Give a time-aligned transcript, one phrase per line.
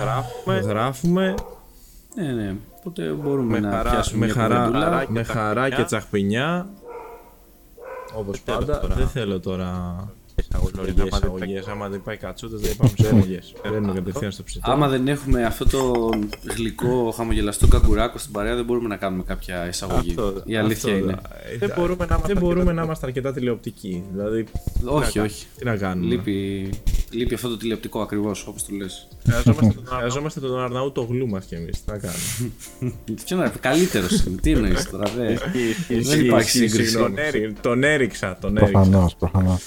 [0.00, 0.58] Γράφουμε.
[0.58, 1.34] Γράφουμε
[2.14, 2.54] Ναι, ναι.
[2.78, 5.04] Οπότε μπορούμε Με να χαρά, πιάσουμε με μια χαρά, κουβεντούλα.
[5.04, 5.84] και με χαρά και τσαχπινιά.
[5.86, 6.66] τσαχπινιά.
[8.14, 8.94] Όπως θέλω πάντα, τώρα.
[8.94, 9.96] δεν θέλω τώρα
[10.36, 11.66] Εισαγωγές, εισαγωγές, άμα δεν εισαγωγές.
[11.68, 13.54] Άμα δεν πάει κατσούτας, δεν πάμε εισαγωγές.
[13.70, 14.70] Μπαίνουμε κατευθείαν στο ψητό.
[14.70, 16.08] Άμα δεν έχουμε αυτό το
[16.56, 20.10] γλυκό χαμογελαστό καγκουράκο στην παρέα, δεν μπορούμε να κάνουμε κάποια εισαγωγή.
[20.10, 21.16] Αυτό, Η αλήθεια Αυτό, είναι.
[21.52, 24.04] ε, Δεν μπορούμε να είμαστε δεν μπορούμε αρκετά να είμαστε αρκετά τηλεοπτικοί.
[24.12, 24.44] Δηλαδή,
[24.84, 25.46] όχι, όχι.
[25.58, 26.70] τι να κάνουμε; Λείπει,
[27.14, 29.08] λείπει αυτό το τηλεοπτικό ακριβώς όπως το λες.
[29.24, 29.96] Χρειαζόμαστε τον άλλο.
[29.98, 31.84] Χρειαζόμαστε τον Αρναού το γλου μας κι εμείς.
[31.84, 32.94] Τι να κάνουμε.
[33.24, 35.36] Ποιο να καλύτερος είναι, τι εννοείς τώρα, δε.
[36.00, 36.88] Δεν υπάρχει σύγκριση.
[36.88, 37.54] Συγγνώμη, συγγνώμη.
[37.60, 38.72] Τον έριξα, τον έριξα.
[38.80, 39.62] Προφανώς, προφανώς.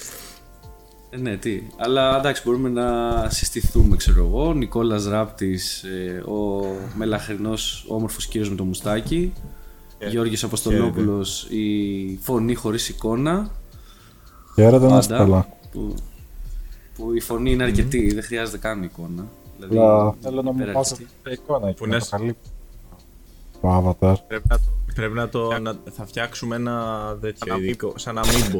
[1.10, 1.62] Ε, Ναι, τι.
[1.76, 2.90] Αλλά εντάξει, μπορούμε να
[3.30, 4.52] συστηθούμε, ξέρω εγώ.
[4.54, 5.84] Νικόλας Ράπτης,
[6.26, 6.64] ο
[6.96, 9.32] μελαχρινός όμορφος κύριος με το μουστάκι.
[10.10, 13.50] Γιώργης Αποστολόπουλος, η φωνή χωρίς εικόνα.
[14.54, 14.98] Χαίρετε να Πάντα.
[14.98, 15.48] είστε καλά.
[15.72, 15.94] Που,
[16.98, 19.26] που η φωνή είναι αρκετή, δεν χρειάζεται καν εικόνα.
[19.56, 21.20] Δηλαδή, Αλλά θέλω να μου πέρα πάσετε αρκετή.
[21.22, 22.48] την εικόνα και Που να να το σ- καλύπτω.
[23.62, 24.14] Το avatar.
[24.28, 24.62] Πρέπει να το
[24.94, 25.58] Πρέπει να το.
[25.58, 27.92] Να, θα φτιάξουμε ένα τέτοιο Ένα ειδικό.
[27.96, 28.58] Σαν αμίμπο.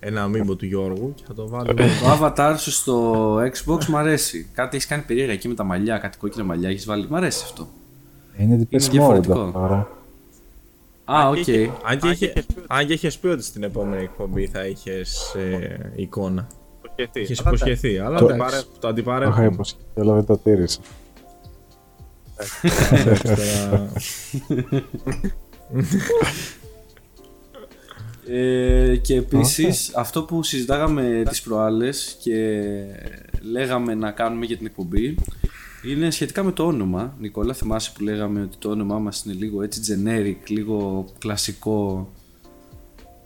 [0.00, 1.74] ένα αμίμπο του Γιώργου και θα το βάλουμε.
[1.74, 4.48] Το avatar σου στο Xbox μου αρέσει.
[4.54, 7.06] Κάτι έχεις κάνει περίεργα εκεί με τα μαλλιά, κάτι κόκκινα μαλλιά έχεις βάλει.
[7.10, 7.68] Μ' αρέσει αυτό.
[8.38, 9.40] Είναι Είναι deepest mode διαφορετικό.
[9.40, 9.88] αυτό τώρα.
[11.04, 11.34] Α, οκ.
[11.40, 13.42] και είχε- Αν και, Αν είχε, και έχεις πει ότι- αν και είχες πει ότι
[13.42, 16.46] στην επόμενη εκπομπή θα είχες ε, εικόνα.
[17.02, 17.20] Υποσχεθεί.
[17.20, 19.44] Είχες Αλλά υποσχεθεί, αλλά Το- εντάξει, το Το είχα αντιπαρέχουμε.
[19.46, 20.80] υποσχεθεί, αλλά δεν το τήρησα.
[22.90, 23.92] Εντάξει, τώρα-
[28.30, 32.62] Ε, και επίσης αυτό που συζητάγαμε τις προάλλες και
[33.40, 35.14] λέγαμε να κάνουμε για την εκπομπή
[35.84, 37.16] είναι σχετικά με το όνομα.
[37.20, 42.08] Νικόλα, θυμάσαι που λέγαμε ότι το όνομά μας είναι λίγο έτσι generic, λίγο κλασικό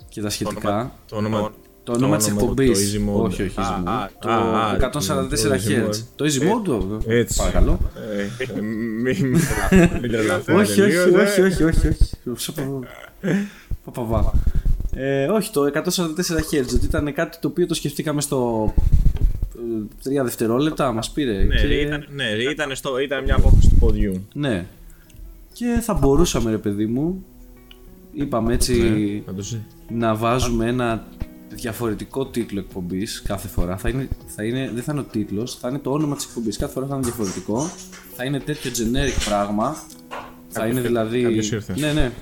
[0.08, 0.92] και τα σχετικά.
[1.08, 1.92] Το όνομα, Το όνομα της το
[2.28, 2.94] εκπομπής.
[2.94, 3.22] Easy Mode.
[3.22, 3.88] Όχι, όχι, Easy Α, Mode.
[3.88, 5.88] α, Το α, α, 144 το Easy Hz.
[5.88, 5.96] Mode.
[6.16, 7.38] Το Easy Mode, το- Έτσι.
[7.38, 7.78] παρακαλώ.
[8.56, 9.16] Ε, μην
[10.00, 11.44] μην τρελαθώ όχι, όχι, τελείως, όχι, ε.
[11.44, 11.96] όχι, όχι, όχι.
[12.36, 12.84] Σου πω-
[13.84, 14.32] πω, πω, πω.
[14.94, 15.70] Ε, όχι, το 144
[16.52, 18.72] Hz ότι ήταν κάτι το οποίο το σκεφτήκαμε στο
[19.56, 19.60] ε,
[20.02, 21.32] τρία δευτερόλεπτα, μας πήρε.
[21.44, 21.66] Ναι, και...
[21.66, 24.26] ρε, ήταν, ναι, ρε, ήταν, στο, ήταν μια απόφαση του ποδιού.
[24.34, 24.66] ναι.
[25.52, 27.24] Και θα μπορούσαμε, ρε παιδί μου,
[28.12, 31.06] είπαμε έτσι Να το σε- να βάζουμε ένα
[31.54, 33.76] διαφορετικό τίτλο εκπομπής κάθε φορά.
[33.76, 36.56] Θα είναι, θα είναι, δεν θα είναι ο τίτλος, θα είναι το όνομα της εκπομπής.
[36.56, 37.70] Κάθε φορά θα είναι διαφορετικό.
[38.16, 39.76] Θα είναι τέτοιο generic πράγμα.
[40.48, 41.22] Θα είναι δηλαδή.
[41.22, 41.74] κάποιος ήρθε.
[41.78, 42.12] Ναι, ναι.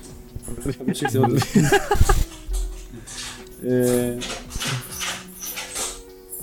[0.77, 1.43] Κάποιος ήρθε όντως.
[3.67, 4.17] ε,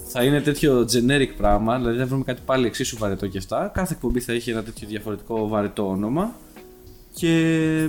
[0.08, 3.70] θα είναι τέτοιο generic πράγμα, δηλαδή θα βρούμε κάτι πάλι εξίσου βαρετό και αυτά.
[3.74, 6.34] Κάθε εκπομπή θα έχει ένα τέτοιο διαφορετικό βαρετό όνομα.
[7.14, 7.88] Και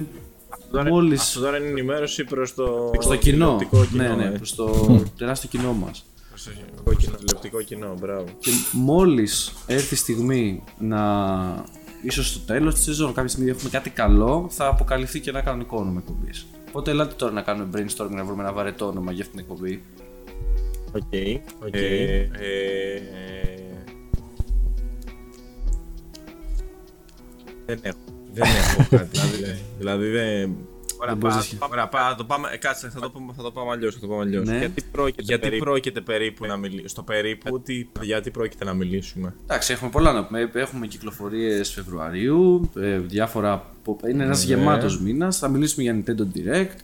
[0.72, 4.04] τώρα- μόλις Αυτό τώρα είναι ενημέρωση προς το, προς το κοινό, τηλεοπτικό κοινό.
[4.04, 4.30] ναι, ναι, ε.
[4.30, 4.86] προς το
[5.18, 6.06] τεράστιο κοινό μας.
[6.30, 6.44] Προς
[6.84, 8.26] το κοινό, τηλεοπτικό κοινό, μπράβο.
[8.40, 11.64] Και μόλις έρθει η στιγμή να
[12.02, 15.78] ίσως στο τέλος της σεζόν κάποια στιγμή έχουμε κάτι καλό θα αποκαλυφθεί και ένα κανονικό
[15.78, 16.46] όνομα εκπομπής.
[16.70, 19.84] Οπότε ελάτε τώρα να κάνουμε brainstorming να βρούμε ένα βαρετό όνομα για αυτήν την εκπομπή.
[20.92, 21.66] OK.
[21.68, 21.74] OK.
[21.76, 23.02] Ε, Ε,
[27.66, 27.98] Δεν έχω.
[28.34, 29.20] Δεν έχω κάτι.
[29.20, 30.56] δηλαδή, δηλαδή δεν.
[31.02, 33.44] Ωραία, μπορείς πά- να πάμε- Ωραία, πά, το πάμε, ε, κάτσε, θα το, πούμε- θα
[33.44, 34.48] το πάμε αλλιώς, θα το πάμε αλλιώς.
[34.48, 34.58] Ναι.
[34.58, 39.34] Γιατί πρόκειται Γιατί περίπου- πρόκειται περίπου να μιλήσουμε, στο περίπου, τι, γιατί πρόκειται να μιλήσουμε.
[39.44, 40.50] Εντάξει, έχουμε πολλά να πούμε.
[40.54, 43.66] Έχουμε κυκλοφορίες Φεβρουαρίου, ε, διάφορα.
[43.84, 45.38] που- Είναι ένας γεμάτος μήνας.
[45.38, 46.76] Θα μιλήσουμε για Nintendo Direct,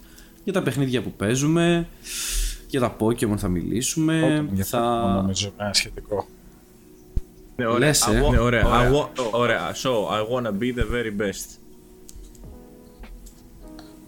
[0.44, 1.88] για τα παιχνίδια που παίζουμε,
[2.68, 4.48] για τα Pokemon θα μιλήσουμε.
[4.54, 4.78] Για θα...
[4.80, 5.14] θα...
[5.22, 6.28] νομίζω ένα σχετικό.
[7.56, 7.80] Ναι, ωραία.
[7.88, 8.12] Λες, ε.
[8.22, 8.66] I want- Ναι, ωραία.
[8.68, 8.90] ωραία.
[8.90, 9.72] I wa- ωραία.
[9.72, 11.60] So, I wanna be the very best.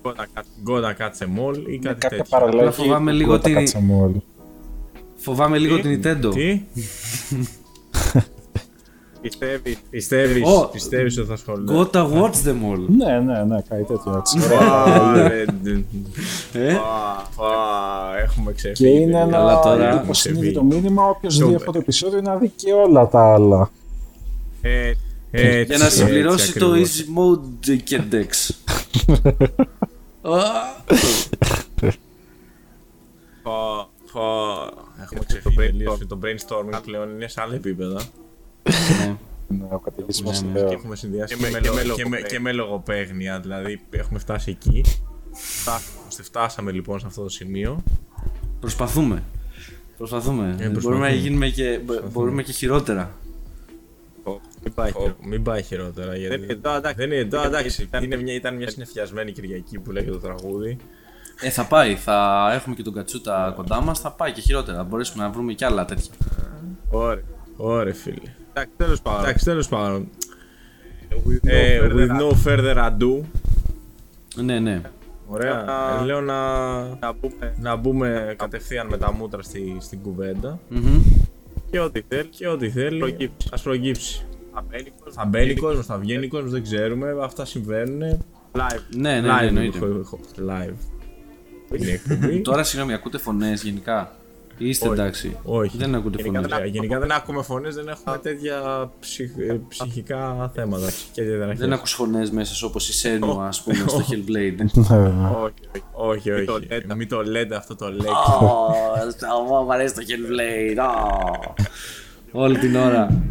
[0.03, 0.43] Gonna cut.
[0.69, 2.23] Gonna catch a mall ή Είναι κάτι κάποια τέτοιο.
[2.29, 2.59] παραλλαγή.
[2.59, 4.11] Απλά φοβάμαι του λίγο Κώτα τη- Κατσαμόλ.
[5.15, 6.31] Φοβάμαι λίγο την Nintendo.
[6.33, 6.61] Τι,
[9.29, 9.77] Πιστεύεις.
[9.89, 11.73] πιστεύεις, Ω, πιστεύεις ότι θα ασχολούνται.
[11.91, 12.85] Gotta watch them all.
[12.97, 14.39] Ναι, ναι, ναι, κάτι τέτοιο έτσι.
[14.43, 15.41] Ωραία, ρε,
[16.53, 17.51] Ε; Πα, πα,
[18.23, 18.89] Έχουμε Και ξεφύγει.
[19.01, 19.19] είναι παιδιά.
[19.21, 20.81] ένα Αλλά τώρα- Έχουμε υποσυνείδητο ξεφύγει.
[20.81, 21.09] μήνυμα.
[21.09, 23.69] Όποιος Το- δει αυτό το επεισόδιο να δει και όλα τα άλλα.
[24.61, 24.93] Ε,
[25.31, 27.03] Έτσι, Για να έτσι συμπληρώσει το ακριβώς.
[27.05, 28.49] Easy Mode και Dex.
[30.21, 30.39] Α,
[33.43, 35.71] πω- πω- Έχουμε το ξεφύγει brainstorm.
[35.71, 35.97] τελείως.
[36.07, 37.99] Το brainstorming πλέον είναι σε άλλα επίπεδα.
[38.99, 39.15] Ναι.
[39.47, 40.59] Ναι, ο καταιγισμό Ναι, ναι.
[40.59, 40.67] λέω.
[40.67, 42.27] Και έχουμε συνδυάσει Και και, με- με, και λο- με και, με, λογοπαίγνια.
[42.27, 43.39] και με λογοπαίγνια.
[43.39, 44.83] Δηλαδή έχουμε φτάσει εκεί.
[45.33, 47.83] Φτάσαμε, φτάσαμε λοιπόν σε αυτό το σημείο.
[48.59, 49.23] Προσπαθούμε.
[49.97, 50.43] Προσπαθούμε.
[50.57, 50.79] προσπαθούμε.
[50.81, 51.79] Μπορούμε να γίνουμε και,
[52.11, 53.11] μπορούμε και χειρότερα.
[54.23, 56.15] πω- Μην πάει Ω, μην πάει χειρότερα.
[56.15, 56.95] Γιατί Δεν είναι εδώ, εντάξει.
[56.97, 57.81] δεν είναι εδώ, εντάξει.
[57.81, 60.77] Ήταν- Είναι μια, ήταν μια συνεφιασμένη Κυριακή που λέγεται το τραγούδι.
[61.41, 61.95] Ε, θα πάει.
[61.95, 63.99] Θα έχουμε και τον Κατσούτα κοντά μας.
[63.99, 64.77] Θα πάει και χειρότερα.
[64.77, 66.13] Θα μπορέσουμε να βρούμε και άλλα τέτοια.
[66.89, 67.23] Ωραία.
[67.57, 68.33] Ωραία, φίλε.
[68.57, 69.23] Εντάξει, τέλος πάντων.
[69.23, 70.07] Εντάξει, τέλος πάντων.
[71.43, 73.21] Ε, further with no further ado.
[74.43, 74.81] Ναι, ναι.
[75.27, 75.63] Ωραία.
[75.63, 80.59] Να- Ε, λέω να, Να πούμε να μπούμε κατευθείαν με τα μούτρα στη, στην κουβέντα.
[80.69, 81.01] Μμμ.
[81.71, 82.27] και ό,τι θέλει.
[82.29, 83.47] Και ό,τι θέλει, Προκύψει.
[83.51, 84.25] ας προγύψει.
[84.53, 85.13] Αμένικος.
[85.13, 87.15] Θα μπαίνει κόσμος, θα βγαίνει κόσμος, δεν ξέρουμε.
[87.23, 88.01] Αυτά συμβαίνουν.
[88.51, 88.79] Live.
[88.95, 89.77] Ναι, ναι, ναι, live, εννοείται.
[89.79, 90.73] χω- χω- live.
[91.75, 92.41] Είναι η εκπομπή.
[92.41, 94.15] Τώρα, συγγνώμη, ακούτε φωνές γενικά;
[94.57, 94.99] Ή είστε Όχι.
[94.99, 95.37] εντάξει.
[95.43, 95.77] Όχι.
[95.77, 96.57] Δεν ακούτε Γενικά φωνές.
[96.57, 100.87] δεν Ε, Γενικά δεν ακούμε φωνές, δεν έχουμε τέτοια ψυχ- ε, ψυχικά θέματα.
[100.87, 101.59] ψυχικές διαταραχές.
[101.59, 104.55] Δεν ακούς φωνές μέσα σου όπως η Σένου, ας πούμε, στο Hellblade.
[104.89, 105.29] Ναι, ναι.
[105.93, 106.29] Όχι, όχι.
[106.29, 106.67] Όχι, Μην το όχι.
[106.69, 106.95] λέτε.
[106.95, 108.07] Μην το λέτε αυτό το λέξη.
[109.59, 110.85] Ω, μου αρέσει το Hellblade.
[112.31, 112.41] ω.
[112.41, 113.21] Όλη την ώρα.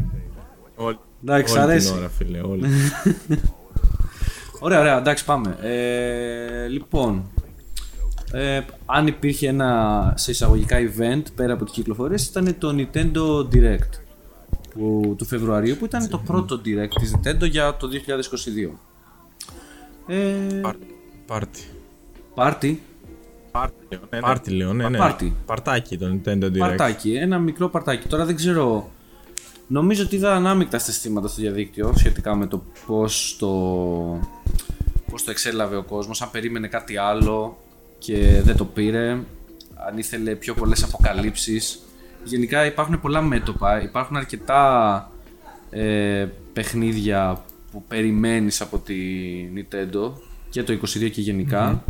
[0.76, 0.98] Όλοι.
[1.24, 1.92] Εντάξει, Όλη την αρέσει.
[1.98, 2.66] ώρα, φίλε, όλη.
[4.60, 5.56] Ωραία, ωραία, εντάξει, πάμε.
[5.62, 7.30] Ε, λοιπόν,
[8.32, 14.00] ε, αν υπήρχε ένα σε εισαγωγικά event πέρα από τις κυκλοφορίες ήταν το Nintendo Direct
[14.74, 17.88] που, του Φεβρουαρίου που ήταν το πρώτο Direct της Nintendo για το
[18.66, 18.70] 2022.
[20.06, 20.60] Ε,
[21.26, 21.64] Πάρτι.
[22.34, 22.82] πάρτι,
[23.50, 24.20] Πάρτι, λέω, ναι, ναι.
[24.20, 24.98] Πάρτι λέω, ναι, ναι.
[24.98, 25.36] Πάρτι.
[25.46, 26.58] Παρτάκι το Nintendo Direct.
[26.58, 28.08] παρτάκι, ένα μικρό παρτάκι.
[28.08, 28.90] Τώρα δεν ξέρω,
[29.66, 33.48] νομίζω ότι είδα ανάμεικτα στα αισθήματα στο διαδίκτυο σχετικά με το πώς το,
[35.10, 37.58] πώς το εξέλαβε ο κόσμος, αν περίμενε κάτι άλλο
[37.98, 39.10] και δεν το πήρε,
[39.86, 41.80] αν ήθελε πιο πολλές αποκαλύψεις.
[42.24, 45.10] Γενικά υπάρχουν πολλά μέτωπα, υπάρχουν αρκετά
[45.70, 48.94] ε, παιχνίδια που περιμένεις από τη
[49.54, 50.12] Nintendo
[50.50, 51.84] και το 22 και γενικα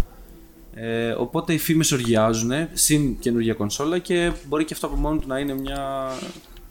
[0.78, 5.28] Ε, οπότε οι φήμες οργιάζουν, συν καινούργια κονσόλα και μπορεί και αυτό από μόνο του
[5.28, 6.10] να είναι μια...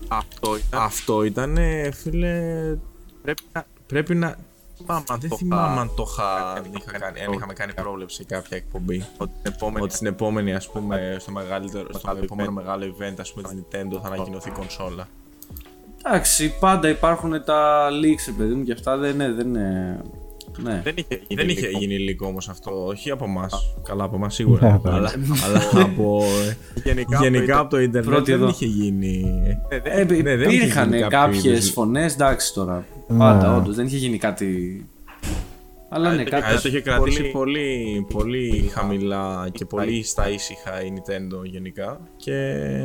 [0.07, 0.81] Αυτό ήταν.
[0.81, 1.57] Αυτό ήταν,
[1.93, 2.41] φίλε.
[3.21, 3.65] Πρέπει να.
[3.87, 4.37] Πρέπει να.
[4.85, 7.35] Πάμε, αν Δεν το θυμάμαι είχα- αν το είχα, αν είχα είχα κάνει, αν κάνει
[7.35, 9.05] είχαμε κάνει πρόβλεψη σε κάποια εκπομπή.
[9.17, 9.83] Ότι την επόμενη.
[9.85, 12.53] Ότι στην επόμενη, ας πούμε, στο, μεγαλύτερο, στο Μεγάλο επόμενο event.
[12.53, 15.07] μεγάλο event, ας πούμε, της Nintendo θα ανακοινωθεί κονσόλα.
[16.05, 19.31] Εντάξει, πάντα υπάρχουν τα leaks, ρε παιδί μου, και αυτά δεν είναι...
[19.31, 19.99] Δεν είναι...
[20.63, 20.81] Ναι.
[20.83, 21.41] Δεν είχε γίνει.
[21.41, 21.79] Δεν είχε λίγο.
[21.79, 23.75] γίνει υλικό όμως αυτό, όχι από εμάς.
[23.83, 24.81] Καλά, από εμάς σίγουρα.
[24.83, 24.95] Ναι, ναι.
[24.95, 25.11] αλλά,
[25.45, 26.23] αλλά από.
[26.83, 28.49] Γενικά, γενικά το από το Ιντερνετ Πρώτη δεν εδώ.
[28.49, 29.23] είχε γίνει.
[29.69, 32.85] Ε, δεν- Ε, ναι, δεν είχε υπήρχαν γίνει κάποιο κάποιες είδους- φωνές, εντάξει τώρα.
[33.07, 33.17] Ναι.
[33.17, 33.75] Πάντα, όντως.
[33.75, 34.85] Δεν είχε γίνει κάτι.
[35.89, 36.45] Αλλά ναι, το κάτι.
[36.45, 41.99] Αλλά το είχε κρατήσει πολύ- πολύ, πολύ χαμηλά και πολύ στα ήσυχα η Nintendo γενικά.
[42.17, 42.33] Και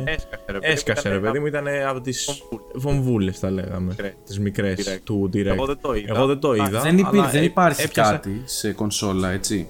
[0.05, 0.71] Έσκασε ρε παιδί.
[0.73, 2.29] έσκασε ρε παιδί μου, ήταν από τις
[2.75, 3.87] βομβούλες τα λέγαμε.
[3.87, 4.13] Μικρές.
[4.25, 4.99] Τις μικρές Direct.
[5.03, 5.45] του Direct.
[5.45, 6.13] Εγώ δεν το είδα.
[6.15, 6.81] Εγώ δεν το Α, είδα.
[6.81, 9.67] Δεν, υπήρ- αλλά δεν έ- υπάρχει έπιασα- κάτι σε κονσόλα, έτσι.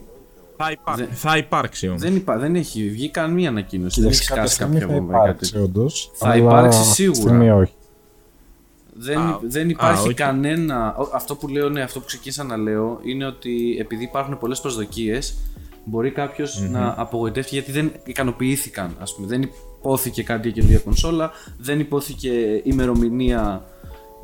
[0.58, 1.08] Θα υπάρχει.
[1.12, 2.02] Θα υπάρξει όμως.
[2.02, 4.02] Δεν, υπά- δεν έχει βγει καμία ανακοίνωση.
[4.02, 5.46] Δεν Κοίταξε, έχει κάποια σκάσει στιγμή κάποια θα βόμβα ή κάτι.
[5.48, 6.12] υπάρξει όντως.
[6.14, 7.20] Θα αλλά υπάρξει αυτή τη σίγουρα.
[7.22, 7.74] στιγμή όχι.
[8.94, 10.14] Δεν, Α, δεν υπάρχει όχι.
[10.14, 10.96] κανένα.
[10.98, 14.60] ο- Αυτό που λέω, ναι, αυτό που ξεκίνησα να λέω είναι ότι επειδή υπάρχουν πολλές
[14.62, 15.36] προσδοκίες,
[15.86, 18.96] μπορεί κάποιος να απογοητεύτηκε γιατί δεν ικανοποιήθηκαν.
[19.02, 19.28] Ας πούμε.
[19.28, 22.30] Δεν υπόθηκε κάτι για καινούργια κονσόλα, δεν υπόθηκε
[22.64, 23.64] ημερομηνία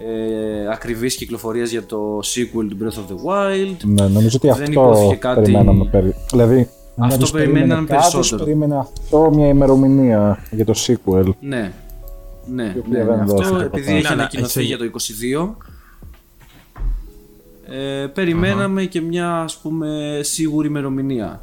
[0.05, 3.75] ε, ακριβής κυκλοφορίας για το sequel του Breath of the Wild.
[3.83, 5.85] Ναι, νομίζω ότι Δεν αυτό υπόθηκε κάτι- περιμέναμε.
[5.85, 8.43] περι- Δηλαδή, Αυτό κάποιος περιμέναμε περίμενε κάποιος περισσότερο.
[8.43, 11.29] περίμενε αυτό μια ημερομηνία για το sequel.
[11.39, 11.71] Ναι.
[12.51, 13.21] Ναι, Η οποία ναι, δεν ναι.
[13.21, 13.91] Αυτό δόθηκε επειδή ποτέ.
[13.91, 15.55] έχει Ναι, αλλά ανακοινωθεί έτσι- για το 22
[17.69, 21.41] ε, περιμέναμε και μια ας πούμε σίγουρη ημερομηνία.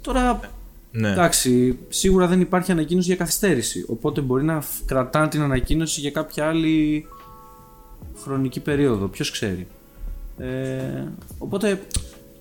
[0.00, 0.40] Τώρα
[0.90, 1.10] Ναι.
[1.10, 3.84] εντάξει, σίγουρα δεν υπάρχει ανακοίνωση για καθυστέρηση.
[3.88, 7.06] Οπότε μπορεί να φ- κρατάνε την ανακοίνωση για κάποια άλλη
[8.22, 9.06] χρονική περίοδο.
[9.06, 9.66] Ποιος ξέρει.
[10.38, 11.02] Ε,
[11.38, 11.80] οπότε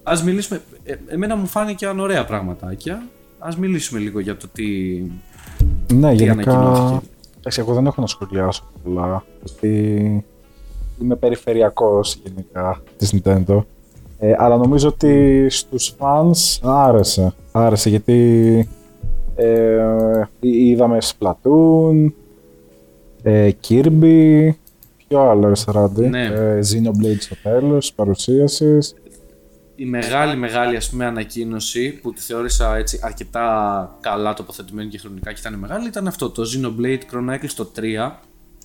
[0.03, 0.61] ας μιλήσουμε.
[0.83, 3.07] Ε, εμένα μου φάνηκαν ωραία πραγματάκια.
[3.39, 4.65] Ας μιλήσουμε λίγο για το τι,
[5.93, 6.51] Ναι, τι γενικά.
[6.51, 7.05] ανακοινώθηκε.
[7.49, 9.23] Εντάξει, εγώ δεν έχω να σχολιάσω πολλά.
[9.43, 10.25] Γιατί
[11.01, 13.61] είμαι περιφερειακός γενικά της Nintendo.
[14.19, 17.33] Ε, αλλά νομίζω ότι στους fans άρεσε.
[17.51, 18.69] Άρεσε γιατί
[19.35, 19.81] ε,
[20.39, 22.11] είδαμε Splatoon,
[23.23, 24.49] ε, Kirby,
[25.07, 26.25] ποιο άλλο Ράντι, Ναι.
[26.25, 28.95] ε, Xenoblade στο τέλος, παρουσίασης.
[29.79, 35.33] Η μεγάλη μεγάλη ας πούμε ανακοίνωση που τη θεώρησα έτσι αρκετά καλά τοποθετημένη και χρονικά
[35.33, 36.29] και ήταν μεγάλη ήταν αυτό.
[36.29, 38.11] Το Xenoblade Chronicles το 3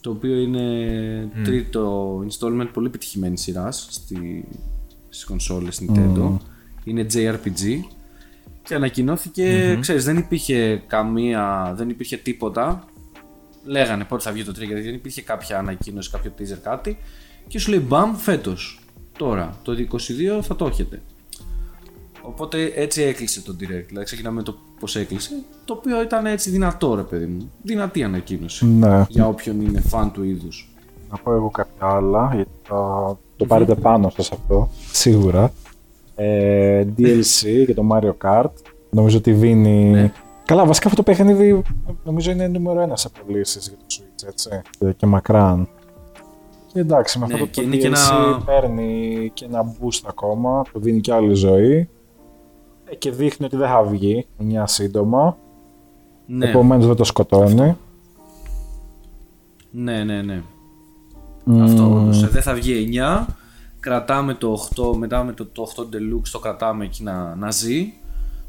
[0.00, 4.44] το οποίο είναι τρίτο installment πολύ επιτυχημένη σειράς στη,
[5.08, 6.36] στις κονσόλες Nintendo.
[6.84, 7.78] Είναι JRPG
[8.62, 12.84] και ανακοινώθηκε, ξέρεις δεν υπήρχε καμία, δεν υπήρχε τίποτα.
[13.64, 16.98] Λέγανε πότε θα βγει το 3 γιατί δεν υπήρχε κάποια ανακοίνωση, κάποιο teaser κάτι.
[17.48, 18.81] Και σου λέει μπαμ φέτος
[19.18, 19.72] τώρα, το
[20.38, 21.00] 22 θα το έχετε
[22.22, 23.86] Οπότε έτσι έκλεισε το direct.
[23.86, 25.30] Δηλαδή ξεκινάμε με το πώς έκλεισε.
[25.64, 27.50] Το οποίο ήταν έτσι δυνατό, ρε παιδί μου.
[27.62, 28.66] Δυνατή ανακοίνωση.
[28.66, 30.70] Ναι, Για όποιον είναι φαν του είδους.
[31.10, 32.76] να πω εγώ κάποια άλλα, γιατί θα
[33.36, 35.52] το πάρετε πάνω σας αυτό, σίγουρα.
[36.16, 38.52] Ε, DLC για το Mario Kart.
[38.90, 39.90] Νομίζω ότι δίνει...
[39.90, 40.12] Ναι.
[40.44, 41.62] Καλά, βασικά αυτό το παιχνίδι
[42.04, 44.48] νομίζω είναι νούμερο ένας σε πωλήσει για το Switch, έτσι.
[44.78, 45.68] Και, και μακράν.
[46.72, 49.64] Και εντάξει, με Ναι, αυτό το, και το είναι και DLC ένα- παίρνει και ένα
[49.72, 51.88] boost ακόμα, του δίνει και άλλη ζωή.
[52.84, 55.36] Ε, Και δείχνει ότι δεν θα βγει 9 σύντομα.
[56.26, 57.76] Ναι, Επομένως δεν το σκοτώνει.
[59.70, 60.22] ναι, ναι.
[60.22, 60.42] ναι.
[61.44, 61.62] Μμμ.
[61.62, 62.22] Αυτό όντως.
[62.22, 63.26] Ε, Δεν θα βγει 9.
[63.80, 67.92] Κρατάμε το 8, μετά με το, το 8 Deluxe το κρατάμε εκεί να, να ζει.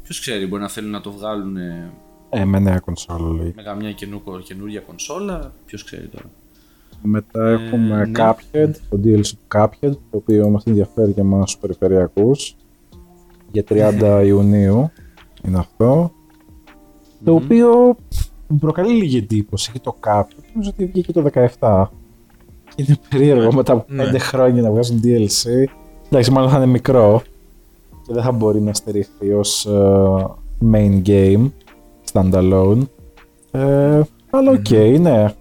[0.02, 1.90] Ποιος ξέρει, μπορεί να θέλουν να το βγάλουν ε,
[2.30, 3.52] Ε, με νέα κονσόλα λέει.
[3.56, 5.52] με καμιά καινού- καινούργια κονσόλα.
[5.66, 6.24] Ποιος ξέρει τώρα.
[7.06, 8.10] Μετά έχουμε ναι.
[8.16, 12.56] Cuphead, το DLC του Cuphead, το οποίο μας ενδιαφέρει και εμάς τους περιφερειακούς.
[13.52, 14.90] Για 30 Ιουνίου
[15.46, 16.12] είναι αυτό.
[17.24, 17.96] Το οποίο
[18.46, 20.44] μου προκαλεί λίγη εντύπωση και το Cuphead.
[20.52, 21.24] Νομίζω ότι βγήκε το
[21.58, 21.86] 17.
[22.74, 24.18] Και είναι περίεργο μετά από 5 Ναι.
[24.18, 25.64] χρόνια να βγάζουν DLC.
[26.06, 27.22] Εντάξει, μάλλον θα είναι μικρό
[28.06, 30.26] και δεν θα μπορεί να στηριχθεί ως ε,
[30.72, 31.50] main game,
[32.12, 32.80] standalone.
[33.50, 34.70] Ε, αλλά οκ,
[35.00, 35.34] ναι.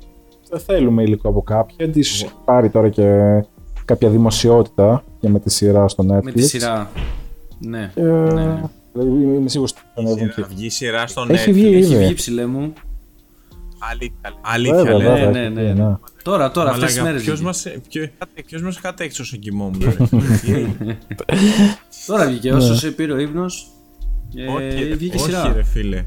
[0.53, 1.89] Δεν θέλουμε υλικό από κάποια.
[1.93, 3.03] Ίσως έχει πάρει τώρα και
[3.85, 6.23] κάποια δημοσιότητα και με τη σειρά στο Netflix.
[6.23, 6.89] Με τη σειρά.
[7.59, 7.91] Ναι.
[7.95, 8.61] Και, ναι, ναι.
[8.93, 10.47] Δηλαδή είμαι σίγουρος ότι θα ανέβουν Θα και...
[10.55, 11.53] βγει σειρά στο Έχει Netflix.
[11.53, 11.97] βγει Έχει ήδη.
[12.05, 12.73] βγει ψηλέ μου.
[13.91, 14.15] Αλήθεια.
[14.23, 14.37] λέει.
[14.41, 15.07] Αλήθεια Βέβαια, λέει.
[15.07, 15.95] βέβαια, ναι, έχει ναι, βγει, ναι.
[16.23, 17.25] Τώρα, τώρα, αυτές τις Μαλάκα, μέρες.
[17.27, 18.07] ποιος μας, ποιο,
[18.45, 19.81] ποιος μας κατέξει όσο κοιμόμουν.
[19.83, 19.91] ρε.
[20.41, 20.65] Τι;
[22.07, 23.67] Τώρα βγήκε, όσο σε πήρε ο ύπνος.
[24.55, 25.53] Όχι, ρε, βγήκε Όχι σειρά.
[25.55, 26.03] ρε φίλε.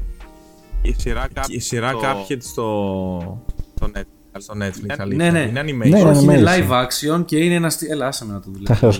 [0.81, 1.55] Η σειρά κάποιο.
[1.55, 3.41] Η σειρά Cuphead στο,
[3.75, 4.01] στο net.
[4.39, 5.31] Στο Netflix Ναι, αλήθεια.
[5.31, 5.39] ναι.
[5.39, 5.89] Είναι animation.
[5.89, 6.47] Ναι, Όχι, είναι animation.
[6.69, 7.69] live action και είναι ένα.
[7.69, 8.87] στυλ- Έλα, άσε με να το δουλεύω.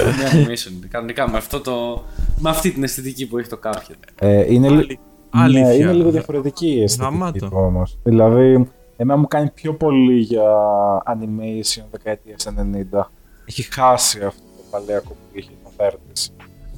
[0.00, 0.72] είναι animation.
[0.72, 0.86] είναι.
[0.90, 2.04] Κανονικά με, αυτό το,
[2.38, 3.94] με αυτή την αισθητική που έχει το Cuphead.
[4.20, 4.98] Ε, είναι, λι-
[5.30, 5.66] Αλήθεια.
[5.66, 7.38] ναι, είναι λίγο διαφορετική η αισθητική Γαμάτο.
[7.48, 7.98] του όμως.
[8.02, 10.42] Δηλαδή, εμένα μου κάνει πιο πολύ για
[11.06, 13.10] animation δεκαετίας 90.
[13.44, 16.26] Έχει χάσει αυτό το παλαιακό που είχε το Vertis.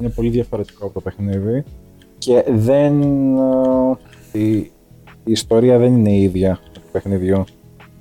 [0.01, 1.65] Είναι πολύ διαφορετικό από το παιχνίδι
[2.19, 3.03] και δεν...
[4.33, 4.51] ε, η,
[5.25, 6.59] η ιστορία δεν είναι ίδια
[6.93, 7.45] με το παιχνίδι.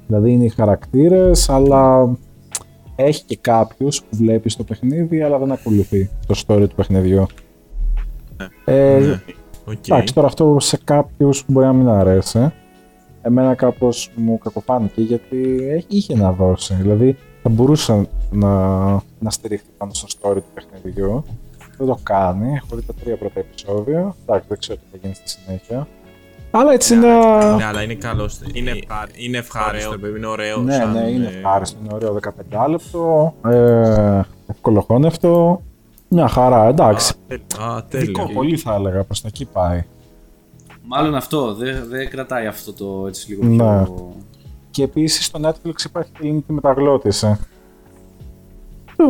[0.07, 2.09] Δηλαδή είναι οι χαρακτήρες, αλλά
[2.95, 7.25] έχει και κάποιους που βλέπεις το παιχνίδι, αλλά δεν ακολουθεί το story του παιχνιδιού.
[8.65, 9.21] Ε, Ναι.
[9.65, 9.87] Οκ.
[9.87, 12.51] Εντάξει, τώρα αυτό σε κάποιους μπορεί να μην αρέσει.
[13.21, 16.73] Εμένα κάπως μου κακοφάνηκε γιατί έχει- είχε να δώσει.
[16.73, 18.75] Δηλαδή θα μπορούσε να,
[19.19, 21.23] να στηριχθεί πάνω στο story του παιχνιδιού.
[21.77, 22.53] Δεν το κάνει.
[22.55, 24.15] Έχω δει τα τρία πρώτα επεισόδια.
[24.25, 25.87] Εντάξει, δεν ξέρω τι θα γίνει στη συνέχεια.
[26.51, 27.07] Αλλά έτσι είναι.
[27.55, 28.39] Ναι, αλλά είναι καλός.
[28.53, 29.15] Είναι Είναι, ευχάριστο.
[29.23, 29.99] είναι ευχάριστο, Ωραίο.
[30.01, 30.57] παιδί, είναι ωραίο.
[30.61, 31.77] Ναι, σαν, ναι, είναι ε, ευχάριστο.
[31.83, 32.19] Είναι ωραίο
[32.63, 33.33] 15 λεπτό.
[33.45, 35.61] Ε, ευκολοχώνευτο.
[36.07, 37.13] Μια χαρά, εντάξει.
[37.59, 38.33] Α, Δικό τέλειο.
[38.33, 39.83] πολύ θα έλεγα προς τα εκεί πάει.
[40.83, 41.53] Μάλλον αυτό.
[41.53, 43.83] Δεν δεν κρατάει αυτό το έτσι λίγο Ναι.
[43.83, 44.15] πιο.
[44.71, 47.37] Και επίσης στο Netflix υπάρχει και ελληνική μεταγλώτηση.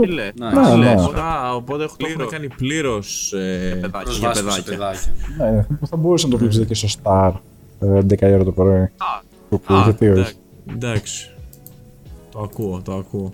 [0.01, 1.19] Τι λες; Ναι, Ναι, Λες, ναι.
[1.22, 4.12] Α, οπότε το έχουν κάνει πλήρως ε, Παιδάκια.
[4.13, 5.12] για Προσβάσιμο σε παιδάκια.
[5.38, 5.51] παιδάκια.
[5.79, 7.31] Ναι, θα μπορούσε να το βλέπει και στο Star
[7.79, 8.81] ε, 11 η ώρα το πρωί.
[8.81, 8.89] Α,
[9.50, 10.19] Που πει, Α, γιατί όχι.
[10.19, 10.36] εντάξει,
[10.74, 11.29] Εντάξει.
[12.31, 13.34] Το ακούω, το ακούω.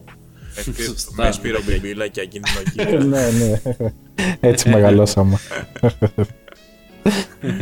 [0.85, 1.23] Σωστά.
[1.23, 3.05] Με Σπύρο Μπιμπίλα και εκείνη την εκεί.
[3.05, 3.61] ναι, ναι.
[4.39, 5.37] Έτσι μεγαλώσαμε.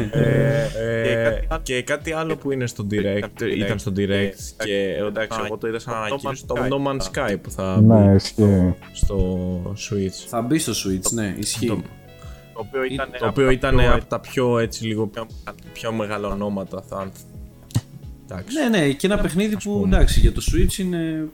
[0.09, 0.67] Ε,
[1.03, 5.05] Και κάτι άλλο- Και κάτι άλλο που είναι στο direct, ήταν στο direct και ε,
[5.07, 8.73] εντάξει, εγώ το είδα σαν ανακοίνωση το No Man's Sky που θα ναι, μπει ισχύει.
[8.93, 10.25] στο Switch.
[10.27, 11.67] Θα μπει στο Switch, ναι, ισχύει.
[11.67, 11.81] Το-
[12.53, 13.09] Το οποίο ήταν.
[13.19, 15.09] Το οποίο ήταν από τα πιο έτσι λίγο
[15.73, 17.11] πιο μεγάλα ονόματα θα
[18.29, 18.57] Εντάξει.
[18.59, 19.95] Ναι, ναι, και ένα παιχνίδι που πούμε.
[19.95, 21.27] εντάξει για το Switch είναι.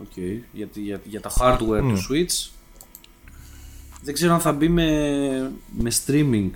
[0.00, 0.16] Οκ,
[0.52, 2.50] για, τη- για, για τα hardware του Switch.
[4.02, 4.90] Δεν ξέρω αν θα μπει με,
[5.78, 6.50] με streaming.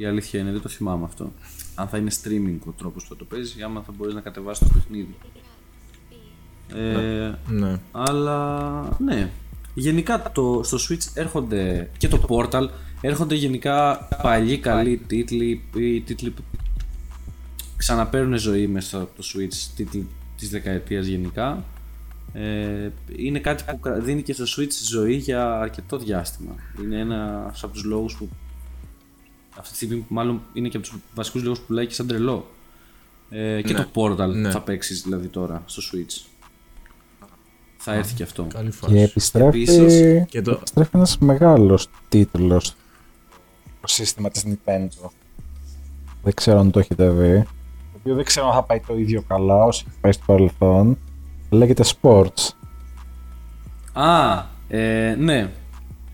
[0.00, 1.32] Η αλήθεια είναι, δεν το θυμάμαι αυτό.
[1.74, 4.20] Αν θα είναι streaming ο τρόπος που θα το παίζεις, ή άμα θα μπορείς να
[4.20, 5.14] κατεβάσεις το παιχνίδι.
[6.74, 7.80] Ε, Ναι.
[7.92, 9.30] αλλά ναι.
[9.74, 12.68] Γενικά το, στο Switch έρχονται και το Portal,
[13.00, 16.42] έρχονται γενικά παλιοί καλοί τίτλοι ή τίτλοι που
[17.76, 21.64] ξαναπαίρνουν ζωή μέσα από το Switch, τίτλοι της δεκαετίας γενικά.
[22.32, 26.54] Ε, είναι κάτι που κρα- δίνει και στο Switch ζωή για αρκετό διάστημα.
[26.82, 28.28] Είναι ένα από τους λόγους που
[29.60, 32.50] αυτή τη στιγμή μάλλον είναι και από τους βασικούς λόγους που πουλάει και σαν τρελό.
[33.30, 33.78] Ε, και Ναι.
[33.84, 34.50] το Portal Ναι.
[34.50, 36.24] θα παίξεις δηλαδή τώρα στο Switch.
[37.76, 38.42] Θα έρθει και αυτό.
[38.54, 38.96] Καλή Και φάση.
[38.98, 40.50] επιστρέφει, Επίσης- Και το...
[40.50, 42.66] επιστρέφει ένας μεγάλος τίτλος
[43.78, 45.08] στο σύστημα της Nintendo.
[46.22, 47.42] Δεν ξέρω αν το έχετε δει.
[47.92, 50.98] Το οποίο δεν ξέρω αν θα πάει το ίδιο καλά όσο έχει πάει στο παρελθόν.
[51.50, 52.48] Λέγεται Sports.
[53.92, 55.50] Α, ε, ναι.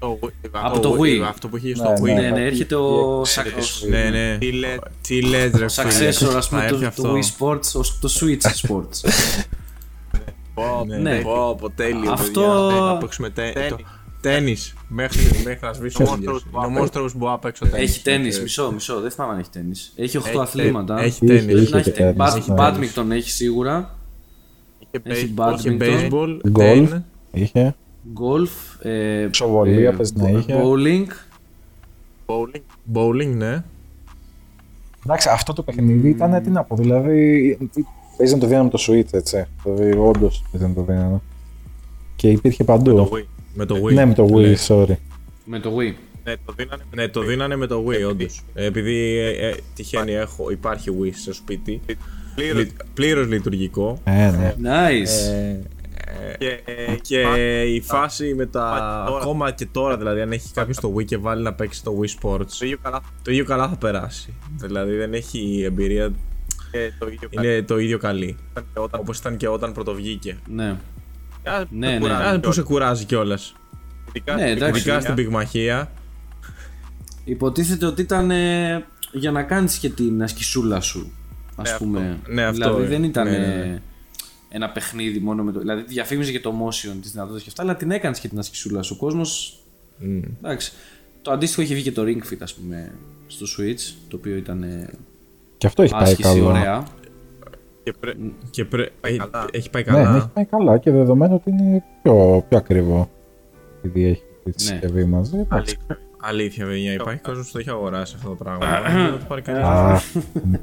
[0.06, 1.18] Το Wii- Από το Wii.
[1.28, 2.02] Αυτό που είχε Ναι, στο Wii.
[2.02, 4.38] Ναι, ναι, έρχεται ο, η- σα- η- ο- Ναι, ναι.
[4.38, 4.78] Τι λες.
[5.00, 6.08] Τι λες ρε ο φίλε.
[6.08, 7.02] successor ας Θα πούμε έρθει το, αυτό.
[7.02, 9.10] το Wii Sports ως το Switch Sports.
[10.86, 11.20] Ναι, Ναι.
[11.20, 12.80] Πω, πω, τέλειο, Αυτό- παιδιά.
[12.84, 13.68] Να παίξουμε τε- Τένις.
[13.70, 13.76] το-
[14.20, 14.74] τένις.
[14.88, 16.42] Μέχρι μέχρι να σβήσω Το ο ήλιος.
[16.44, 17.90] monsters που Είναι ο monsters που θα παίξω τένις.
[17.90, 19.72] έχει τέννη, Ε, μισό, μισό, δεν θυμάμαι αν έχει τέννη.
[19.96, 21.00] Έχει 8 Έχει- αθλήματα.
[21.00, 21.44] Έχει Είχε, τένις.
[21.44, 22.14] Πρέπει είχε να έχει και τέννη.
[22.14, 22.54] τέννις, Μπάτ- ναι.
[22.54, 23.98] Μπάντμιντον έχει σίγουρα.
[24.90, 25.54] Και Έχει baseball.
[25.62, 26.88] Και badminton, baseball, Golf.
[26.88, 27.74] ten, Είχε.
[28.14, 30.62] Golf, ε, Ξοβολία, ε, πες να είχε.
[30.62, 31.06] bowling.
[32.26, 32.62] Bowling.
[32.94, 33.64] bowling, ναι.
[35.06, 37.58] Εντάξει, αυτό το παιχνίδι ήταν, τι να πω, δηλαδή
[38.16, 39.44] παίζει να το δίναμε το Switch, έτσι.
[39.64, 41.20] Δηλαδή, όντως παίζει να το δίναμε.
[42.16, 43.08] Και υπήρχε Το παντού.
[43.12, 43.24] Wii.
[43.54, 43.92] Με το Wii.
[43.92, 44.66] Ναι, με το Wii, λες.
[44.70, 44.94] sorry.
[45.44, 45.92] Με το Wii.
[46.24, 46.82] Ναι, το δίνανε.
[46.94, 48.42] Ναι, το δίνανε με το Wii, όντως.
[48.54, 51.80] Επειδή ε, ε, τυχαίνει έχω, υπάρχει Wii στο σπίτι.
[52.34, 52.66] Πλήρως.
[52.94, 53.98] Πλήρως λειτουργικό.
[54.04, 54.54] Ε, ναι.
[54.62, 55.56] Nice.
[56.32, 57.20] Ε, Και, ε, και
[57.62, 58.60] η φάση με τα.
[58.60, 59.20] Μα τώρα.
[59.20, 62.24] Ακόμα και τώρα, δηλαδή, αν έχει κάποιος το Wii και βάλει να παίξει το Wii
[62.24, 64.34] Sports, Το ίδιο καλά το ίδιο καλά θα περάσει.
[64.56, 66.12] Δηλαδή, δεν έχει εμπειρία.
[66.72, 67.48] και το ίδιο καλά.
[67.48, 68.36] Είναι το ίδιο καλή.
[68.50, 70.38] Ήταν και όταν- Όπως ήταν και όταν πρωτοβγήκε.
[70.46, 70.76] Ναι.
[71.44, 71.98] Α, Ναι, με ναι.
[71.98, 72.64] κουράζει Α, που σε κιόλας.
[72.64, 73.54] κουράζει κιόλας.
[74.08, 74.80] Ειδικά Ναι, στην εντάξει.
[74.80, 75.62] Ειδικά στην πυγμαχία.
[75.64, 75.90] πυγμαχία.
[77.24, 81.12] Υποτίθεται ότι ήταν ε, για να κάνεις και την ασκησούλα σου,
[81.56, 81.98] ας Ναι, πούμε.
[82.20, 82.32] αυτό.
[82.32, 82.86] Ναι, αυτό, δηλαδή ε.
[82.88, 83.80] δεν ήταν Ναι, ναι, ε, ναι.
[84.56, 85.58] Ένα παιχνίδι μόνο με το...
[85.58, 88.82] Δηλαδή διαφήμιζε και το motion, τις δυνατότητες και αυτά, αλλά την έκανες και την ασκησούλα
[88.82, 88.94] σου.
[89.00, 89.58] Ο κόσμος,
[89.98, 90.20] Μμ.
[90.42, 90.72] εντάξει.
[91.22, 92.92] Το αντίστοιχο είχε βγει και το Ring Fit, ας πούμε,
[93.26, 94.90] στο Switch, το οποίο ήταν ε,
[95.58, 96.44] Και αυτό έχει πάει άσκηση καλά.
[96.48, 96.86] ωραία.
[97.82, 98.16] Και πρέ-
[98.50, 98.88] Και πρέ...
[99.00, 99.46] έχει, καλά.
[99.52, 100.16] έχει πάει Ναι, ναι, καλά.
[100.16, 103.10] έχει πάει καλά και δεδομένου ότι είναι πιο, πιο ακριβό.
[103.82, 104.52] Επειδή έχει τη Ναι.
[104.56, 105.46] συσκευή μαζί.
[106.28, 106.62] Εντάξει.
[106.62, 106.64] αλήθεια.
[106.64, 108.80] Αλήθεια, παιδιά, υπάρχει κόσμος που το έχει αγοράσει αυτό το πράγμα.
[108.80, 109.62] Δεν θα το πάρει κανείς.
[109.62, 110.00] Α,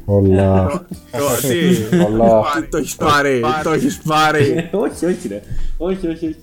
[0.05, 0.67] πολλά.
[1.11, 2.41] Το- Τι, πολλά.
[2.55, 4.69] τι το έχεις πάρει, το έχεις πάρει.
[4.71, 5.41] όχι, όχι ρε.
[5.77, 6.35] Όχι, όχι, όχι.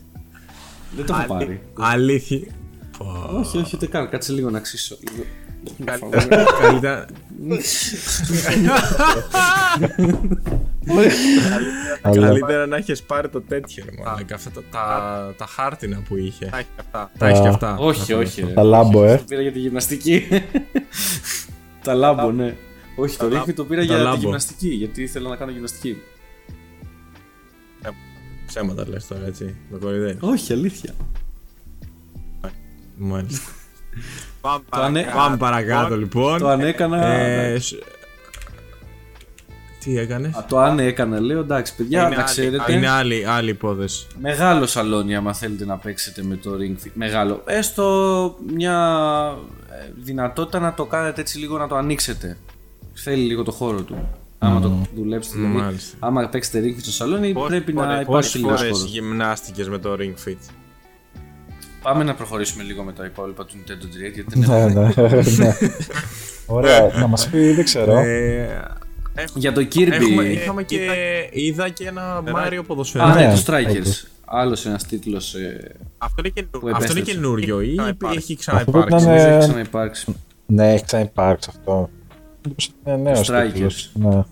[0.97, 1.61] Δεν το έχω πάρει.
[1.79, 2.41] Αλήθεια.
[3.37, 4.09] όχι, όχι, ούτε καν.
[4.09, 4.97] Κάτσε λίγο να ξύσω.
[5.11, 5.25] Λίγο.
[6.61, 7.07] Καλύτερα.
[10.85, 12.01] Καλύτερα.
[12.03, 13.85] Αλλά Καλύτερα να έχεις πάρει το τέτοιο.
[13.91, 16.47] ρε μαλάκα, Αυτά τα, τα, τα χάρτινα που είχε.
[16.47, 17.11] Τα έχει και αυτά.
[17.19, 17.51] Τα έχει και Α.
[17.51, 17.77] αυτά.
[17.79, 18.41] όχι, όχι.
[18.43, 18.53] ρε.
[18.53, 19.17] τα λάμπο, ε.
[19.17, 20.27] Το πήρα για τη γυμναστική.
[21.83, 22.57] Τα λάμπο, ναι.
[22.97, 24.17] Όχι, το ρίχνει το πήρα Τα για τη λάμπο.
[24.21, 24.69] γυμναστική.
[24.69, 25.97] Γιατί ήθελα να κάνω γυμναστική.
[28.47, 29.55] Ψέματα λες τώρα, έτσι.
[29.71, 30.19] Με κορυδεύει.
[30.21, 30.93] Όχι, αλήθεια.
[32.97, 33.51] Μάλιστα.
[34.41, 35.19] Πάμε Το ανε- παρακάτω.
[35.25, 36.39] Πάμε παρακάτω λοιπόν.
[36.39, 37.07] Το αν έκανα.
[37.07, 37.75] Ε, εντάξει.
[37.77, 37.83] σ-
[39.85, 42.73] Τι έκανες; Α, Το αν έκανα, λέω εντάξει, παιδιά, Είναι να άλλη- ξέρετε.
[42.73, 44.07] Είναι άλλη, άλλη υπόθεση.
[44.21, 46.91] Μεγάλο σαλόνι, άμα θέλετε να παίξετε με το Ring Fit.
[46.95, 47.43] Μεγάλο.
[47.47, 48.77] Έστω μια
[49.71, 52.37] ε, δυνατότητα να το κάνετε έτσι λίγο να το ανοίξετε.
[52.95, 54.09] Θέλει λίγο το χώρο του.
[54.39, 55.97] Άμα το δουλέψετε, δηλαδή, Μάλιστα.
[56.01, 58.85] άμα παίξετε Ring Fit στο σαλόνι, Πόσες πρέπει να φορές- υπάρχει Πόσες λίγο φορές χώρος.
[58.91, 60.37] γυμνάστηκες με το Ring Fit;
[61.83, 65.23] Πάμε να προχωρήσουμε λίγο με τα υπόλοιπα του Nintendo Direct, γιατί δεν Ναι, έχουμε ναι,
[65.45, 65.57] ναι.
[66.47, 67.99] Ωραία, να μας πει, δεν ξέρω.
[67.99, 68.49] Ε,
[69.35, 69.91] Για το Kirby.
[69.91, 70.79] έχουμε, Ε, είχαμε και,
[71.33, 73.19] είδα και ένα Mario Α, ποδοσφαιράκι.
[73.19, 73.71] ναι, ναι, το Strikers.
[73.77, 74.07] όντως.
[74.25, 76.61] Άλλος ένας τίτλος ε, Αυτό είναι καινούργιο.
[76.61, 77.13] Που Αυτό είναι επέστρεψε.
[77.13, 78.19] καινούριο ή Ξαναυπάρξει.
[78.19, 79.25] έχει Αυτό πρέπει να ξαναυπάρξει.
[79.27, 80.15] είναι- νομίζω Ε, έχει ξαναυπάρξει.
[80.47, 81.91] Ναι, έχει ξαναυπάρξει αυτό.
[82.47, 83.53] Μήπως είναι νέος Strikers.
[83.53, 83.91] τίτλος.
[83.95, 84.23] Ναι.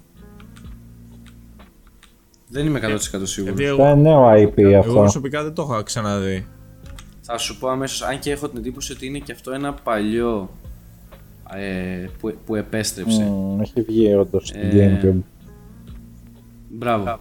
[2.50, 3.58] Δεν είμαι 100% σίγουρος.
[3.58, 4.92] Γιατί Είναι εγώ, νέο IP εγώ αυτό.
[4.92, 6.46] προσωπικά δεν το είχα ξαναδεί.
[7.30, 10.50] Θα σου πω αμέσως, αν και έχω την εντύπωση ότι είναι και αυτό ένα παλιό
[11.54, 13.22] ε, που, που επέστρεψε.
[13.22, 15.22] Μμμ, Έχει βγει όντως στην Ε, Gamecube.
[16.68, 17.18] Μπράβο.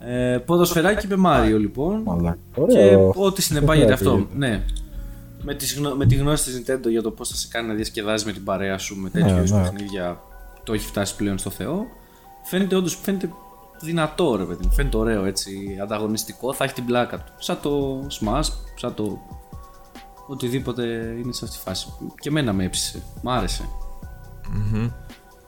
[0.00, 2.02] Ε, ποδοσφαιράκι με Μάριο λοιπόν.
[2.02, 2.38] Μαλάκα.
[2.54, 3.14] Και Ωραίο.
[3.16, 4.10] ό,τι συνεπάγεται αυτό.
[4.10, 4.26] Ωραίο.
[4.36, 4.62] Ναι.
[5.42, 5.94] Με, τις γνω...
[5.94, 8.44] με τη γνώση της Nintendo για το πώς θα σε κάνει να διασκεδάζεις με την
[8.44, 9.62] παρέα σου με τέτοιου Ναι, είδους ναι.
[9.62, 10.20] παιχνίδια
[10.64, 11.86] το έχει φτάσει πλέον στο Θεό.
[12.44, 13.30] Φαίνεται όντως φαίνεται
[13.80, 14.72] δυνατό ρε παιδί μου.
[14.72, 17.32] Φαίνεται ωραίο έτσι, ανταγωνιστικό, θα έχει την πλάκα του.
[17.38, 19.18] Σαν το Smash, σαν το
[20.26, 20.82] οτιδήποτε
[21.22, 21.86] είναι σε αυτή τη φάση.
[22.20, 23.68] Και εμένα με έψησε, μ' άρεσε.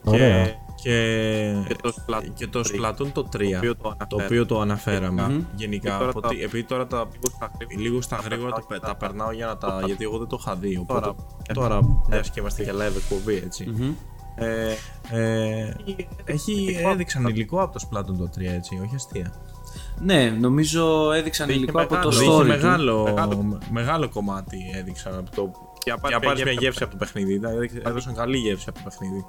[0.04, 0.44] Ωραία.
[0.44, 3.50] Και, και, Και το Splatoon και το 3, Splatoon το 3.
[3.50, 4.24] Το οποίο το το αναφέρω.
[4.24, 5.44] οποίο το αναφέραμε Μμμ.
[5.54, 5.90] γενικά.
[5.90, 7.80] Και τώρα από τα- τι- επειδή τώρα τα Λίγο στα γρήγορα.
[7.88, 9.82] λίγο στα γρήγορα τα, περνάω τα περνάω για να τα.
[9.84, 10.76] γιατί εγώ δεν το είχα δει.
[10.76, 11.14] Οπότε Τώρα.
[11.68, 13.64] τώρα, μια και είμαστε για live εκπομπή, έτσι.
[13.76, 13.92] Μμμ.
[14.40, 14.74] Ε,
[15.12, 15.74] Ε,
[16.24, 19.32] έχει έδειξαν υλικό από το Splatoon το 3, έτσι, όχι αστεία.
[20.00, 22.10] Ναι, νομίζω έδειξαν Είχε υλικό από το μεγάλο.
[22.10, 22.62] Δηλαδή story είχε του.
[22.62, 23.58] μεγάλο, Μεγάλο.
[23.70, 25.50] μεγάλο κομμάτι έδειξαν από το.
[25.84, 27.38] Για Για να πάρει μια γεύση από το παιχνίδι.
[27.38, 29.24] Δηλαδή, Έδωσαν καλή γεύση από το παιχνίδι.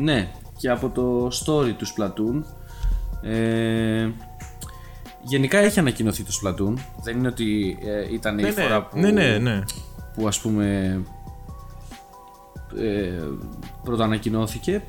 [0.00, 2.42] Ναι, και από το story του Splatoon.
[3.22, 4.08] Ε,
[5.22, 6.74] γενικά έχει ανακοινωθεί το Splatoon.
[7.02, 8.62] Δεν είναι ότι ε, ήταν η Ναι, ναι.
[8.62, 9.62] φορά που, Ναι, ναι, ναι.
[10.14, 11.00] που ας πούμε
[12.78, 13.22] ε,
[13.82, 14.82] πρωτοανακοινώθηκε.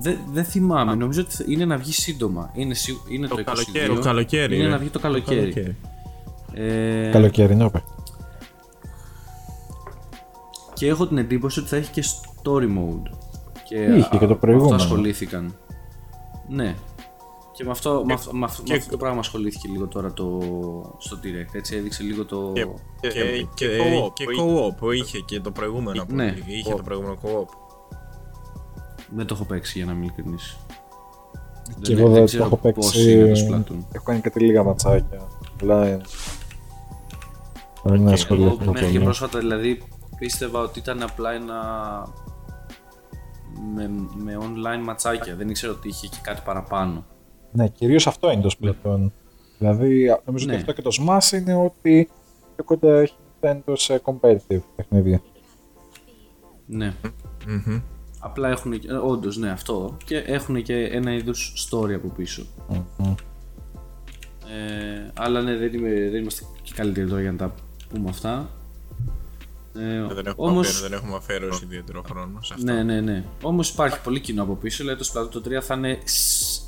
[0.00, 2.50] Δεν δεν θυμάμαι, νομίζω ότι θα- είναι να βγει σύντομα.
[2.54, 3.44] Είναι, σι- είναι το, Το 22.
[3.44, 3.94] καλοκαίρι.
[3.94, 4.54] Το καλοκαίρι.
[4.54, 4.70] Είναι ρε.
[4.70, 5.76] να βγει το καλοκαίρι.
[6.54, 7.82] Ε, Καλοκαιρινό παι.
[10.74, 13.10] Και έχω την εντύπωση ότι θα έχει και story mode.
[13.68, 14.74] Και Είχε και το α- με προηγούμενο.
[14.74, 15.54] Αυτό ασχολήθηκαν.
[16.48, 16.74] Ναι.
[17.56, 20.12] Και με αυτό, με αυτό, με αυτό, με και- αυτό το πράγμα ασχολήθηκε λίγο τώρα
[20.12, 20.38] το,
[20.98, 21.54] στο Direct.
[21.54, 22.52] Έτσι έδειξε λίγο το.
[22.54, 22.66] Και,
[23.00, 24.42] Και, και, και, co-op, και που είχε.
[24.68, 26.04] co-op που είχε και το προηγούμενο.
[26.06, 26.34] που Ναι.
[26.46, 27.48] Είχε το προηγούμενο co-op.
[29.14, 30.56] Δεν το έχω παίξει για να είμαι ειλικρινής.
[31.80, 33.12] Και εγώ δεν το ξέρω έχω πώς παίξει.
[33.12, 33.40] είναι το
[33.74, 33.84] Splatoon.
[33.92, 35.26] Έχω κάνει κάτι λίγα ματσάκια.
[35.62, 35.84] Αλλά.
[35.86, 36.00] ε,
[37.82, 38.98] Πρέπει να Εγώ ασχοληθώ μέχρι και πολύ.
[39.04, 39.82] πρόσφατα δηλαδή
[40.18, 41.54] πίστευα ότι ήταν απλά ένα
[43.74, 45.36] με, με online ματσάκια.
[45.36, 47.04] Δεν ήξερα ότι είχε και κάτι παραπάνω.
[47.56, 49.10] Ναι, κυρίως αυτό είναι το Splatoon.
[49.58, 50.52] Δηλαδή, νομίζω Ναι.
[50.52, 52.08] ότι αυτό και το Smash είναι ότι
[52.54, 55.22] πιο κοντά έχει Nintendo σε competitive παιχνίδια.
[56.66, 56.94] Ναι.
[57.46, 57.80] Μμμ.
[58.18, 58.72] Απλά έχουν,
[59.04, 62.46] όντως ναι αυτό και έχουν και ένα είδους story από πίσω.
[62.68, 63.14] Μμμ.
[64.48, 67.54] Ε, αλλά ναι δεν, είμαι, δεν είμαστε και καλύτεροι τώρα για να τα
[67.88, 68.48] πούμε αυτά.
[69.76, 69.80] Ε,
[70.14, 70.80] Δεν έχουμε όμως, Όμως...
[70.80, 72.72] Δεν έχουμε αφιερώσει ιδιαίτερο χρόνο σε αυτό.
[72.72, 73.24] ναι, ναι, ναι.
[73.42, 74.84] Όμως υπάρχει πολύ κοινό από πίσω.
[74.84, 76.62] Δηλαδή το Splatoon το 3 θα είναι σ-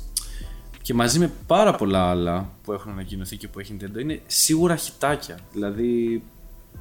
[0.87, 4.75] και μαζί με πάρα πολλά άλλα που έχουν ανακοινωθεί και που έχει Nintendo είναι σίγουρα
[4.75, 5.39] χιτάκια.
[5.53, 6.23] Δηλαδή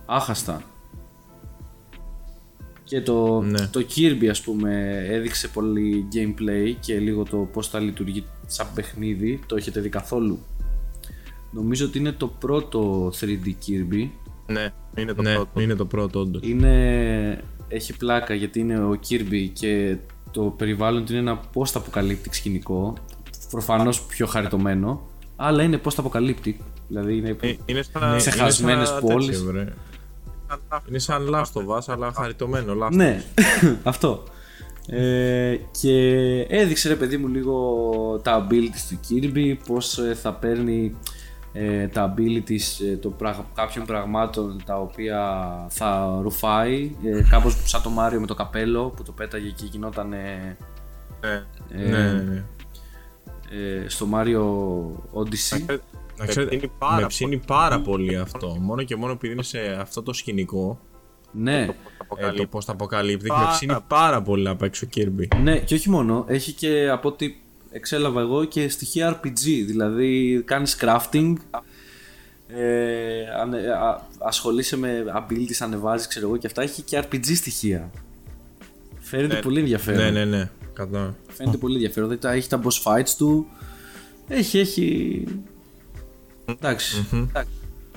[0.07, 0.63] άχαστα.
[2.85, 3.67] Και το, Ναι.
[3.67, 9.41] το Kirby ας πούμε έδειξε πολύ gameplay και λίγο το πώς θα λειτουργεί σαν παιχνίδι.
[9.47, 10.39] Το έχετε δει καθόλου;
[11.51, 14.09] Νομίζω ότι είναι το πρώτο 3D Kirby.
[14.47, 15.61] Ναι, είναι το Ναι, πρώτο.
[15.61, 16.43] είναι το πρώτο όντως.
[16.45, 17.45] Είναι...
[17.69, 19.97] Έχει πλάκα γιατί είναι ο Kirby και
[20.31, 22.95] το περιβάλλον του είναι ένα post-apocalyptic σκηνικό.
[23.51, 25.01] Προφανώς πιο χαριτωμένο.
[25.37, 26.55] Αλλά είναι post-apocalyptic.
[26.89, 27.37] Δηλαδή είναι...
[27.41, 29.27] Ε, Είναι σαν Ξεχασμένες σαν πόλεις.
[29.27, 29.73] τέτοιο, βρε.
[30.89, 32.97] Είναι σαν Last of Us, αλλά χαριτωμένο Last of Us.
[32.97, 33.23] Ναι,
[33.83, 34.23] αυτό.
[34.89, 36.01] Ε, και
[36.49, 40.97] έδειξε ρε παιδί μου λίγο τα abilities του Kirby, πώς ε, θα παίρνει
[41.53, 47.83] ε, τα abilities ε, το πραγ- κάποιων πραγμάτων τα οποία θα ρουφάει, ε, κάπως σαν
[47.83, 50.57] το Μάριο με το καπέλο που το πέταγε και γινόταν ε,
[51.21, 51.43] Ναι.
[51.85, 52.43] ε, Ναι, ναι, ναι.
[53.51, 54.43] Ε, στο Mario
[55.21, 55.79] Odyssey.
[56.19, 58.57] Να ξέρετε, ψήνει πάρα με ψήνει πάρα πολύ αυτό.
[58.61, 60.81] Μόνο και μόνο επειδή είναι σε αυτό το σκηνικό,
[61.33, 61.69] Ναι,
[62.17, 65.27] ε, το πώ τα αποκαλύπτει, με Πάρα- ψήνει πάρα πολύ να παίξω Kirby.
[65.43, 67.35] Ναι, και όχι μόνο, έχει και από ό,τι
[67.71, 71.33] εξέλαβα εγώ και στοιχεία RPG, δηλαδή κάνεις crafting,
[72.49, 77.91] ε, ανε, α, ασχολείσαι με abilities, ανεβάζεις ξέρω εγώ και αυτά, έχει και RPG στοιχεία.
[79.01, 79.41] Φαίνεται Ναι.
[79.41, 80.01] πολύ ενδιαφέρον.
[80.03, 80.51] Ναι, ναι, ναι.
[80.77, 81.17] Κατά.
[81.29, 83.47] Φαίνεται πολύ ενδιαφέρον, δηλαδή τα- έχει τα boss fights του,
[84.29, 85.25] έχει, έχει...
[86.45, 87.51] Εντάξει, εντάξει.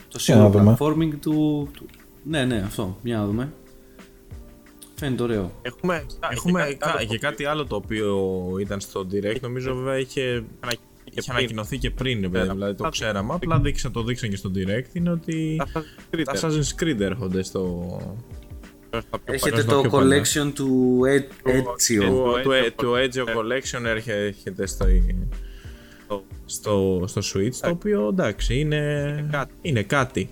[0.09, 0.77] το Για να σίγουρο δούμε.
[0.79, 1.85] platforming του, του...
[2.23, 3.53] Ναι, ναι, αυτό, για να δούμε.
[4.95, 5.51] Φαίνεται ωραίο.
[5.61, 8.17] Έχουμε, Έχουμε και κα- κάτι και κάτι άλλο το οποίο
[8.61, 10.21] ήταν στο direct, νομίζω βέβαια είχε,
[10.59, 10.71] άλλο
[11.03, 11.23] είχε πριν.
[11.37, 12.53] ανακοινωθεί και πριν, ρε παιδί, Πέρα.
[12.53, 13.33] δηλαδή το Θα- ξέραμε.
[13.33, 16.83] Απλά δείξαν, το δείξαν και στο direct είναι ότι Τα Assassin's Creed, τα ε, Assassin's
[16.83, 17.87] Creed έρχονται στο.
[18.97, 20.21] Στα πιο Έχετε παλιά, το πιο παλιά.
[20.23, 22.05] collection του Ed- Ezio.
[22.05, 24.85] Το, το, Ezio το Ezio Collection έρχεται, έρχεται στο,
[26.45, 29.53] στο, στο Switch, το οποίο εντάξει είναι, κάτι.
[29.61, 30.29] είναι κάτι.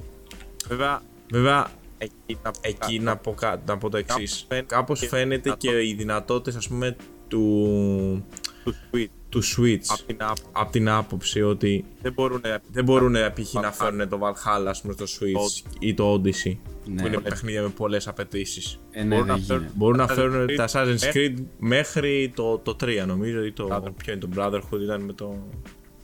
[0.67, 1.67] Βέβαια, Βέβαια,
[1.97, 4.45] εκεί να εκεί να πω, κα- να πω το εξής.
[4.47, 6.95] Κάπως φαίνεται Κάπως και φαίνεται και οι δυνατότητες ας πούμε
[7.27, 8.25] του,
[8.63, 12.83] του Switch του Switch από την app από την άποψη ότι δεν μπορούν να δεν
[12.83, 13.53] μπορούν π.χ.
[13.53, 17.01] να φέρουν το Valhalla ας πούμε, στο Switch ή το Odyssey Ναι.
[17.01, 18.79] που είναι παιχνίδια με πολλές απαιτήσεις.
[18.91, 19.77] Ε, ναι, Μπορούν δεν να φέρουν- γίνεται.
[19.77, 23.51] Μπορούν να Assassin's φέρουν Creed τα Assassin's μέχρι- Creed μέχρι το, το 3 νομίζω ή
[23.51, 23.91] το, Brotherhood.
[23.97, 25.35] ποιο είναι το Brotherhood ήταν με το...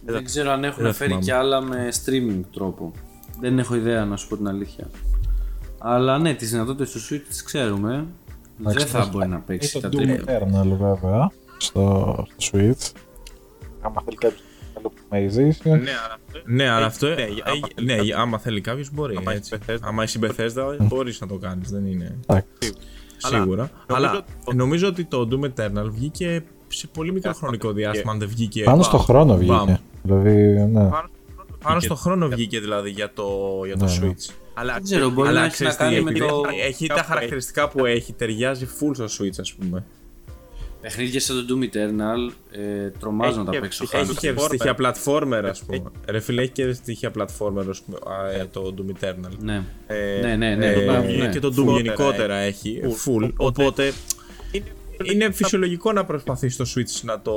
[0.06, 1.26] Δεν ξέρω αν έχουν δεν φέρει θυμάμαι.
[1.26, 2.92] κι άλλα με streaming τρόπο.
[3.40, 4.90] Δεν έχω ιδέα να σου πω την αλήθεια.
[5.78, 8.06] Αλλά ναι, τις δυνατότητες του Switch τις ξέρουμε.
[8.58, 10.24] Δεν θα μπορεί να Ή παίξει το τα Doom τρία.
[10.26, 12.92] Eternal βέβαια στο, στο Switch.
[13.84, 14.42] Άμα θέλει κάποιος
[14.76, 15.80] να το optimization.
[15.82, 17.08] Ναι, αλλά αυτό- Ναι, αλλά Ε, αυτό.
[17.08, 19.16] ναι, ε, άμα ε, θέλει ναι, άμα θέλει κάποιος μπορεί.
[19.18, 19.54] Άμα έτσι.
[19.56, 19.80] έχει Bethesda.
[19.82, 21.70] Άμα έχει Bethesda, μπορείς να το κάνεις.
[21.70, 22.18] Δεν είναι.
[22.28, 22.46] Εντάξει.
[23.22, 23.70] Αλλά Σίγουρα.
[23.88, 28.12] νομίζω Αλλά ότι- νομίζω ότι το Doom Eternal βγήκε σε πολύ μικρό χρονικό διάστημα.
[28.12, 28.64] Αν δεν βγήκε.
[28.64, 29.66] Πάνω στο χρόνο Μπαμ.
[29.66, 29.80] βγήκε.
[30.02, 30.90] Δηλαδή, ναι.
[30.90, 31.86] πάνω στο χρόνο Πάνω βγήκε.
[31.86, 33.26] στο χρόνο βγήκε δηλαδή για το,
[33.66, 34.14] για το Ναι, ναι.
[34.18, 34.34] Switch.
[34.54, 36.88] Αλλά Δεν ξέρω, μπορεί Αλλά να έχει να ξέρεις τι, κάνει με επειδή το Έχει
[36.88, 39.84] τα χαρακτηριστικά που έχει, ταιριάζει full στο Switch, ας πούμε.
[40.84, 42.34] Παιχνίδια σαν το Doom Eternal.
[42.52, 43.84] Ε, τρομάζω Έχει να τα και- παίξω.
[43.84, 44.18] έχει Έχει χάρη.
[44.18, 44.46] και platformer.
[44.46, 45.92] στοιχεία platformer, ας πούμε.
[46.08, 49.38] Ρε φίλε, έχει και στοιχεία platformer, ας πούμε, α, ε, το Doom Eternal.
[49.40, 49.64] Ναι.
[49.88, 50.66] Ε, ναι, ναι, ναι.
[50.68, 51.30] Ε, το πράγμα, ναι.
[51.30, 53.30] Και το Doom Full γενικότερα έχει, full.
[53.38, 53.92] Οπότε
[54.52, 54.66] είναι-
[55.04, 57.34] είναι φυσιολογικό να προσπαθείς στο Switch να το,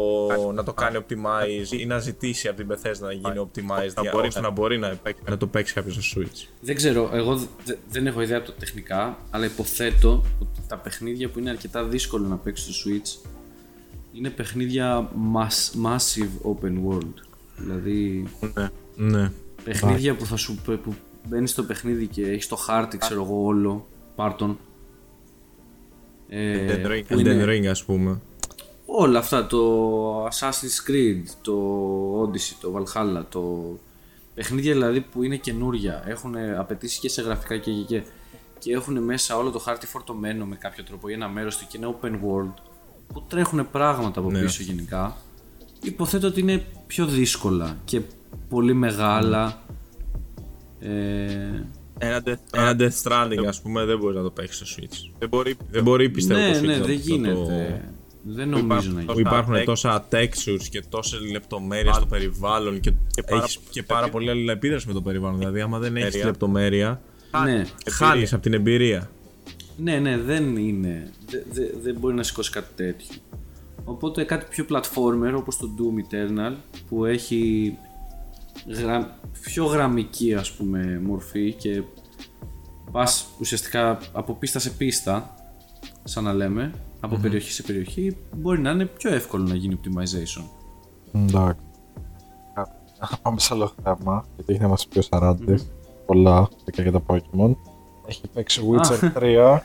[0.55, 4.11] να το κάνει optimize ή να ζητήσει από την Bethesda να γίνει optimized να για,
[4.13, 6.49] μπορεί ώστε να- να μπορεί να, να το παίξει κάποιος στο Switch.
[6.61, 11.29] Δεν ξέρω, εγώ δε- δεν έχω ιδέα από τα τεχνικά, αλλά υποθέτω ότι τα παιχνίδια
[11.29, 13.29] που είναι αρκετά δύσκολο να παίξει στο Switch
[14.13, 17.15] είναι παιχνίδια mass, massive open world.
[17.57, 18.69] Δηλαδή ναι.
[18.97, 19.33] Ναι.
[19.65, 20.95] παιχνίδια που θα σου που
[21.29, 24.59] μπαίνεις στο παιχνίδι και έχεις το χάρτη, ξέρω εγώ, όλο, πάρτον.
[26.29, 27.03] Ε, Elden Ring.
[27.09, 28.21] που είναι Elden Ring, ας πούμε.
[28.87, 31.55] όλα αυτά, το Assassin's Creed, το
[32.23, 33.79] Odyssey, το Valhalla, το
[34.35, 38.03] παιχνίδια δηλαδή που είναι καινούρια, έχουν απαιτήσει και σε γραφικά και, και, και,
[38.59, 41.77] και έχουν μέσα όλο το χάρτη φορτωμένο με κάποιο τρόπο ή ένα μέρος του και
[41.77, 42.55] είναι open world
[43.13, 44.41] που τρέχουν πράγματα από Ναι.
[44.41, 45.17] πίσω γενικά
[45.83, 48.01] υποθέτω ότι είναι πιο δύσκολα και
[48.49, 49.63] πολύ μεγάλα.
[50.81, 51.63] Ε,
[51.99, 55.11] Ένα Death Ένα Stranding Death Stranding, ας πούμε, δεν μπορείς να το παίξεις στο Switch.
[55.19, 57.91] δεν μπορεί Δεν μπορεί, πιστεύω, ναι, το Switch ναι, να το- δεν το- γίνεται.
[58.29, 59.29] Δεν νομίζω υπάρχουν να Που γίνει.
[59.29, 63.83] υπάρχουν text- τόσα textures και τόσες λεπτομέρειες στο περιβάλλον και, και πάρα έχεις πολύ και
[63.83, 65.39] πάρα πολύ αλληλεπίδραση με το περιβάλλον.
[65.39, 67.01] Δηλαδή, άμα δεν έχεις Λεπτομέρεια.
[67.35, 69.11] λεπτομέρεια, Ναι, χάνεις από την εμπειρία.
[69.77, 71.11] ναι, ναι, δεν είναι.
[71.31, 73.09] δε- δε- δεν μπορεί να σηκώσει κάτι τέτοιο.
[73.85, 76.55] Οπότε κάτι πιο platformer όπως το Doom Eternal
[76.89, 77.73] που έχει
[78.67, 79.19] γρα...
[79.41, 81.83] πιο γραμμική ας πούμε μορφή και
[82.93, 85.35] πας ουσιαστικά από πίστα σε πίστα
[86.05, 90.45] σαν να λέμε από περιοχή σε περιοχή μπορεί να είναι πιο εύκολο να γίνει optimization.
[91.13, 91.61] Εντάξει.
[93.01, 95.67] Να πάμε σε άλλο θέμα, γιατί έχει να μας πει ο Σαράντης
[96.07, 97.55] πολλά και για τα Pokemon.
[98.07, 99.59] Έχει παίξει Witcher 3,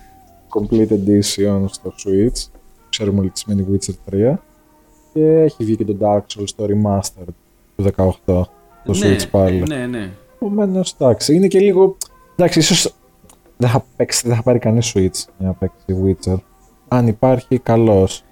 [0.49, 2.60] Complete Edition στο Switch.
[2.89, 4.34] Ξέρουμε όλοι τι σημαίνει Witcher 3.
[5.13, 7.34] Και έχει βγει και το Dark Souls το Remastered
[7.75, 8.41] του 18
[8.84, 9.60] στο ναι, Switch πάλι.
[9.67, 10.12] ναι, ναι.
[10.36, 11.98] Επομένως, εντάξει, είναι και λίγο.
[12.36, 12.94] Εντάξει, ίσως
[13.58, 16.36] δεν θα, παίξει, δεν θα πάρει κανείς Switch για να παίξει Witcher.
[16.88, 18.24] Αν υπάρχει, καλώς.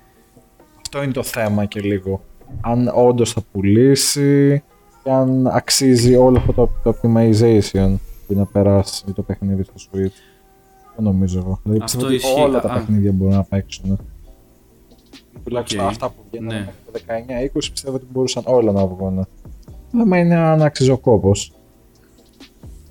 [0.81, 2.21] Αυτό είναι το θέμα και λίγο.
[2.61, 4.63] Αν όντως θα πουλήσει
[5.03, 7.93] και αν αξίζει όλο αυτό το, το optimization
[8.27, 10.11] για να περάσει το παιχνίδι στο Switch.
[10.95, 11.59] Δεν νομίζω εγώ.
[11.63, 12.41] Δηλαδή, Αυτό πιστεύω ότι ισχύει.
[12.41, 12.73] όλα τα Α.
[12.73, 13.99] παιχνίδια μπορούν να παίξουν.
[15.43, 15.89] Τουλάχιστον Οκ.
[15.89, 16.59] αυτά που βγαίνουν Ναι.
[16.59, 16.99] μέχρι το
[17.59, 19.27] 19-20 πιστεύω ότι μπορούσαν όλα να βγουν.
[19.93, 21.31] Αλλά είναι αν άξιζε ο κόπος.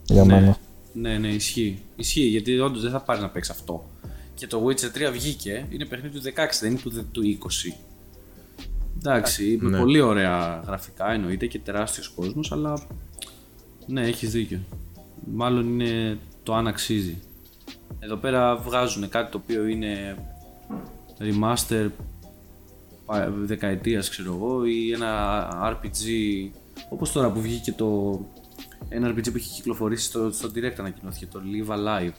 [0.04, 0.34] Για Ναι.
[0.34, 0.56] μένα.
[0.92, 1.78] Ναι, ναι, ισχύει.
[1.96, 3.84] Ισχύει γιατί όντως δεν θα πάρει να παίξει αυτό.
[4.34, 7.74] Και το Witcher 3 βγήκε, είναι παιχνίδι του 16, δεν είναι του, του 20.
[8.98, 9.78] Εντάξει, με Ναι.
[9.78, 12.80] πολύ ωραία γραφικά εννοείται και τεράστιος κόσμος, αλλά
[13.86, 14.58] ναι, έχεις δίκιο.
[15.34, 17.16] Μάλλον είναι το αν αξίζει.
[18.00, 20.16] Εδώ πέρα βγάζουν κάτι το οποίο είναι
[21.18, 21.88] remaster
[23.06, 26.06] πα- δεκαετίας ξέρω εγώ ή ένα RPG
[26.88, 28.20] όπως τώρα που βγήκε το
[28.88, 32.12] ένα RPG που έχει κυκλοφορήσει στο, στο Direct ανακοινώθηκε το Live Alive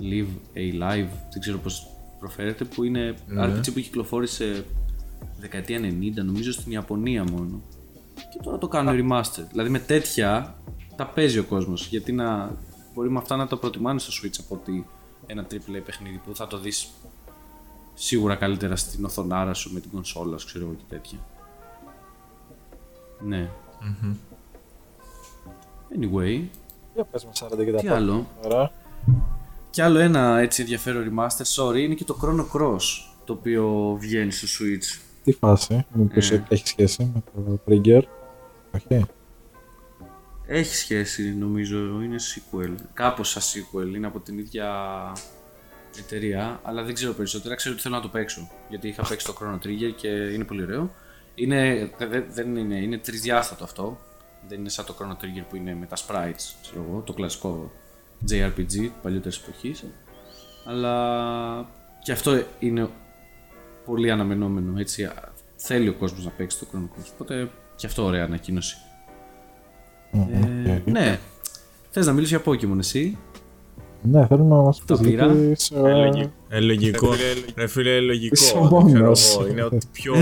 [0.00, 0.56] Live.
[0.56, 1.86] A Live δεν ξέρω πως
[2.18, 4.64] προφέρεται που είναι RPG που κυκλοφόρησε
[5.38, 7.62] δεκαετία 90 νομίζω στην Ιαπωνία μόνο.
[8.14, 9.44] Και τώρα το κάνουν remaster.
[9.50, 10.58] Δηλαδή με τέτοια
[10.96, 11.86] τα παίζει ο κόσμος.
[11.86, 12.56] Γιατί να
[12.94, 14.86] μπορεί με αυτά να το προτιμάνε στο Switch από ότι
[15.26, 16.90] ένα AAA παιχνίδι που θα το δεις
[17.94, 21.18] σίγουρα καλύτερα στην οθονάρα σου με την κονσόλα σου, ξέρω εγώ και τέτοια.
[23.24, 23.48] Ναι.
[25.98, 26.42] Anyway,
[26.94, 28.72] Για πες μας 40 και τα τι πάντα άλλο; τώρα.
[29.70, 32.80] Κι άλλο ένα έτσι ενδιαφέρον remaster, sorry, είναι και το Chrono Cross
[33.24, 35.00] το οποίο βγαίνει στο Switch.
[35.24, 36.44] Τι φάση, μήπως Ε.
[36.48, 38.02] έχει σχέση με το Trigger;
[38.74, 39.04] Όχι.
[40.46, 42.74] Έχει σχέση νομίζω, είναι sequel.
[42.92, 44.68] Κάπως σαν sequel, είναι από την ίδια
[45.98, 47.54] εταιρεία, αλλά δεν ξέρω περισσότερα.
[47.54, 50.62] Ξέρω ότι θέλω να το παίξω, γιατί είχα παίξει το Chrono Trigger και είναι πολύ
[50.62, 50.90] ωραίο.
[51.34, 53.98] Είναι, δε- δε- δεν είναι, είναι τρισδιάστατο αυτό.
[54.48, 57.72] Δεν είναι σαν το Chrono Trigger που είναι με τα sprites, ξέρω εγώ, το κλασικό
[58.30, 59.84] JRPG παλιότερης εποχής.
[60.66, 61.68] Αλλά
[62.02, 62.88] και αυτό είναι
[63.84, 65.10] πολύ αναμενόμενο, έτσι.
[65.56, 68.76] Θέλει ο κόσμος να παίξει το Chrono Cross, οπότε και αυτό ωραία ανακοίνωση.
[70.12, 71.18] Ε, ναι.
[71.90, 73.18] Θες να μιλήσεις για Pokemon εσύ;
[74.06, 75.26] Ναι, θέλω να μας Το πεις πήρα.
[75.26, 76.30] γιατί είσαι, Ε, λογικό.
[76.48, 77.08] Ε, λογικό.
[77.10, 78.34] Ρε φίλε, Ρε φίλε, λογικό.
[78.34, 79.34] Είσαι ο δεν ξέρω μόνος.
[79.40, 79.46] εγώ.
[79.48, 80.14] Είναι ότι πιο.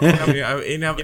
[0.00, 0.94] είναι, είναι,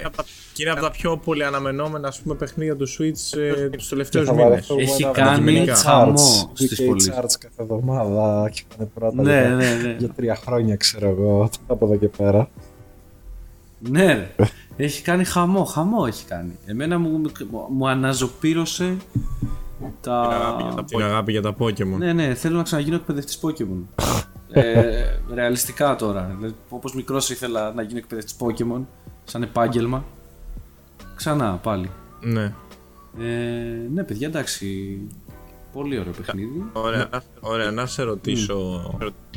[0.52, 4.26] και είναι από τα πιο πολύ αναμενόμενα ας πούμε, παιχνίδια του Switch ε, τους τελευταίους
[4.26, 4.48] θα μήνες.
[4.48, 6.16] βαρεθώ Έχει εγώ να κάνει βγάλω charts, χαμό
[6.54, 7.10] στις VK πωλήσεις.
[7.14, 9.96] charts κάθε εβδομάδα και πάνε πρώτα Ναι, για, ναι, ναι.
[9.98, 12.48] για τρία χρόνια ξέρω εγώ από εδώ και πέρα.
[13.90, 14.30] Ναι, ρε.
[14.76, 16.58] Έχει κάνει χαμό, χαμό έχει κάνει.
[16.66, 17.08] Εμένα μου,
[17.50, 18.96] μου, μου αναζωπήρωσε
[20.00, 20.84] τα...
[20.86, 21.96] Την αγάπη για τα Pokemon.
[21.98, 24.04] Ναι, ναι, θέλω να ξαναγίνω εκπαιδευτής Pokemon.
[24.60, 26.34] ε, ρεαλιστικά τώρα.
[26.36, 28.80] Δηλαδή, όπως μικρός ήθελα να γίνω εκπαιδευτής Pokemon,
[29.24, 30.04] σαν επάγγελμα.
[31.14, 31.90] Ξανά πάλι.
[32.20, 32.52] Ναι.
[33.20, 34.98] Ε, ναι, παιδιά, εντάξει.
[35.72, 36.64] Πολύ ωραίο παιχνίδι.
[36.72, 37.08] Ωραία.
[37.40, 38.90] Ωραία, να σε ρωτήσω,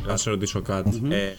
[0.08, 1.02] να σε ρωτήσω κάτι.
[1.10, 1.32] Ε,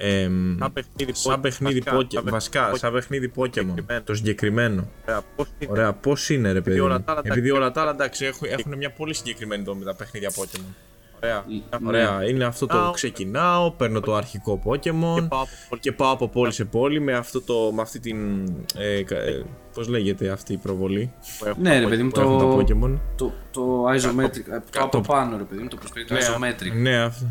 [0.00, 0.22] Ε,
[0.58, 4.02] Σαν παιχνίδι σαν παιχνίδι βασικά, Poke- σαν βασικά, σαν παιχνίδι Pokemon, Συγκεκριμένο.
[4.04, 4.88] το συγκεκριμένο.
[5.06, 6.80] Ωραία, πώς είναι; Ωραία, πώς είναι ρε παιδί.
[6.80, 9.62] όλα μου; τα άλλα, Επειδή εντάξει, όλα τα άλλα εντάξει έχουν, έχουν μια πολύ συγκεκριμένη
[9.62, 10.74] δομή τα παιχνίδια Pokemon.
[11.22, 11.44] Ωραία.
[11.48, 11.88] Ναι.
[11.88, 12.92] Ωραία, είναι αυτό το Ξεκινάω.
[12.92, 17.00] ξεκινάω, παίρνω το αρχικό Pokemon Και πάω από πολύ- και πάω από πόλη σε πόλη
[17.00, 18.48] με, αυτό το, με αυτή την.
[18.76, 22.20] Ε, κα- ε, πώς λέγεται αυτή η προβολή; Που έχω Ναι, ρε παιδί μου, που
[22.20, 22.98] έχουν τα το, Pokemon.
[23.16, 24.52] το, το isometric.
[24.52, 26.80] ε, Το από πάνω, ρε παιδί μου, το perspective Ναι, isometric.
[26.80, 27.26] Ναι, αυτό.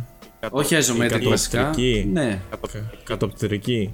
[0.52, 1.58] Όχι isometric βασικά.
[1.58, 2.10] κατοπτρική.
[2.14, 2.42] Ναι,
[3.04, 3.94] Κατοπτρική.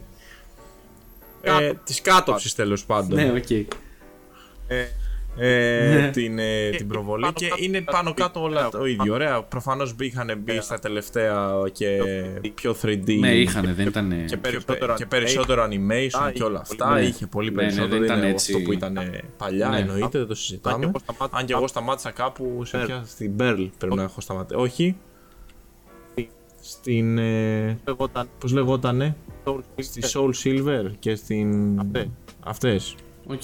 [1.42, 1.76] Ε, Κάτω.
[1.84, 3.20] της κάτωψης τέλος πάντων.
[3.20, 3.50] ναι, οκ.
[4.68, 4.88] Ε,
[5.38, 8.22] ε, την, ε, Και την προβολή πάνω και κάτω είναι κάτι πάνω μπήκε.
[8.22, 9.14] κάτω όλα το ίδιο.
[9.14, 9.42] Ωραία.
[9.44, 11.98] Προφανώς είχαν μπει στα τελευταία και
[12.56, 13.18] πιο 3D.
[13.20, 14.26] Ναι, είχαν, δεν ήταν.
[14.26, 16.94] και, περισσότερο πιο, και περισσότερο animation Α, και είχε όλα πολύ αυτά.
[16.94, 17.02] ναι.
[17.02, 17.90] Είχε πολύ Ναι, ναι, περισσότερο.
[17.90, 18.54] δεν δεν ήταν είναι έτσι.
[18.54, 19.00] αυτό που ήταν
[19.38, 19.78] παλιά, Ναι.
[19.80, 20.86] εννοείται, δεν το Αν και συζητάμε.
[20.86, 22.86] εγώ σταμάτησα Αν και εγώ σταμάτησα κάπου σε Pearl.
[22.86, 24.60] ποια, στην Pearl πρέπει να έχω σταματήσει.
[24.60, 24.96] Όχι.
[26.66, 27.18] Στην.
[27.18, 30.20] Ε, λεγόταν Πώς λεγότανε, Soul στη Silver.
[30.20, 31.80] Soul Silver και στην.
[31.80, 32.08] Αυτές.
[32.44, 32.96] Αυτές.
[33.28, 33.42] Οκ.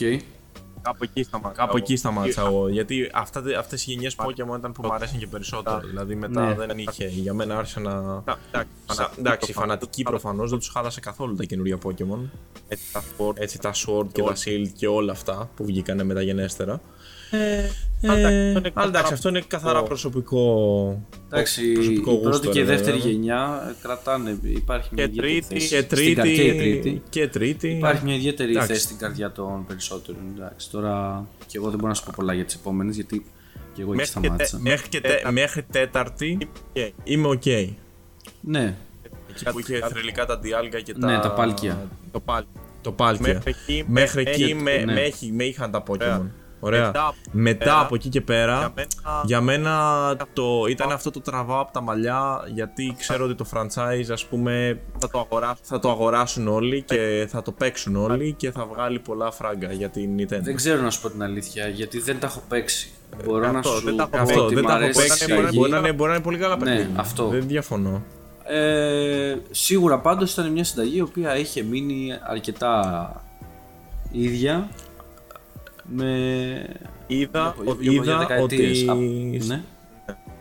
[0.82, 1.62] Κάπου εκεί σταμάτησα.
[1.62, 1.86] Κάπου εγώ.
[1.86, 2.68] εκεί σταμάτησα εγώ.
[2.68, 5.80] Γιατί αυτά, αυτές οι γενιές Pokemon ήταν που μου αρέσαν και περισσότερο.
[5.88, 6.54] Δηλαδή μετά Ναι.
[6.54, 7.08] δεν είχε.
[7.08, 7.92] Για μένα άρχισε να.
[8.24, 9.56] Τα- Εντάξει, Σα- φανατικοί Εντάξει, προφανώς.
[9.70, 12.20] φανατικοί προφανώς δεν τους χάλασε καθόλου τα καινούργια Pokémon.
[12.68, 13.34] Έτσι τα sport.
[13.38, 16.82] Έτσι τα Sword και τα Shield και όλα αυτά που βγήκανε μεταγενέστερα.
[18.08, 21.04] Αλλά εντάξει, αυτό είναι Αλλά εντάξει, καθαρά αυτό είναι καθαρά προσωπικό.
[21.32, 23.12] Εντάξει, προσωπικό η γούστο, πρώτη και η ρε, δεύτερη βέβαια.
[23.12, 25.54] γενιά ε, και Υπάρχει μια Και ιδιαίτερη τρίτη.
[25.54, 25.68] θέση.
[25.70, 26.80] Και Στην κα- και η τρίτη.
[26.80, 27.02] τρίτη.
[27.10, 27.68] Και τρίτη.
[27.70, 28.72] Υπάρχει μια ιδιαίτερη Εντάξει.
[28.72, 30.22] θέση στην καρδιά των περισσότερων.
[30.36, 33.26] Εντάξει, τώρα και εγώ δεν μπορώ να σου πω πολλά για τις επόμενες γιατί
[33.74, 34.60] και εγώ εκεί Μέχρι και σταμάτησα.
[34.62, 36.38] Μέχρι, και τε- μέχρι τέταρτη
[36.74, 37.46] Και είμαι οκ.
[37.46, 37.76] Εκεί
[38.42, 38.76] Ναι,
[39.52, 41.08] που είχε θρυλικά τα Dialga και τα.
[41.12, 41.88] ναι, τα Palkia.
[42.12, 42.46] το πάλι.
[42.82, 43.34] Το Palkia.
[43.34, 44.94] Μέχρι εκεί, Μέχρι με- εκεί έχει- με, ναι.
[44.94, 46.26] με, έχει- με είχαν τα Pokemon.
[46.60, 46.80] Ωραία.
[46.80, 46.86] Ωραία.
[46.92, 51.22] Μετά- Μετά, πέρα, από εκεί και πέρα, Για μένα, για μένα το, ήταν αυτό το
[51.22, 55.60] τραβάω από τα μαλλιά γιατί ξέρω ότι το franchise ας πούμε θα το αγοράσω.
[55.64, 59.90] θα το αγοράσουν όλοι και θα το παίξουν όλοι και θα βγάλει πολλά φράγκα για
[59.90, 60.40] την Nintendo.
[60.42, 62.92] δεν ξέρω να σου πω την αλήθεια γιατί δεν τα έχω παίξει.
[63.26, 65.00] Μπορώ να αυτό, σου δεν τα έχω πω Αυτό ότι δεν μ' τα έχω αρέσει
[65.08, 65.24] παίξει.
[65.24, 65.58] η μπορεί να αλλαγή.
[65.60, 67.00] Μπορεί να, είναι, μπορεί να είναι πολύ καλά Ναι, παιχνίδια.
[67.00, 67.28] αυτό.
[67.28, 68.04] Δεν διαφωνώ.
[68.44, 73.12] Ε, σίγουρα πάντως ήταν μια συνταγή η οποία είχε μείνει αρκετά
[74.12, 74.70] ίδια
[75.96, 76.76] με
[77.08, 78.82] Είδα, για- ότι- για είδα δεκαετίες.
[78.90, 79.64] ότι- Α, ναι,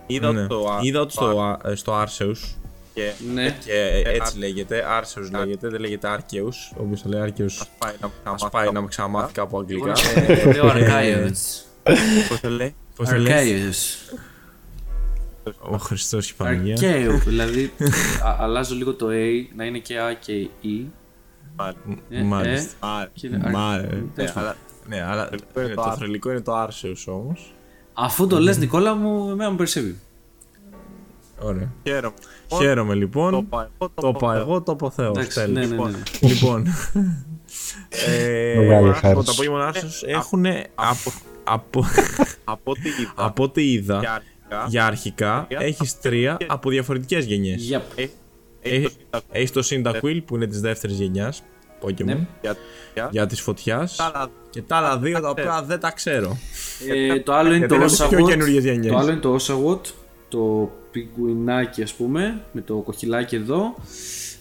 [0.06, 0.38] είδα Ναι.
[0.40, 2.56] ότι το Είδα ότι στο, α- στο Arceus
[2.94, 3.56] και ναι.
[3.64, 6.76] και έτσι λέγεται, Arceus λέγεται, δεν λέγεται Arceus.
[6.76, 8.82] Όποιος το λέει Arceus ας πάει να μου ας ξαναμάθει πάει να κάπου.
[8.82, 9.92] με ξαναμάθει κάπου αγγλικά.
[10.14, 11.62] Ε, Λέω Αρκάιος.
[12.28, 13.96] Πώς το λέει; Πώς το λέει, Αρκάιος.
[15.70, 16.72] ο Χριστός και η Παναγία.
[16.74, 17.18] Αρκαίο.
[17.32, 17.72] Δηλαδή
[18.24, 20.84] α- αλλάζω λίγο το A να είναι και A και E.
[21.56, 21.90] Μάλιστα.
[22.10, 22.22] Ε,
[23.42, 24.56] Μάλιστα.
[24.88, 25.52] Α, και είναι αρ- Μα, ε, Τέλος πάντων.
[25.54, 25.96] αλλά Ναι, αλλά είναι είναι το το Arceus.
[25.98, 27.52] θρελικό είναι το Arceus όμως.
[27.92, 29.98] Αφού το λες Νικόλα μου, εμένα μου περισσεύει.
[31.40, 31.72] Ωραία.
[31.86, 32.14] χαίρομαι.
[32.58, 33.48] Χαίρομαι Το λοιπόν.
[33.48, 35.16] πάω εγώ, Το είπα πάω εγώ, το είπα Θεός.
[35.16, 35.68] Εντάξει, Τέλος.
[35.68, 35.98] ναι, ναι, ναι.
[36.20, 36.66] Λοιπόν.
[38.06, 39.48] ε, Μεγάλη τα ευχάριστηση.
[39.50, 41.12] Pokemon Arceus έχουν από,
[41.44, 41.84] από,
[42.44, 43.12] Από ό,τι είδα.
[43.16, 47.70] από ό,τι είδα για αρχικά, για αρχικά έχεις τρία από διαφορετικές γενιές.
[47.72, 47.80] Yep.
[47.94, 48.10] έχει-
[48.60, 51.42] έχει το Έχει- Έχεις το Cyndaquil που είναι της δεύτερης γενιάς
[51.82, 52.26] Pokemon Ναι.
[52.40, 52.56] για-
[52.94, 56.36] για- για της φωτιάς τα άλλα και τα άλλα δύο τα οποία δεν τα ξέρω.
[56.88, 58.28] Ε, το άλλο είναι Γιατί το είναι από τις πιο Oshawott.
[58.28, 58.92] καινούργιες γενιές.
[58.92, 59.80] Το άλλο είναι το Oshawott,
[60.28, 63.74] το πιγκουινάκι ας πούμε, με το κοχυλάκι εδώ.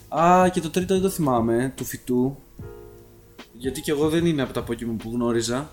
[0.10, 2.38] Α, και το τρίτο δεν το θυμάμαι, του φυτού.
[3.54, 5.70] Γιατί και εγώ δεν είναι από τα Pokemon που γνώριζα.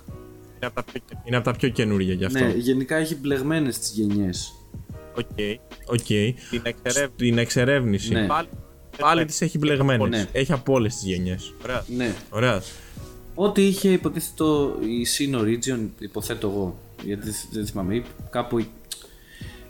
[0.56, 1.22] είναι από τα πιο καινούργια.
[1.24, 2.38] Είναι από τα πιο καινούργια γι' αυτό.
[2.38, 4.52] Ναι, γενικά έχει μπλεγμένες τις γενιές.
[5.18, 5.28] Ok.
[5.86, 6.04] Ok.
[6.50, 7.10] Την εξερεύνηση.
[7.16, 8.12] Την εξερεύνηση.
[8.12, 8.26] Ναι.
[8.26, 8.48] Πάλι.
[8.98, 10.08] Πάλι τις έχει μπλεγμένες.
[10.08, 10.28] Ναι.
[10.32, 11.54] Έχει από όλες τις γενιές.
[11.64, 11.84] Ωραία.
[11.96, 12.14] Ναι.
[12.30, 12.62] Ωραία.
[13.34, 14.44] Ό,τι είχε υποτίθεται
[14.80, 16.78] η Sinnoh Region, υποθέτω εγώ.
[17.04, 17.94] Γιατί δεν- δεν θυμάμαι.
[17.94, 18.58] ή Κάπου.
[18.58, 18.68] η-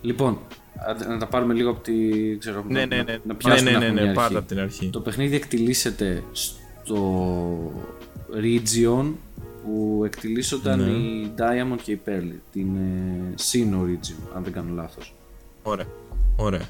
[0.00, 0.38] Λοιπόν,
[0.76, 1.92] α- να τα πάρουμε λίγο από τη.
[2.38, 3.02] Ξέρω, Ναι, να, ναι, ναι.
[3.02, 4.36] να, να Ναι, πιάσουμε ναι, να ναι, έχουμε ναι, μια πάντα αρχή.
[4.38, 4.88] από την αρχή.
[4.88, 7.72] Το παιχνίδι εκτυλίσσεται στο
[8.34, 9.12] region
[9.64, 10.90] που εκτυλίσσονταν Ναι.
[10.90, 12.30] η Diamond και η Pearl.
[12.52, 15.14] Την ε, Sinnoh region, αν δεν κάνω λάθος.
[15.62, 15.86] Ωραία.
[16.36, 16.68] Ωραία.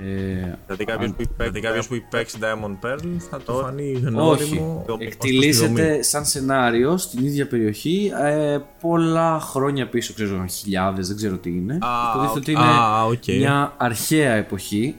[0.00, 3.52] Ε, Δηλαδή κάποιος που έχει Δηλαδή παίξει κάποιος που έχει παίξει Diamond Pearl θα το
[3.52, 4.84] φανεί όχι, γνώριμο.
[4.88, 11.36] ως εκτυλίσσεται σαν σενάριο στην ίδια περιοχή ε, πολλά χρόνια πίσω, ξέρω χιλιάδες, δεν ξέρω
[11.36, 11.74] τι είναι.
[11.80, 12.36] Α, Υποτίθεται οκ.
[12.36, 13.26] ότι είναι Α, οκ.
[13.26, 14.94] μια αρχαία εποχή,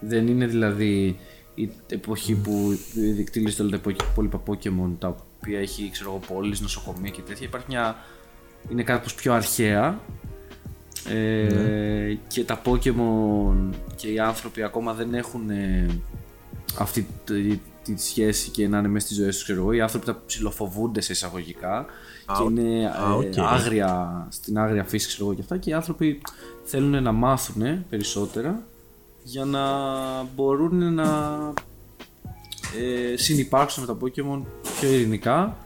[0.00, 1.18] δεν είναι δηλαδή
[1.54, 2.78] η εποχή που
[3.18, 7.46] εκτυλίσσονται όλα τα υπόλοιπα Pokemon τα οποία έχει ξέρω εγώ πόλεις, νοσοκομεία και τέτοια.
[7.46, 7.96] Υπάρχει μια,
[8.70, 9.98] είναι κάπως πιο αρχαία
[11.08, 12.14] ε, Ναι.
[12.28, 15.86] και τα Pokemon και οι άνθρωποι ακόμα δεν έχουν ε,
[16.78, 19.42] αυτή τη, τη σχέση και να είναι μέσα στη ζωή τους.
[19.42, 19.72] Ξέρω εγώ.
[19.72, 21.86] Οι άνθρωποι τα ψιλοφοβούνται σε εισαγωγικά
[22.38, 23.36] και είναι Α, οκ.
[23.36, 26.20] ε, άγρια, στην άγρια φύση ξέρω εγώ και αυτά και οι άνθρωποι
[26.64, 28.62] θέλουν να μάθουν περισσότερα
[29.22, 29.62] για να
[30.36, 31.06] μπορούν να
[32.78, 34.42] ε, συνυπάρξουν με τα Pokemon
[34.80, 35.56] πιο ειρηνικά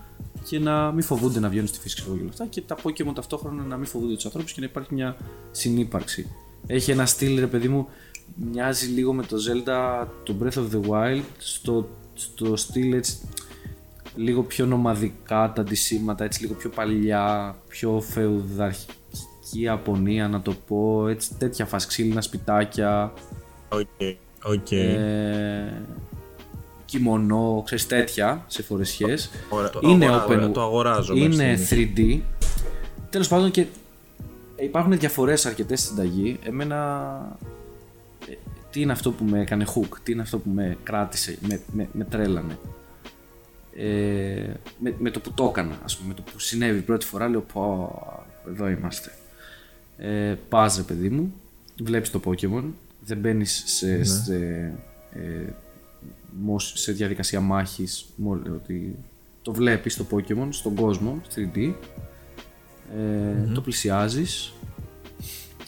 [0.49, 2.77] και να μην φοβούνται να βγαίνουν στη φύση ξέρω εγώ, και όλα αυτά και τα
[2.83, 5.17] Pokemon ταυτόχρονα να μην φοβούνται τους ανθρώπους και να υπάρχει μια
[5.51, 6.31] συνύπαρξη.
[6.67, 7.89] Έχει ένα στυλ ρε παιδί μου
[8.35, 13.19] μοιάζει λίγο με το Zelda το Breath of the Wild στο, στο στυλ έτσι
[14.17, 18.93] λίγο πιο νομαδικά τα αντισήματα, έτσι λίγο πιο παλιά, πιο φεουδαρχική
[19.53, 23.13] Ιαπωνία να το πω, έτσι τέτοια φάση, ξύλινα σπιτάκια,
[23.69, 24.17] Ok.
[24.45, 24.73] Ok.
[24.73, 25.83] ε,
[26.99, 29.31] κιμονό, ξέρεις τέτοια σε φορεσιές.
[29.49, 29.71] Ωραία.
[29.71, 31.93] Το είναι αγορά- open, ωραία, το αγοράζω μέχρι είναι στιγμής.
[31.97, 32.21] 3D,
[33.11, 33.67] τέλος πάντων και
[34.57, 36.39] υπάρχουν διαφορές αρκετές στην συνταγή.
[36.43, 37.39] Εμένα
[38.29, 38.33] ε,
[38.71, 41.89] τι είναι αυτό που με έκανε hook, τι είναι αυτό που με κράτησε, με, με,
[41.93, 42.59] με τρέλανε.
[43.77, 47.29] Ε, με, με το που το έκανα, ας πούμε, με το που συνέβη πρώτη φορά,
[47.29, 47.93] λέω πω,
[48.49, 49.11] εδώ είμαστε.
[49.99, 51.33] Ε, πας ρε παιδί μου,
[51.83, 52.63] βλέπεις το Pokemon,
[53.01, 54.71] δεν μπαίνεις σε, σε, ε,
[55.21, 55.55] μος-
[56.75, 58.97] σε διαδικασία μάχης, μόλι ότι
[59.43, 61.73] το βλέπεις το Pokemon στον κόσμο, 3D,
[62.97, 64.53] ε, το πλησιάζεις,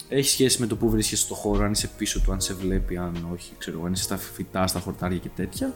[0.09, 2.97] έχει σχέση με το που βρίσκεσαι στο χώρο, αν είσαι πίσω του, αν σε βλέπει,
[2.97, 5.73] αν όχι, ξέρω, εγώ, αν είσαι στα φυτά, στα χορτάρια και τέτοια.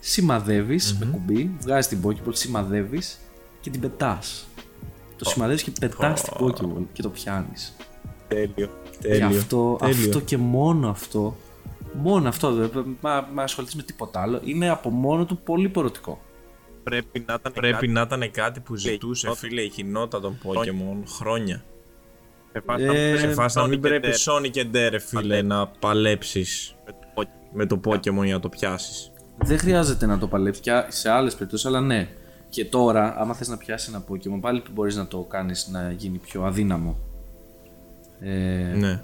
[0.00, 3.18] σημαδευεις με κουμπί, βγάζεις την Pokéball, σημαδεύεις
[3.60, 4.46] και την πετάς.
[5.16, 7.76] Το σημαδεύεις και πετάς την Pokéball και το πιάνεις.
[8.28, 8.70] Τέλειο.
[8.90, 9.26] Και Τέλειο.
[9.26, 10.06] αυτό, τέλειο.
[10.06, 11.36] αυτό και μόνο αυτό,
[11.96, 16.20] μόνο αυτό, δεν μα, μα ασχοληθείς με τίποτα άλλο, είναι από μόνο του πολύ πορωτικό.
[16.82, 19.48] Πρέπει να ήταν Πρέπει κάτι να ήταν κάτι που ζητούσε, γινόταν.
[19.50, 21.64] φίλε, η κοινότητα των Pokemon χρόνια.
[22.52, 24.88] σε φάση να Ε, μην Σε φάση να μην Sonic πρέπει and Sonic και Dare,
[24.90, 27.28] ρε φίλε, να παλέψεις Death με το Pokemon.
[27.52, 29.12] με το Pokemon για να το πιάσεις.
[29.36, 32.08] Δεν χρειάζεται να το παλέψεις και σε άλλες περιπτώσεις, αλλά ναι.
[32.48, 36.18] Και τώρα, άμα θες να πιάσεις ένα Pokemon, πάλι μπορείς να το κάνεις να γίνει
[36.18, 36.98] πιο αδύναμο.
[38.20, 39.02] Ε, Ναι.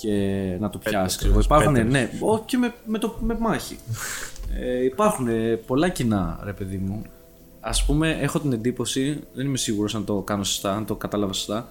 [0.00, 0.12] Και
[0.60, 1.18] να το πιάσει.
[1.18, 1.92] πέτρες, Υπάρχουν, πέτρες.
[1.92, 3.78] ναι, όχι και με, με, το, με μάχη.
[4.58, 7.02] Ε, υπάρχουν ε, πολλά κοινά, ρε παιδί μου.
[7.60, 11.32] Α πούμε, έχω την εντύπωση, δεν είμαι σίγουρος αν το κάνω σωστά, αν το κατάλαβα
[11.32, 11.68] σωστά.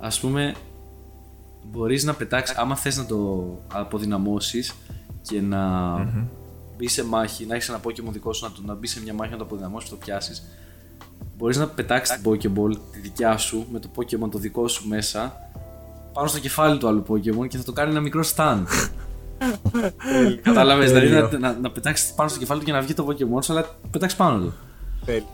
[0.00, 0.54] Α πούμε,
[1.72, 4.74] μπορείς να πετάξεις, άμα θες να το αποδυναμώσεις
[5.22, 5.60] και να
[6.76, 9.14] μπει σε μάχη, να έχεις ένα Pokemon δικό σου, να, το, να μπει σε μια
[9.14, 10.42] μάχη να το αποδυναμώσεις, να το πιάσεις,
[11.36, 15.47] μπορείς να πετάξεις την Pokéball, τη δικιά σου, με το Pokemon το δικό σου μέσα,
[16.18, 18.62] πάνω στο κεφάλι του άλλου Pokemon και θα το κάνει ένα μικρό stand.
[20.42, 23.44] Κατάλαβες, δηλαδή να, να, να πετάξεις πάνω στο κεφάλι του για να βγει το Pokemon
[23.44, 24.52] σου, αλλά πετάξεις πάνω του.
[25.04, 25.26] Τέλειο.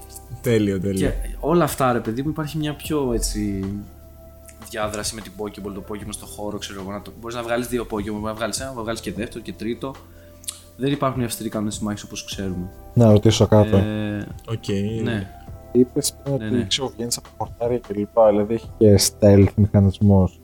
[0.42, 1.08] Τέλειο, τέλειο.
[1.08, 3.64] Και όλα αυτά, ρε παιδί μου, υπάρχει μια πιο έτσι
[4.70, 6.90] διάδραση με την Pokéball, το Pokemon στο χώρο, ξέρω εγώ.
[6.90, 9.44] Να το, μπορείς να βγάλεις δύο Pokemon, μπορείς να βγάλεις ένα, να βγάλεις και δεύτερο
[9.44, 9.94] και τρίτο.
[10.76, 12.70] Δεν υπάρχουν οι αυστηροί κανόνες της μάχης όπως ξέρουμε.
[12.94, 13.76] Να ρωτήσω κάτι.
[13.76, 14.68] Ε, Οκ.
[15.02, 15.30] ναι.
[15.72, 16.66] Είπες πριν Ναι, ότι ναι.
[16.66, 18.18] ξέρω, βγαίνεις από χορτάρια κλπ.
[18.28, 20.38] Δηλαδή έχει και stealth μηχανισμούς.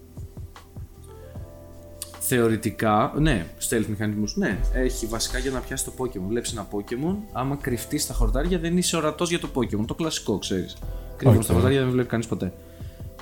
[2.34, 4.58] Θεωρητικά, ναι, stealth μηχανισμούς, ναι.
[4.74, 6.20] Έχει βασικά για να πιάσει το Pokemon.
[6.28, 9.84] Βλέπεις ένα Pokemon, άμα κρυφτείς στα χορτάρια δεν είσαι ορατός για το Pokemon.
[9.86, 10.76] Το κλασικό, ξέρεις.
[11.16, 11.42] Κρύβουν Οκ.
[11.44, 12.52] στα χορτάρια δεν βλέπει κανείς ποτέ.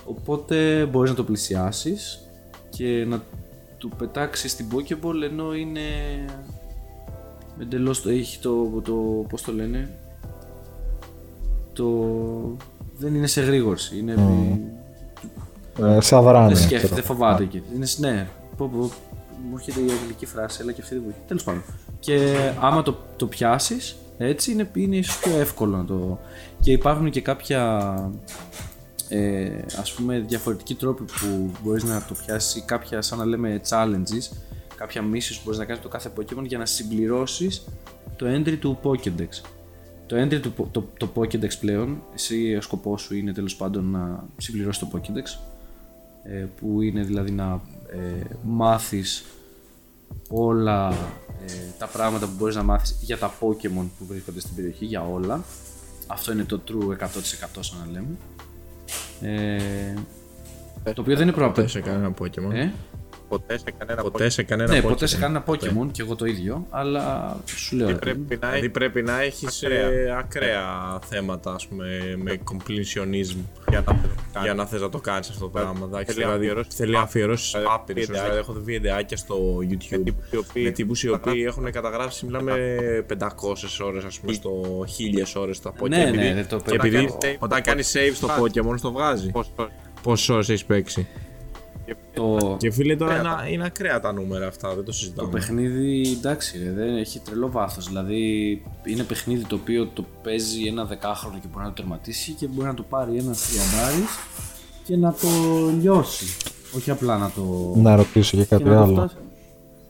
[0.05, 2.21] Οπότε μπορείς να το πλησιάσεις
[2.71, 3.23] και να
[3.79, 5.81] του πετάξεις την Pokeball ενώ είναι
[7.61, 8.93] εντελώς το έχει το, το
[9.29, 9.91] πώς το λένε
[11.73, 11.87] το
[12.99, 14.15] δεν είναι σε γρήγορση είναι
[15.83, 16.47] Ε, σε αδράνεια.
[16.47, 16.69] δεν ξέρω.
[16.69, 17.61] σκέφτεται, δεν φοβάται και.
[17.75, 18.29] Είναι, σ- ναι,
[18.59, 18.79] πω, πω,
[19.49, 21.23] μου έρχεται η αγγλική φράση, αλλά και αυτή δεν βοηθάει.
[21.27, 21.63] Τέλος πάντων.
[21.99, 26.19] Και άμα το, το πιάσεις, έτσι είναι, είναι ίσως πιο εύκολο να το.
[26.61, 27.95] Και υπάρχουν και κάποια
[29.09, 33.61] ε, ας πούμε διαφορετικοί τρόποι που μπορείς να το πιάσεις ή κάποια σαν να λέμε
[33.69, 34.37] challenges
[34.77, 37.65] κάποια missions που μπορείς να κάνεις το κάθε Pokemon για να συμπληρώσεις
[38.17, 39.29] το entry του Pokédex
[40.07, 44.25] το entry του το, το Pokédex πλέον εσύ ο σκοπός σου είναι τέλος πάντων να
[44.37, 45.58] συμπληρώσεις το Pokédex ε,
[46.61, 47.61] που είναι δηλαδή να
[47.91, 49.25] ε, μάθεις
[50.29, 50.89] όλα
[51.47, 55.07] ε, τα πράγματα που μπορείς να μάθεις για τα Pokemon που βρίσκονται στην περιοχή, για
[55.07, 55.45] όλα.
[56.07, 57.07] Αυτό είναι το true 100%
[57.61, 58.17] σαν να λέμε.
[59.21, 59.95] Ε,
[60.93, 61.69] το οποίο δεν είναι Ποτέ προαπαιτούμενο.
[61.69, 62.55] σε κανένα Pokemon.
[62.55, 62.71] Ε;
[63.29, 64.89] Ποτέ σε κανένα Ποτέ σε κανένα Ναι, Pokemon.
[64.89, 67.89] ποτέ σε κανένα Pokemon και εγώ το ίδιο, αλλά σου λέω.
[67.89, 68.25] ρε παιδί μου.
[68.27, 69.87] Πρέπει να Δηλαδή έχεις πρέπει να έχεις Ακραία.
[69.87, 73.37] ακραία, ακραία θέματα, ας πούμε, με completionism
[73.69, 73.93] για να το
[74.31, 74.55] για κάνει.
[74.59, 75.85] να θες να το κάνεις αυτό το πράγμα.
[75.85, 78.07] εντάξει, θέλει δηλαδή, αφιερώσεις θέλει αφιερώσεις Δηλαδή, άπειρες.
[78.07, 78.31] βιντεάκια.
[78.31, 79.37] Δηλαδή, έχω δει βιντεάκια στο
[79.71, 82.55] YouTube τύπους οι οποίοι με τύπους οι οποίοι καταγράφουν έχουν καταγράψει, μιλάμε
[83.07, 85.89] 500 ώρες, ας πούμε, στο 1000 ώρες στα Pokemon.
[85.89, 86.87] Ναι, επειδή- ναι, δεν το και πετάω.
[86.87, 88.43] επειδή Όταν κάνει όταν κάνεις save στο βγάζει.
[88.43, 89.31] Pokemon, στο βγάζει.
[89.31, 89.53] Πόσο
[90.03, 91.07] Πόσες ώρες έχεις παίξει.
[92.15, 95.29] Το, Και φίλε, τώρα Ακραία είναι, είναι ακραία τα νούμερα αυτά, δεν το το συζητάμε.
[95.31, 97.87] παιχνίδι εντάξει, ρε, δεν έχει τρελό βάθος.
[97.87, 98.23] Δηλαδή
[98.85, 102.67] είναι παιχνίδι το οποίο το παίζει ένα δεκάχρονο και μπορεί να το τερματίσει και μπορεί
[102.69, 104.09] να το πάρει ένα τριαντάρης
[104.85, 105.29] και να το
[105.81, 106.25] λιώσει.
[106.77, 107.73] Όχι απλά να το.
[107.77, 108.95] Να ρωτήσω και και κάτι να το άλλο.
[108.95, 109.15] φτάσει.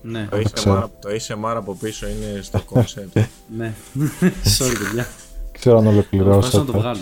[0.03, 3.23] Ναι, Το ASMR, το ASMR από πίσω είναι στο concept.
[3.57, 3.75] ναι.
[4.59, 5.07] Sorry, παιδιά.
[5.53, 7.01] Ξέρω αν Θα προσπαθήσω ολοκληρώσω να το βγάλω.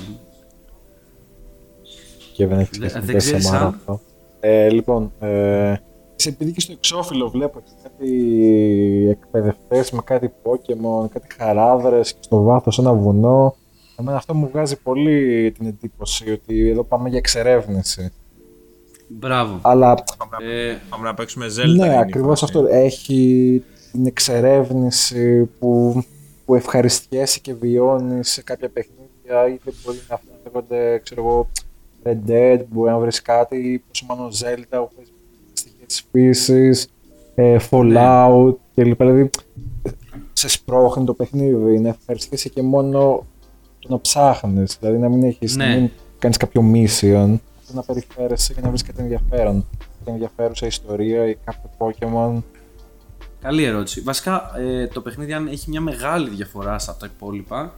[2.32, 4.00] και δεν έχεις Δεν- σχέση με δεν το ξέρεις SMR αν- αυτό.
[4.48, 5.74] Ε, λοιπόν, ε,
[6.14, 8.10] σε- επειδή και στο εξώφυλλο βλέπω και κάτι
[9.10, 13.56] εκπαιδευτές με κάτι Pokemon, κάτι χαράδρες και στο βάθος ένα βουνό.
[13.98, 18.12] Εμένα αυτό μου βγάζει πολύ την εντύπωση ότι εδώ πάμε για εξερεύνηση.
[19.08, 19.58] Μπράβο.
[19.62, 19.90] Αλλά
[20.40, 21.66] Ε, Πάμε να παίξουμε Zelda.
[21.68, 22.44] είναι ναι, η ακριβώς φάση.
[22.56, 22.66] αυτό.
[22.74, 26.02] Έχει την εξερεύνηση που,
[26.44, 31.48] που ευχαριστιέσαι και βιώνεις σε κάποια παιχνίδια ή δεν μπορεί να λέγονται, ξέρω εγώ,
[32.06, 35.10] Red Dead, μπορεί να βρεις κάτι, πόσο μάλλον Zelda, που παίζει
[35.52, 36.88] στοιχεία της φύσης,
[37.34, 38.96] ε, Fallout κλπ.
[38.98, 39.30] Δηλαδή,
[40.32, 43.26] σε σπρώχνει το παιχνίδι, να ευχαριστήσει και μόνο
[43.78, 44.76] το να ψάχνεις.
[44.80, 45.66] Δηλαδή, να μην έχει Ναι.
[45.66, 47.38] να μην κάνεις κάποιο mission,
[47.72, 49.66] να περιφέρεσαι και να βρεις κάτι ενδιαφέρον.
[49.98, 52.42] Κάτι ενδιαφέρουσα ιστορία ή κάποιο Pokémon.
[53.40, 54.00] Καλή ερώτηση.
[54.00, 57.74] Βασικά, ε, το παιχνίδι, αν έχει μια μεγάλη διαφορά από τα υπόλοιπα,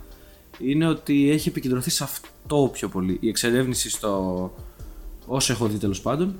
[0.59, 3.17] είναι ότι έχει επικεντρωθεί σε αυτό πιο πολύ.
[3.21, 4.55] Η εξερεύνηση στο.
[5.27, 6.35] όσο έχω δει τέλος πάντων,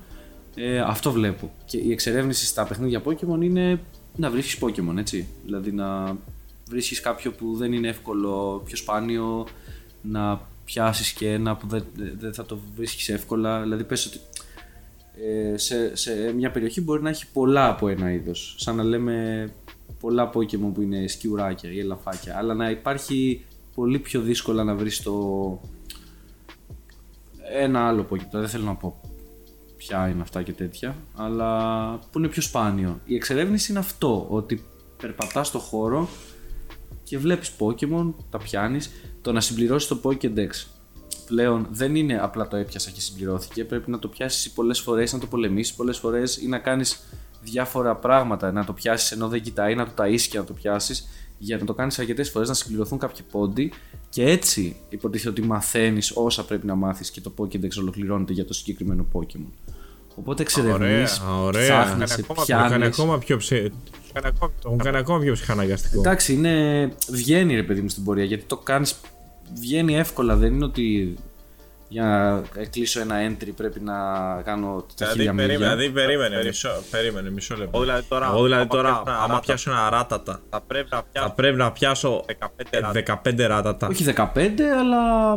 [0.55, 1.53] ε, αυτό βλέπω.
[1.65, 3.79] Και η εξερεύνηση στα παιχνίδια Pokémon είναι
[4.15, 5.27] να βρίσκεις Pokémon, έτσι.
[5.45, 6.17] Δηλαδή να
[6.69, 9.47] βρίσκεις κάποιο που δεν είναι εύκολο, πιο σπάνιο,
[10.01, 11.83] να πιάσεις και ένα που δεν,
[12.19, 13.61] δεν θα το βρίσκεις εύκολα.
[13.61, 14.19] Δηλαδή, πες ότι
[15.21, 18.55] ε, σε, σε μια περιοχή μπορεί να έχει πολλά από ένα είδος.
[18.57, 19.49] Σαν να λέμε
[19.99, 22.37] πολλά Pokemon που είναι σκιουράκια ή ελαφάκια.
[22.37, 23.45] Αλλά να υπάρχει
[23.79, 25.13] πολύ πιο δύσκολα να βρεις το...
[27.53, 28.27] ένα άλλο Pokemon.
[28.31, 29.01] Τώρα Δεν θέλω να πω
[29.77, 30.95] ποια είναι αυτά και τέτοια.
[31.15, 32.99] Αλλά που είναι πιο σπάνιο.
[33.05, 34.25] Η εξερεύνηση είναι αυτό.
[34.29, 34.65] Ότι
[34.97, 36.09] περπατάς στο χώρο
[37.03, 38.91] και βλέπεις Pokemon, τα πιάνεις.
[39.21, 40.49] Το να συμπληρώσεις το Pokédex
[41.25, 43.65] πλέον δεν είναι απλά το έπιασα και συμπληρώθηκε.
[43.65, 46.99] Πρέπει να το πιάσεις πολλές φορές, να το πολεμήσεις πολλές φορές ή να κάνεις
[47.41, 48.51] διάφορα πράγματα.
[48.51, 51.07] Να το πιάσεις ενώ δεν κοιτάει, να το ταΐσεις και να το πιάσεις.
[51.41, 53.71] Για να το κάνεις αρκετές φορές, να συμπληρωθούν κάποιοι πόντι.
[54.09, 58.53] Και έτσι υποτίθεται ότι μαθαίνεις όσα πρέπει να μάθεις και το Pokédex ολοκληρώνεται για το
[58.53, 59.51] συγκεκριμένο Pokémon.
[60.15, 61.83] Οπότε εξερευνεί, Α, ωραία.
[61.83, 62.99] ψάχνεσαι, Έκανε ακόμα- Το έκανε πιάνεις.
[62.99, 63.71] ακόμα πιο, ψε...
[64.13, 65.99] Κάνει ακόμα το έκανε ακόμα πιο ψυχαναγκαστικό.
[65.99, 66.91] Εντάξει, είναι...
[67.11, 68.89] βγαίνει ρε παιδί μου στην πορεία γιατί το κάνει.
[69.59, 71.15] Βγαίνει εύκολα, δεν είναι ότι
[71.89, 72.03] για
[72.55, 73.93] να κλείσω ένα entry πρέπει να
[74.41, 75.75] κάνω τα Δηλαδή, χίλια περίμενε, μίλια.
[75.75, 77.77] Δηλαδή, περίμενε, μισό, περίμενε, μισό λεπτό.
[77.77, 80.61] Εγώ δηλαδή τώρα, Εγώ δηλαδή άμα τώρα, πιάσω ένα άμα ράτα, πιάσω ένα ράτατα, θα
[80.61, 83.21] πρέπει να θα πιάσω πρέπει να πιάσω 15 ράτα.
[83.23, 83.87] 15 ράτατα.
[83.87, 85.33] Όχι 15, αλλά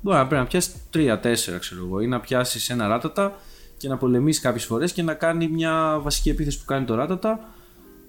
[0.00, 3.34] μπορεί να πρέπει να πιάσεις 3-4, ξέρω εγώ, ή να πιάσεις ένα ράτατα
[3.76, 7.40] και να πολεμήσεις κάποιες φορές και να κάνει μια βασική επίθεση που κάνει το Rattata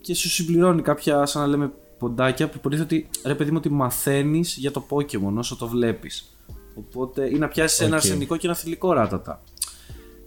[0.02, 3.70] και σου συμπληρώνει κάποια, σαν να λέμε, ποντάκια που υποτίθεται ότι ρε παιδί μου ότι
[3.70, 6.35] μαθαίνεις για το Pokémon όσο το βλέπεις.
[6.76, 7.96] Οπότε ή να πιάσεις ένα Οκ.
[7.96, 9.42] αρσενικό και ένα θηλυκό Rattata.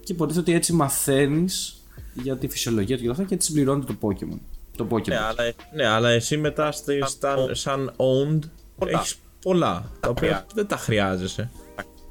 [0.03, 1.83] Και υποτίθεται ότι έτσι μαθαίνεις
[2.13, 4.39] για τη φυσιολογία του και αυτά και έτσι συμπληρώνει το Pokédex.
[4.77, 5.07] Το Pokédex.
[5.07, 8.39] Ναι, αλλά Ναι, αλλά εσύ μετά στη, στα, σαν owned
[8.77, 8.99] Πολλά.
[8.99, 10.53] έχεις πολλά, τα οποία χρειάζεσαι.
[10.53, 11.49] δεν τα χρειάζεσαι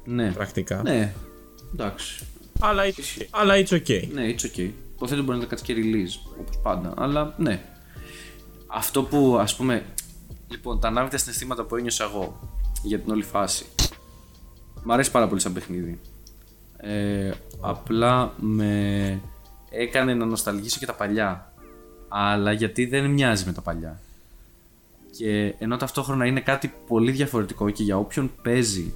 [0.05, 0.31] ναι.
[0.31, 0.81] πρακτικά.
[0.81, 1.13] Ναι.
[1.73, 2.25] Εντάξει.
[2.59, 3.27] αλλά είσαι.
[3.29, 4.07] Αλλά it's okay.
[4.13, 4.71] Ναι, it's okay.
[4.95, 6.93] Υποθέτω μπορεί να τα κάτσει και release, όπως πάντα.
[6.97, 7.61] Αλλά ναι.
[8.67, 9.85] Αυτό που ας πούμε.
[10.51, 12.39] Λοιπόν, τα ανάμεικτα συναισθήματα που ένιωσα εγώ
[12.83, 13.65] για την όλη φάση.
[14.83, 15.99] Μ' αρέσει πάρα πολύ σαν παιχνίδι.
[16.77, 19.21] Ε, απλά με
[19.69, 21.53] έκανε να νοσταλγήσω και τα παλιά.
[22.07, 23.99] Αλλά γιατί δεν μοιάζει με τα παλιά.
[25.17, 28.93] Και ενώ ταυτόχρονα είναι κάτι πολύ διαφορετικό και για όποιον παίζει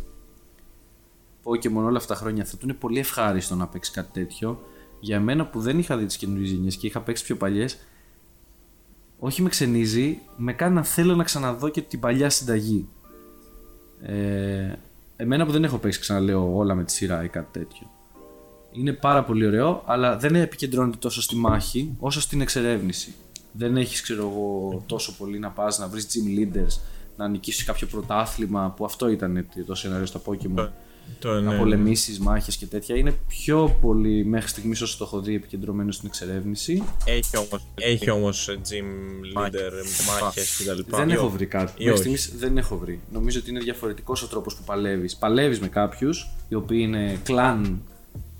[1.43, 4.63] Pokemon όλα αυτά τα χρόνια θα του είναι πολύ ευχάριστο να παίξει κάτι τέτοιο.
[4.99, 7.77] Για μένα που δεν είχα δει τις καινούριε γενιές και είχα παίξει πιο παλιές,
[9.19, 12.87] όχι με ξενίζει, με κάνει να θέλω να ξαναδώ και την παλιά συνταγή.
[14.01, 14.73] Ε,
[15.15, 17.91] εμένα που δεν έχω παίξει, ξαναλέω, όλα με τη σειρά ή κάτι τέτοιο.
[18.71, 23.13] Είναι πάρα πολύ ωραίο, αλλά δεν επικεντρώνεται τόσο στη μάχη όσο στην εξερεύνηση.
[23.51, 26.79] Δεν έχεις, ξέρω εγώ, τόσο πολύ να πας να βρεις gym leaders,
[27.17, 30.69] να νικήσεις κάποιο πρωτάθλημα που αυτό ήταν το σενάριο στα Pokemon
[31.19, 32.95] Το, να ναι, πολεμήσεις μάχες και τέτοια.
[32.95, 36.83] Είναι πιο πολύ μέχρι στιγμής όσο το έχω δει επικεντρωμένος στην εξερεύνηση.
[37.05, 37.61] Έχει όμω.
[37.75, 39.71] Έχει όμως ε, gym leader,
[40.21, 40.95] μάχες κτλ.
[40.95, 41.71] δεν έχω βρει κάτι.
[41.71, 42.17] ή Μέχρι όχι.
[42.17, 42.99] στιγμής δεν έχω βρει.
[43.11, 45.15] Νομίζω ότι είναι διαφορετικός ο τρόπος που παλεύεις.
[45.15, 47.75] Παλεύεις με κάποιους οι οποίοι είναι clan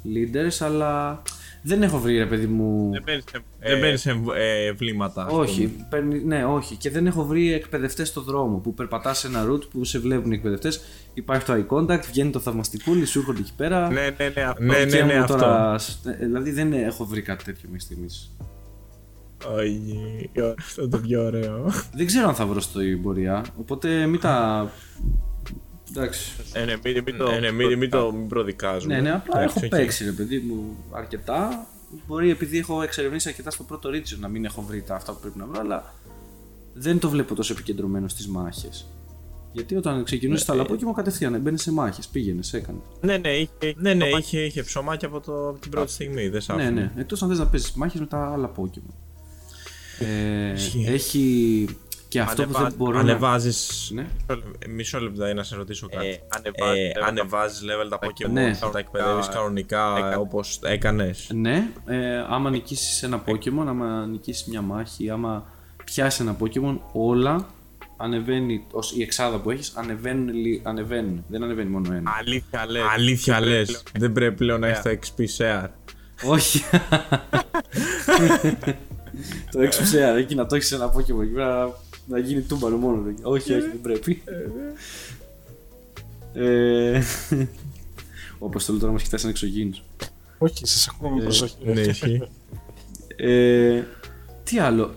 [0.05, 1.22] leaders, αλλά
[1.64, 2.89] δεν έχω βρει ρε παιδί μου.
[2.91, 3.24] Δεν παίρνεις.
[3.59, 5.26] Δεν παίρνεις εμ- ε, εμβλήματα.
[5.26, 5.88] ας όχι, πούμε.
[5.89, 6.76] παίρνει, ναι, όχι.
[6.76, 10.32] Και δεν έχω βρει εκπαιδευτές στο δρόμο που περπατάς σε ένα route που σε βλέπουν
[10.32, 10.82] οι εκπαιδευτές.
[11.14, 13.89] Υπάρχει το eye contact, βγαίνει το θαυμαστικούλι, σου έρχονται εκεί πέρα.
[13.91, 14.64] Ναι, ναι, ναι, αυτό.
[14.64, 15.34] Ναι, Και ναι, μου αυτό.
[15.36, 15.76] τώρα-
[16.20, 18.32] ε, Δηλαδή δεν έχω βρει κάτι τέτοιο μέχρι στιγμής.
[19.57, 21.72] Όχι, αυτό το πιο ωραίο.
[21.95, 24.70] Δεν ξέρω αν θα βρω στην πορεία, οπότε μην τα.
[25.96, 26.32] Εντάξει.
[26.54, 27.30] Ε, ναι, μην, μην το.
[27.32, 28.96] Ε, ναι, μην, μην το μην προδικάζουμε.
[28.96, 29.72] Ναι, ναι, απλά Εντάξει, έχω οκ.
[29.72, 31.68] παίξει ρε παιδί μου αρκετά.
[32.08, 35.20] Μπορεί επειδή έχω εξερευνήσει αρκετά στο πρώτο region να μην έχω βρει τα αυτά που
[35.20, 35.94] πρέπει να βρω, αλλά
[36.74, 38.88] δεν το βλέπω τόσο επικεντρωμένο στις μάχες.
[39.52, 42.82] Γιατί όταν ξεκινούσες τα άλλα Pokemon κατευθείαν μπαίνεις σε μάχες, πήγαινες, έκανες.
[43.02, 43.74] Ναι, ναι, είχε.
[43.76, 46.28] Ναι, ναι, είχε, είχε ψωμάκι από, το, από την πρώτη στιγμή.
[46.30, 46.91] Δεν σ' Ναι, άφηνε.
[46.96, 47.02] ναι.
[47.02, 48.94] Εκτός αν θες να παίζεις μάχες με τα άλλα Pokemon.
[50.00, 50.86] Ε, Ισχύει.
[50.88, 51.66] έχει
[52.14, 53.91] και αυτό που δεν Ανεβάζει- μπορώ Ανεβάζεις...
[53.93, 54.01] να.
[54.01, 54.07] Ναι.
[54.66, 56.07] Ε, Μισό λεπτό να σε ρωτήσω κάτι.
[56.07, 58.53] Ε, ανεβάζει- Ε, ανεβάζεις level τα Pokemon, Ναι.
[58.53, 60.18] θα τα εκπαιδεύεις κανονικά Έκανα.
[60.18, 65.45] όπως έκανες; Ναι, ε, άμα νικήσεις ένα Pokemon, άμα νικήσεις μια μάχη, άμα
[65.86, 67.47] πιάσεις ένα Pokemon, όλα
[67.97, 71.24] ανεβαίνει, ως η εξάδα που έχεις, ανεβαίνουν, λι- ανεβαίνουν.
[71.28, 72.11] Δεν ανεβαίνει μόνο ένα.
[72.20, 72.84] Αλήθεια λες.
[72.93, 73.84] Αλήθεια λες.
[73.99, 75.68] Δεν πρέπει πλέον να έχεις το XP share.
[76.26, 76.64] Όχι.
[79.51, 81.74] το έξω share, εκεί να το έχεις ένα Pokemon εκεί πέρα
[82.06, 82.97] να γίνει τούμπανο μόνο.
[83.01, 83.14] του.
[83.24, 84.22] όχι, όχι, δεν πρέπει.
[86.34, 87.01] ε,
[88.39, 89.84] όπως το λέω τώρα μας κοιτάς σαν εξωγήινος.
[90.38, 91.56] Όχι, σας ακούω με προσοχή.
[91.64, 92.22] Ναι, ισχύει.
[93.16, 93.84] Ε,
[94.43, 94.93] τι άλλο;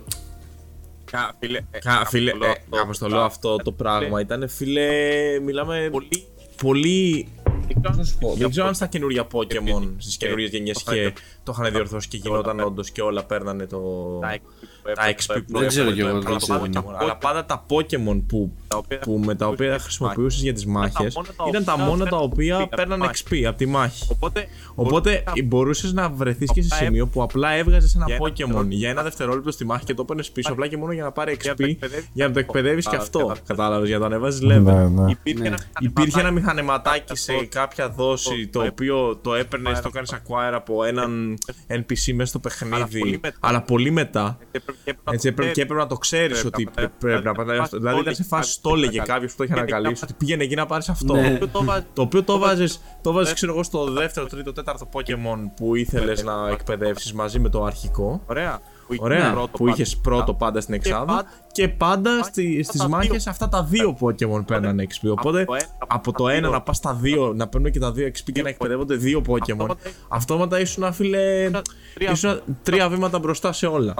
[1.05, 4.89] Κα- Φίλε, ε, Κα- Φίλε, αποστολό, ε, αυτό- αποστολό αυτό το πράγμα ήταν φίλε.
[5.45, 6.25] Μιλάμε Πολύ.
[6.63, 7.29] πολύ.
[7.69, 8.77] Δεν ξέρω Πώς να σου πω, για Δεν ξέρω αν Pokemon.
[8.77, 12.91] στα καινούργια Pokémon στις καινούριε γενιές το και είχαν- το είχαν διορθώσει και γινόταν όντως
[12.91, 13.79] και όλα παίρνανε το.
[14.95, 16.23] Τα XP που Τα έπαιρνε, XP το που Δεν ξέρω έπαιρνε κι εγώ, το δεν
[16.25, 16.83] πρώτο ξέρω.
[16.91, 16.95] Pokémon.
[16.99, 21.15] Αλλά πάντα τα Pokémon που, τα οποία- που με τα οποία χρησιμοποιούσες για τις μάχες
[21.15, 23.23] μόνα τα ήταν τα οποία μόνα τα παίρναν οποία XP από τη παίρνανε μάχη.
[23.31, 24.07] XP από τη μάχη.
[24.11, 28.25] Οπότε, Οπότε μπορούσε να βρεθείς και σε Απλά σημείο που απλά έβγαζες ένα Για ένα
[28.25, 28.77] Pokémon δευτερόλεπτο.
[28.77, 31.37] για ένα δευτερόλεπτο στη μάχη και το έπαιρνες πίσω απλά και μόνο για να πάρει
[31.41, 32.59] Για να το XP εκπαιδεύεις για να το και αυτό.
[32.59, 33.19] εκπαιδεύεις και Α, αυτό.
[33.19, 33.41] κατάλαβα.
[33.47, 34.91] Κατάλαβες, για να το ανεβάζεις Ναι, level.
[34.91, 35.11] ναι.
[35.11, 35.47] υπήρχε Ναι.
[35.49, 39.91] ένα Υπήρχε ένα μηχανηματάκι μηχανηματάκι σε αυτό, κάποια δόση το το οποίο το έπαιρνες, το
[39.91, 43.19] κάνεις acquire από έναν NPC μέσα στο πολύ παιχνίδι.
[43.23, 43.37] μετά.
[43.41, 44.39] Αλλά πολύ μετά.
[44.85, 46.65] Και έπρεπε- και έπρεπε να Έτσι το έπρεπε, και έπρεπε να το ξέρεις Πρέπει ότι
[46.65, 47.77] να πρέ- πατάς- πρέπει να πατάει πατάς αυτό.
[47.79, 49.15] Δηλαδή ήταν σε το φάση έλεγε το έλεγε κάποιος.
[49.15, 51.15] κάποιος που το είχε Και ανακαλύψει να- ότι πήγαινε εκεί να πάρεις αυτό.
[51.15, 51.39] Ναι.
[51.53, 52.65] Το βάζει- Το οποίο το βάζει,
[53.03, 57.49] το βάζεις, ξέρω εγώ, στο δεύτερο, τρίτο, τέταρτο Pokémon που ήθελες να εκπαιδεύσεις μαζί με
[57.49, 58.23] το αρχικό.
[58.27, 58.61] Ωραία.
[58.87, 59.83] Που είχε Ωραία, πρώτο που πάντα.
[59.83, 61.05] είχε πρώτο πάντα στην εξάδα.
[61.05, 63.31] πάντα- Και πάντα στι, στις τα μάχες δύο.
[63.31, 65.09] αυτά τα δύο Pokémon παίρνανε XP.
[65.11, 66.51] Οπότε το ένα- από το τα ένα δύο.
[66.51, 69.41] να πας στα δύο, να παίρνουν και τα δύο XP και να εκπαιδεύονται δύο Pokémon.
[69.51, 69.77] Αυτόματα-
[70.09, 71.51] Αυτόματα ήσουν, φίλε.
[71.95, 73.95] τρία- ήσουν τρία βήματα μπροστά σε όλα.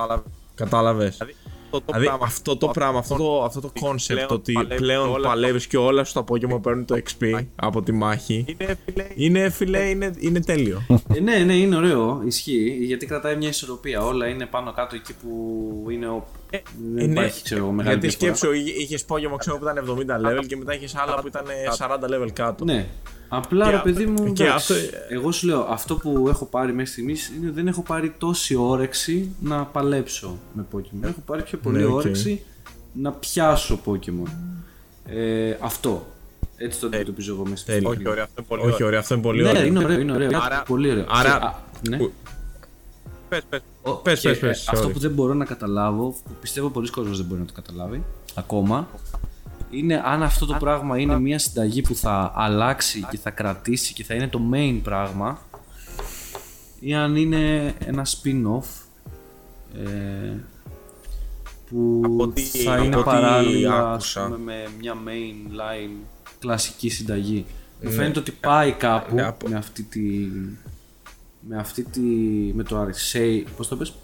[0.57, 1.17] Κατάλαβες.
[1.17, 1.17] Κατάλαβε.
[1.19, 1.35] Δηλαδή,
[1.65, 4.77] αυτό το Δηλαδή πράγμα- αυτό το πράγμα, αυτό το, αυτό το πλέον concept ότι παλεύεις
[4.81, 8.45] πλέον όλα παλεύεις και όλα σου τα Pokémon παίρνουν το XP από τη μάχη.
[8.49, 10.83] Είναι, φίλε, Είναι, φίλε, είναι, είναι τέλειο.
[11.15, 14.05] Ε, ναι, ναι, είναι ωραίο, ισχύει, γιατί κρατάει μια ισορροπία.
[14.05, 16.27] Όλα είναι πάνω κάτω εκεί που είναι ο...
[16.51, 16.59] Ε,
[16.95, 18.55] δεν Είναι- υπάρχει, ξέρω εγώ, μεγάλη Γιατί διαφορά.
[18.55, 21.45] σκέψου, είχες Pokémon ξέρω, που ήταν 70 level και μετά είχες άλλα που ήταν
[21.77, 22.65] 40 level κάτω.
[22.65, 22.87] Ναι.
[23.29, 26.45] Απλά Και ρε αυτό- παιδί μου, και εντάξει, αυτό- εγώ σου λέω, αυτό που έχω
[26.45, 31.03] πάρει μέχρι στιγμής είναι ότι δεν έχω πάρει τόση όρεξη να παλέψω με Pokemon.
[31.09, 31.93] Έχω πάρει πιο πολύ Ναι, οκ.
[31.95, 32.43] όρεξη
[32.93, 34.31] να πιάσω Pokemon.
[35.07, 36.07] Ε, αυτό.
[36.57, 37.91] Έτσι το αντιμετωπίζω εγώ μέσα στη Τέλειο.
[37.91, 38.87] όχι, ωραία, αυτό είναι πολύ Όχι, ωραίο.
[38.87, 39.65] ωραία, αυτό είναι πολύ Ναι, ωραίο.
[39.65, 40.31] είναι ωραίο, είναι ωραίο.
[40.43, 41.07] Άρα- πολύ ωραίο.
[41.09, 41.55] άρα- Α,
[41.89, 41.97] ναι.
[41.97, 42.13] Που-
[43.29, 43.61] Πες, πες.
[43.87, 44.93] Ο- Πες, και, πες, πες, ε, Αυτό sorry.
[44.93, 48.03] που δεν μπορώ να καταλάβω, που πιστεύω πολλοί κόσμος δεν μπορεί να το καταλάβει
[48.35, 48.89] ακόμα,
[49.71, 54.05] είναι αν αυτό το πράγμα είναι μια συνταγή που θα αλλάξει και θα κρατήσει και
[54.05, 55.39] θα είναι το main πράγμα
[56.81, 58.67] ή αν είναι ένα spin-off
[59.85, 60.35] ε,
[61.71, 64.23] που Από ό,τι- θα από είναι ό,τι παράλληλα ας άκουσα.
[64.25, 66.05] πούμε, με μια main line
[66.39, 67.45] κλασική συνταγή.
[67.83, 67.95] Μου Ναι.
[67.97, 70.01] φαίνεται ότι πάει κάπου Ναι, από- με αυτή τη...
[71.49, 72.01] Με αυτή τη...
[72.55, 73.95] με το Arceus, πώς το πες;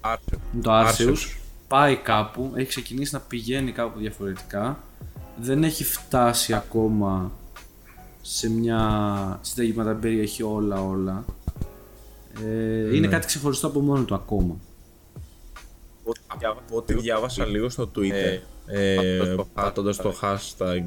[0.00, 0.38] Άρσε.
[0.52, 1.36] με το Arceus.
[1.68, 4.78] Πάει κάπου, έχει ξεκινήσει να πηγαίνει κάπου διαφορετικά.
[5.40, 7.32] Δεν έχει φτάσει ακόμα
[8.22, 11.24] σε μια συνταγή που να τα περιέχει όλα όλα.
[12.44, 14.56] Ε, είναι κάτι ξεχωριστό από μόνο του ακόμα.
[16.26, 20.82] Από ό,τι διάβασα λίγο στο Twitter, Ε, ε, πατώντας το πατώντας το hashtag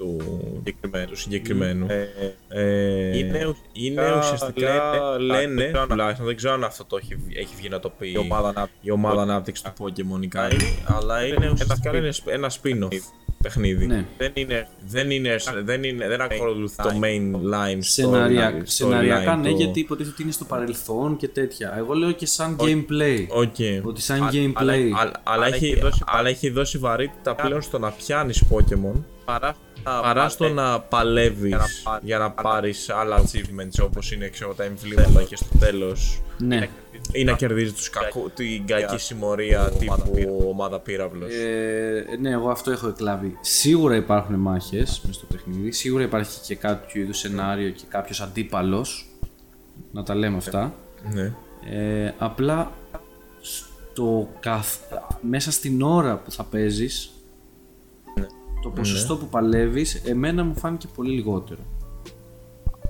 [0.00, 0.16] του,
[0.56, 1.06] Συγκεκριμένο.
[1.10, 1.86] του συγκεκριμένου.
[1.90, 2.08] Ε,
[2.48, 6.84] Ε, είναι ουσιαστικά είναι ουσιαστικά λένε- λένε, δεν ξέρω αν- τουλάχιστον δεν ξέρω αν αυτό
[6.84, 8.78] το έχει, βγει- έχει βγει να το πει η ομάδα ανάπτυξης.
[8.80, 12.98] η ομάδα ανάπτυξης του Pokemon η Kairi, αλλά είναι ένα ουσιαστικά spin- είναι ένα spin-off
[13.42, 13.86] παιχνίδι.
[13.86, 14.04] ναι.
[14.18, 18.52] Δεν είναι Δεν, είναι, δεν, είναι, δεν ακολουθεί το main line Σεναρια...
[18.52, 22.26] storyline, Σεναριακά ναι το- γιατί υποτίθεται ότι είναι στο παρελθόν και τέτοια εγώ λέω και
[22.26, 23.54] σαν gameplay ΟΚ.
[23.86, 27.34] ότι σαν Α- gameplay Αλλά, αλλά, αλλά Αλλά έχει, έχει δώσει αλλά έχει δώσει βαρύτητα
[27.34, 32.04] πλέον στο να πιάνεις Pokemon παρά να παρά στο πάρει- να παλεύεις για να πάρεις-
[32.06, 36.20] για να πάρεις άλλα achievements όπως είναι ξέρω, τα εμβλήματα και στο τέλος.
[36.38, 36.68] ναι.
[37.12, 41.32] ή να κερδίζεις τους κακού, την κακή συμμορία τύπου ομάδα πύραυλος.
[41.34, 43.38] Ε, ναι, εγώ αυτό έχω εκλάβει.
[43.40, 45.72] Σίγουρα υπάρχουν μάχες μέσα στο παιχνίδι.
[45.72, 49.06] Σίγουρα υπάρχει και κάποιο είδους σενάριο και κάποιος αντίπαλος.
[49.92, 50.74] Να τα λέμε αυτά.
[51.12, 51.32] ναι.
[51.70, 52.72] Ε, απλά
[53.40, 54.76] στο καθ...
[55.20, 57.10] μέσα στην ώρα που θα παίζεις
[58.62, 61.60] το ποσοστό που παλεύεις εμένα μου φάνηκε πολύ λιγότερο.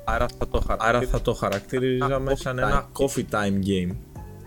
[0.04, 0.98] Άρα θα το χαρακτηρίζω.
[0.98, 3.94] Άρα θα το χαρακτηρίζαμε σαν ένα coffee time game.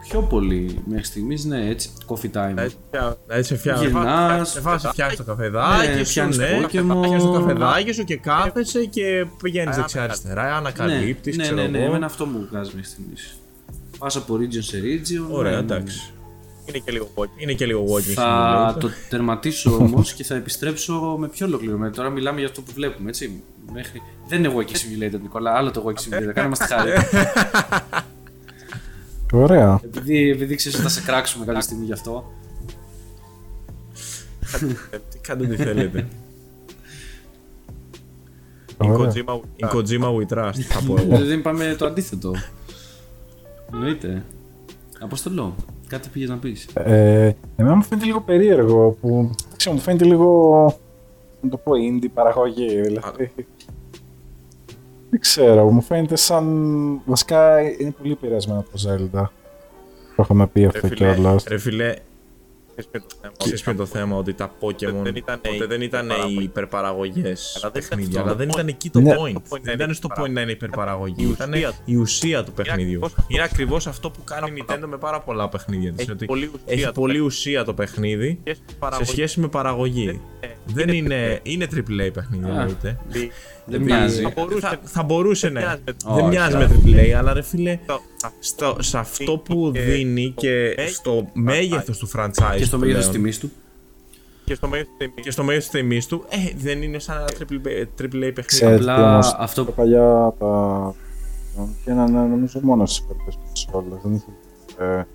[0.09, 2.57] Πιο πολύ μέχρι στιγμής, ναι, έτσι, coffee time.
[2.57, 3.86] Έτσι, πια- Δηλαδή σε φτιάχνει.
[3.86, 6.59] Γυρνάς, Σε φάση φτιάχνεις το καφεδάκι Ναι, σου, φτιάχνεις ναι.
[6.61, 6.67] Pokemon.
[6.67, 11.78] Φτιάχνεις το καφεδάκι σου και κάθεσαι και πηγαίνεις δεξιά-αριστερά, ανακαλύπτει, ναι, ναι, ξέρω ναι, ναι,
[11.78, 11.88] εγώ.
[11.88, 13.38] εμένα αυτό μου βγάζει μέχρι στιγμής.
[13.97, 15.28] Πας από region σε region.
[15.32, 15.63] Ωραία, ναι, ναι.
[15.76, 16.13] εντάξει.
[16.66, 17.28] Είναι και λίγο Pokemon.
[17.41, 18.80] Είναι και λίγο walking Θα simulator.
[18.80, 21.91] το τερματίσω όμως και θα επιστρέψω με πιο ολοκληρωμένο.
[21.93, 23.43] Τώρα μιλάμε για αυτό που βλέπουμε, έτσι.
[23.74, 24.01] Μέχρι...
[24.28, 26.32] Δεν είναι walking simulator, Νικόλα, άλλο το walking simulator.
[26.34, 26.91] Κάνε μας τη χάρη.
[29.34, 29.80] Ωραία.
[29.84, 32.32] επειδή, επειδή ξέρεις ότι θα σε κράξουμε κάποια στιγμή γι' αυτό.
[35.11, 36.07] Τι κάντε τι θέλετε.
[38.84, 39.11] Η Ωραία.
[39.11, 41.18] Kojima Η Kojima we trust, θα πω εγώ.
[41.26, 42.34] Δεν είπαμε το αντίθετο.
[43.74, 44.24] Εννοείται.
[44.99, 45.55] Αποστολό.
[45.94, 46.68] Κάτι πήγες να πεις.
[46.74, 49.30] Ε, εμένα μου φαίνεται λίγο περίεργο που.
[49.48, 50.78] δεν Ξέρω, μου φαίνεται λίγο.
[51.41, 52.82] Να το πω indie παραγωγή.
[52.82, 53.32] Δηλαδή.
[55.10, 57.02] Δεν ξέρω, μου φαίνεται σαν.
[57.06, 59.28] Βασικά είναι πολύ επηρεασμένο από το Zelda.
[60.16, 61.44] Το έχουμε πει αυτό Ρε φίλε, κιόλας.
[61.48, 61.94] Ρε φίλε,
[62.76, 65.41] Ξέρεις ποιο είναι το θέμα; ξέρεις ποιο είναι το θέμα, ότι τα Pokemon Δεν ήταν
[65.41, 66.13] ποτέ οι δεν ήταν οι
[66.43, 66.43] υπερπαραγωγές.
[66.43, 68.30] υπερπαραγωγές Αλλά δεν ήταν παιχνίδια, αυτό.
[68.30, 69.11] αλλά δεν ήταν εκεί το Ναι.
[69.11, 69.34] point.
[69.34, 71.76] Το point Δεν είναι ήταν στο point να είναι υπερπαραγωγή, Η ήταν ουσία του.
[71.86, 72.99] η ουσία του παιχνιδιού.
[73.05, 73.26] ακριβώς αυτό.
[73.28, 76.01] Είναι ακριβώς αυτό που κάνει η Nintendo με πάρα πολλά παιχνίδια της.
[76.01, 79.09] Έχει ότι πολύ ουσία Έχει το πολύ ουσία το παιχνίδι Και στην σε παραγωγή.
[79.09, 80.21] σχέση με παραγωγή.
[80.39, 81.39] Ε, Δεν είναι.
[81.43, 82.49] Είναι AAA παιχνίδι, Α.
[82.49, 82.99] εννοείται.
[83.07, 83.32] δι-
[83.65, 84.21] Δεν δι- μοιάζει.
[84.21, 84.59] Θα μπορούσε.
[84.67, 85.59] Θα, θα μπορούσε, ναι.
[85.59, 86.65] μοιάζει με- Δεν Όχι, μοιάζει όχι.
[86.67, 88.01] με AAA, αλλά ρε φίλε, το-
[88.39, 92.76] στο, σε αυτό που και δίνει και μέγεθος στο του μέγεθος του franchise Και στο
[92.78, 93.51] του μέγεθος τη πλέον, τιμής του.
[94.45, 95.24] Και στο μέγεθος της τιμής.
[95.26, 98.41] και στο μέγεθος της τιμής του, ε, δεν είναι σαν ένα AAA, AAA παιχνίδι.
[98.45, 100.93] Ξέρετε Απλά τι όμως, αυτό- τα παλιά τα.
[101.84, 103.99] Και έναν νομίζω μόνος στι υπερπέ κονσόλε.
[104.03, 104.26] Δεν είχε
[104.86, 105.05] ε,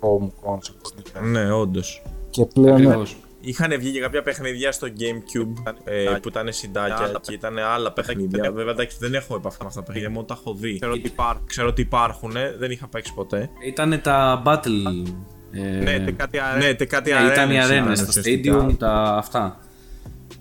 [0.00, 1.22] home console.
[1.30, 2.02] Ναι, όντως.
[2.30, 3.06] Και πλέον.
[3.40, 3.58] Ακριβώς.
[3.68, 7.92] Είχαν βγει και κάποια παιχνίδια στο Gamecube ε, που ήταν συντάκια Άλλα και ήταν άλλα
[7.92, 8.42] παιχνίδια.
[8.42, 10.74] δεν- Βέβαια, εντάξει, δεν έχω επαφή με αυτά τα παιχνίδια, μόνο τα έχω δει.
[10.78, 11.46] Ξέρω ότι υπάρχουν.
[11.46, 13.50] Ξέρω ότι υπάρχουν, δεν είχα παίξει ποτέ.
[13.66, 15.04] Ήταν τα battle.
[15.52, 18.04] ε, Ναι, τε- κάτι αρέ- Ναι, τε κάτι ναι, ήταν οι αρένες αρένε, ήταν τα
[18.08, 18.66] ουσιαστικά.
[18.66, 19.58] stadium, τα αυτά.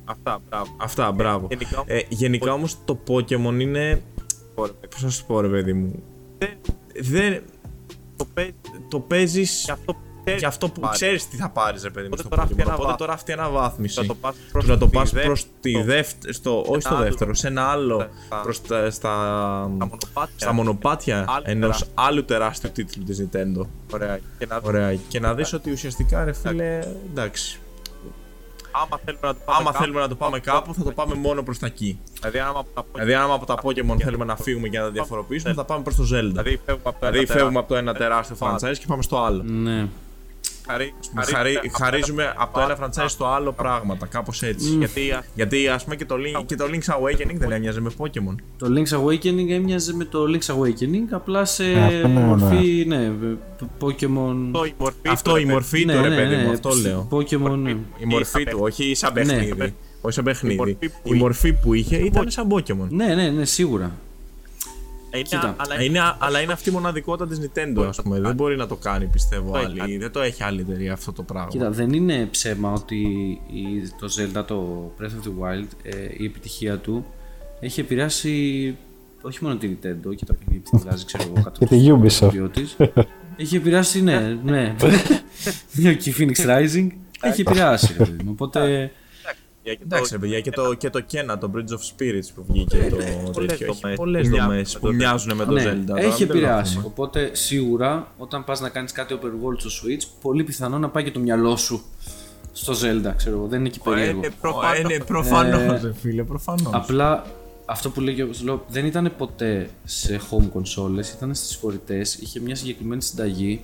[0.06, 0.76] Αυτά, μπράβο.
[0.80, 1.48] Αυτά, μπράβο.
[1.50, 4.02] Γενικά, Ε, γενικά όμως το Pokemon είναι.
[4.56, 4.74] ωραία.
[4.90, 6.04] Πώς να σου πω, ρε παιδί μου.
[6.38, 6.58] Δεν-
[7.02, 7.42] Δεν.
[8.18, 8.54] Το παίζει
[8.90, 10.00] Το παίζεις και αυτό που
[10.38, 10.94] και αυτό που πάρει.
[10.96, 12.14] ξέρεις τι θα πάρεις, ρε παιδί μου.
[12.14, 12.62] Οπότε Στο τώρα αυτή Pokemon.
[12.66, 12.98] ένα Οπότε βάθμιση.
[12.98, 13.96] τώρα αυτή η αναβάθμιση.
[14.02, 16.34] Θα το πας Του προς να το τη πας δεύτερη- προς τη στο- δεύτερη.
[16.34, 17.04] Στο, όχι στο άλλο.
[17.04, 18.08] δεύτερο, σε ένα άλλο.
[18.26, 19.10] Στα- Προς τα, στα,
[19.80, 20.34] τα μονοπάτια.
[20.38, 21.88] στα μονοπάτια Άλλο ενός τεράστιο.
[21.94, 23.66] άλλου τεράστιου τίτλου της Nintendo.
[23.94, 24.20] Ωραία.
[24.38, 24.94] Και να Ωραία.
[24.96, 26.80] Και να δεις ότι ουσιαστικά, ρε φίλε,
[27.12, 27.60] εντάξει.
[28.72, 31.16] άμα θέλουμε να το πάμε Άμα κάπου, θέλουμε να το πάμε κάπου, θα το πάμε
[31.16, 32.00] μόνο προς τα εκεί.
[32.20, 34.92] Δηλαδή, άμα από τα Δηλαδή, άμα από τα Pokemon θέλουμε να φύγουμε και να τα
[34.92, 36.08] διαφοροποιήσουμε, θα πάμε προς το Zelda.
[36.08, 39.02] Δηλαδή, φεύγουμε από το Δηλαδή, ένα φεύγουμε από το ένα τεράστιο τεράστιο franchise και πάμε
[39.02, 39.44] στο άλλο.
[39.44, 39.88] Ναι.
[40.68, 44.70] Χαρί- Χαρί, χαρίζουμε χαρίζουμε από το ένα αυτά- franchise στο άλλο πράγματα, κάπως έτσι.
[44.70, 47.90] Γιατί α, Γιατί ας πούμε και το, Link, και το Link's Awakening δεν έμοιαζε με
[47.98, 48.36] Pokemon.
[48.58, 53.12] Το Link's Awakening έμοιαζε με το Link's Awakening, απλά σε Ε, αυτό ναι, μορφή, ναι,
[53.80, 54.36] Pokemon...
[54.52, 55.08] αυτό η μορφή.
[55.08, 55.52] Αυτό του, η ρε παιδί.
[55.54, 57.08] μορφή ναι, του, ρε ναι, παιδί ναι, μου, αυτό ψ- λέω.
[57.12, 57.70] Pokemon, ναι.
[57.98, 59.24] Η μορφή του, όχι σαν Ναι.
[59.26, 59.74] παιχνίδι.
[60.02, 60.56] Όχι σαν παιχνίδι.
[60.58, 62.88] μορφή που Η μορφή που είχε ήταν σαν Pokemon.
[62.90, 63.92] Ναι, ναι, ναι, σίγουρα.
[65.14, 65.56] Είναι, Κοίτα.
[65.58, 68.20] αλλά Είναι, αλλά είναι αυτή η μοναδικότητα της Nintendo, ας πούμε.
[68.20, 69.78] Δεν μπορεί να το κάνει, πιστεύω, Το έχει άλλη.
[69.80, 69.98] κάνει.
[69.98, 71.50] Δεν το έχει άλλη εταιρεία αυτό το πράγμα.
[71.50, 72.96] Κοίτα, δεν είναι ψέμα ότι
[73.54, 77.06] η- το Zelda, το Breath of the Wild, ε, η επιτυχία του
[77.60, 78.76] έχει επηρεάσει
[79.22, 81.88] όχι μόνο την Nintendo και τα παιχνίδια που τη βγάζει, ξέρω εγώ, κάτω Και τη
[81.92, 82.30] Ubisoft.
[82.32, 82.76] βιό της.
[83.38, 84.76] Έχει επηρεάσει, ναι, ναι.
[86.00, 86.88] και η Phoenix Rising
[87.22, 87.96] έχει επηρεάσει.
[87.98, 88.32] ρε παιδί μου.
[88.32, 88.92] Οπότε
[89.64, 92.28] για και το- Εντάξει, ρε παιδιά, και το, και το Kena, το Bridge of Spirits
[92.36, 92.96] που βγήκε το
[93.32, 93.66] πολλές τέτοιο.
[93.70, 93.96] Έχει δομές.
[93.98, 95.84] πολλές Μοιάζουν δομές με που το μοιάζουν με το ναι, Zelda.
[95.88, 96.74] τώρα, έχει μην το επηρεάσει.
[96.76, 96.84] λάθουμε.
[96.86, 101.04] Οπότε σίγουρα όταν πας να κάνεις κάτι open world στο Switch, πολύ πιθανό να πάει
[101.04, 101.82] και το μυαλό σου
[102.52, 103.48] στο Zelda, ξέρω εγώ.
[103.48, 104.18] Δεν είναι και περίεργο.
[104.18, 104.80] Είναι προφανώς.
[104.80, 106.70] Ε, ναι, προφανώ, Ε, φίλε, προφανώ.
[106.74, 107.26] Απλά
[107.66, 112.40] αυτό που λέγει ο Σλόπ δεν ήταν ποτέ σε home consoles, ήταν στις φορητές, είχε
[112.40, 113.64] μια συγκεκριμένη συνταγή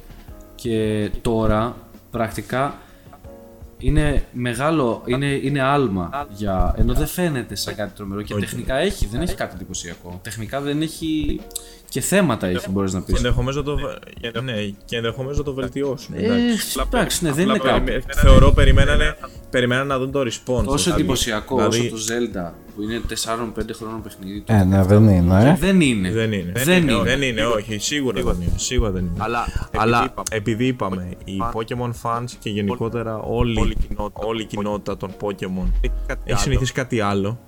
[0.55, 1.75] και τώρα
[2.11, 2.77] πρακτικά
[3.85, 9.05] είναι μεγάλο, είναι, είναι άλμα για, ενώ δεν φαίνεται σαν κάτι τρομερό και τεχνικά έχει,
[9.05, 10.19] δεν έχει κάτι εντυπωσιακό.
[10.23, 11.39] Τεχνικά δεν έχει
[11.89, 13.15] και θέματα έχει μπορείς να Και πεις.
[13.17, 14.53] ενδεχομένως το, βε- ναι,
[14.85, 16.15] και ενδεχομένως να το βελτιώσουν.
[16.17, 16.79] Ε, εντάξει.
[16.85, 17.83] εντάξει, ναι, δεν είναι Απλά κάτι.
[17.83, 19.17] περιμέ- θεωρώ περιμένανε,
[19.49, 20.63] περιμένανε να δουν το response.
[20.63, 20.91] Τόσο δηλαδή.
[21.01, 24.43] εντυπωσιακό Δηλαδή, όσο το Zelda που είναι 4-5 χρόνων παιχνίδι.
[24.47, 25.55] Ε, ναι, δεν είναι, ε.
[25.59, 26.11] Δεν είναι.
[26.11, 26.51] Δεν είναι.
[26.55, 27.01] Δεν είναι.
[27.03, 28.51] Δεν είναι, όχι, σίγουρα δεν είναι.
[28.55, 29.13] Σίγουρα δεν είναι.
[29.17, 29.45] Αλλά,
[29.77, 34.25] Αλλά επειδή είπαμε, επειδή είπαμε, οι fans, Pokemon fans και γενικότερα όλη, όλη η κοινότητα.
[34.25, 36.39] όλη η κοινότητα των Pokemon έχει κάτι έχει άλλο.
[36.39, 37.39] συνηθίσει κάτι άλλο.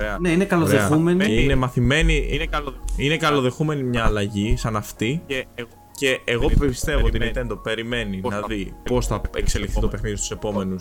[0.00, 0.18] Ωραία.
[0.20, 1.24] Ναι, είναι καλοδεχούμενοι.
[1.24, 1.40] Ωραία.
[1.40, 2.74] Είναι μαθημένοι, Είναι καλό.
[2.96, 5.22] είναι καλοδεχούμενη μια αλλαγή σαν αυτή.
[5.26, 5.68] Και εγώ
[5.98, 9.88] Και εγώ πιστεύω ότι η Nintendo περιμένει Πώς να θα- δει πώς θα εξελιχθεί το
[9.88, 10.76] παιχνίδι στους επόμενου.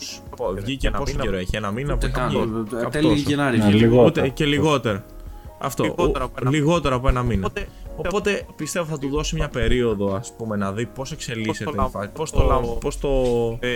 [0.55, 1.23] Βγήκε ένα πόσο μήνα.
[1.23, 2.27] καιρό έχει, ένα μήνα Ούτε που καν.
[2.29, 2.75] βγήκε.
[2.75, 3.23] Κάπου Τέλη τόσο.
[3.27, 3.57] Γενάρη.
[3.57, 3.77] Ναι, βγήκε.
[3.85, 4.03] λίγο.
[4.05, 5.03] Ούτε και λιγότερο.
[5.59, 5.83] Αυτό.
[5.83, 7.45] Λιγότερο από ένα λιγότερο από ένα μήνα.
[7.47, 11.75] Οπότε, Οπότε πιστεύω θα του δώσει μια περίοδο ας πούμε να δει πώς εξελίσσεται Πώς
[11.75, 13.67] το η φάση, πώς λαμβ- το, πώς το- πώς το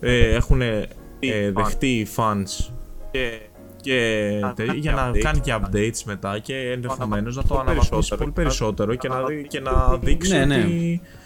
[0.00, 0.88] ε, ε, έχουν ε,
[1.20, 1.52] fans.
[1.54, 2.70] δεχτεί οι fans
[3.10, 3.40] και
[3.82, 5.18] και Να τε- κάνει για να updates.
[5.18, 8.20] κάνει και updates μετά και ενδεχομένως να το πολύ αναβαθμίσει περισσότερο.
[8.20, 10.10] πολύ περισσότερο και να, δει, αναβαθμίσει και το να παιχνίδι.
[10.12, 10.56] δείξει Ναι, ναι.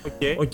[0.04, 0.52] ότι οκ, οκ,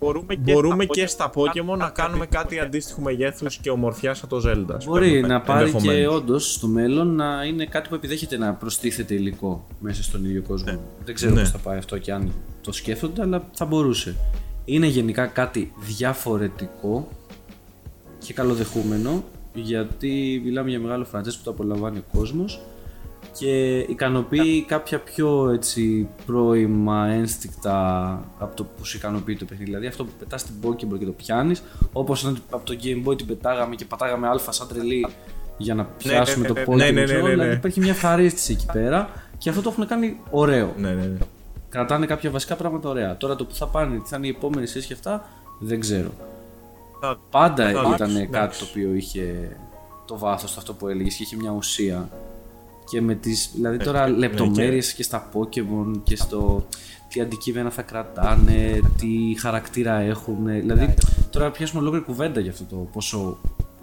[0.00, 4.28] μπορούμε και μπορούμε στα και στα Pokemon να κάνουμε κάτι αντίστοιχο μεγέθους και ομορφιά σαν
[4.28, 4.74] το Zelda.
[4.76, 6.14] ας Μπορεί πούμε, να πάρει και ενδεχομένως.
[6.14, 10.80] όντως στο μέλλον να είναι κάτι που επιδέχεται να προστίθεται υλικό μέσα στον ίδιο κόσμο.
[11.04, 11.40] Δεν ξέρω Ναι.
[11.40, 14.16] πώς θα πάει αυτό και αν το σκέφτονται, αλλά θα μπορούσε.
[14.64, 17.08] Είναι γενικά κάτι διαφορετικό
[18.18, 19.24] και καλοδεχούμενο
[19.60, 22.60] γιατί μιλάμε για μεγάλο franchise που το απολαμβάνει ο κόσμος
[23.38, 27.78] και ικανοποιεί κάποια πιο έτσι πρώιμα ένστικτα
[28.38, 29.70] από το που σου ικανοποιεί το παιχνίδι.
[29.70, 33.16] Δηλαδή αυτό που πετάς την Pokéball και το πιάνεις όπως όταν από το Game Boy
[33.16, 35.06] την πετάγαμε και πατάγαμε αλφα σαν τρελή
[35.56, 36.76] για να πιάσουμε ναι, το ναι, Pokemon.
[36.76, 37.28] ναι, ναι, ναι, ναι, ναι.
[37.28, 40.74] Δηλαδή υπάρχει μια ευχαρίστηση εκεί πέρα και αυτό το έχουν κάνει ωραίο.
[40.76, 41.18] Ναι, ναι, ναι.
[41.68, 43.16] Κρατάνε κάποια βασικά πράγματα ωραία.
[43.16, 45.28] Τώρα το που θα πάνε, τι θα είναι οι επόμενες σειρέ και αυτά,
[45.58, 46.10] δεν ξέρω.
[47.00, 49.56] Θα- Πάντα θα- ήταν εντάξει, κάτι το οποίο είχε
[50.06, 52.08] το βάθος αυτό που έλεγες και είχε μια ουσία.
[52.90, 56.66] Και με τις, δηλαδή τώρα ναι, λεπτομέρειες και στα Pokemon και στο
[57.08, 59.08] τι αντικείμενα θα κρατάνε, τι
[59.40, 60.46] χαρακτήρα έχουν.
[60.46, 60.94] Δηλαδή
[61.30, 63.38] τώρα πιάσουμε ολόκληρη κουβέντα για αυτό το πόσο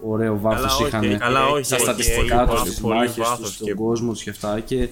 [0.07, 3.39] ωραίο βάθος όχι, είχαν καλά, όχι, στα έχει- στατιστικά έχει τους, πολύ στις βάθος μάχες
[3.39, 4.89] τους, στον και- κόσμο τους και αυτά και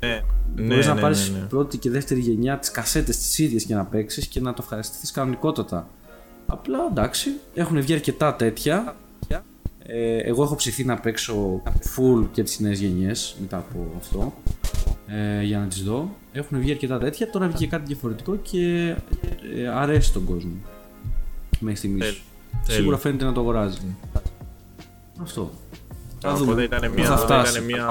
[0.00, 0.22] Ναι,
[0.54, 1.44] Ναι, μπορείς να ναι, πάρεις ναι, ναι.
[1.44, 5.10] πρώτη και δεύτερη γενιά τις κασέτες τις ίδιες και να παίξεις και να το ευχαριστηθείς
[5.10, 5.88] κανονικότατα.
[6.52, 8.96] Απλά εντάξει, έχουν βγει αρκετά τέτοια.
[9.86, 14.34] Ε, εγώ έχω ψηθεί να παίξω full και τις νέες γενιές μετά από αυτό
[15.06, 16.16] ε, για να τις δω.
[16.32, 18.94] Έχουν βγει αρκετά τέτοια, τώρα βγήκε κάτι διαφορετικό και
[19.54, 20.52] ε, αρέσει τον κόσμο
[21.58, 22.00] μέχρι στιγμής.
[22.00, 22.20] Τέλειο.
[22.68, 23.78] Σίγουρα φαίνεται να το αγοράζει.
[25.22, 25.50] Αυτό.
[26.24, 26.62] Θα Οπότε δούμε.
[26.62, 27.52] ήταν Πού μια- θα οπότε φτάσει.
[27.52, 27.86] Ήταν μια,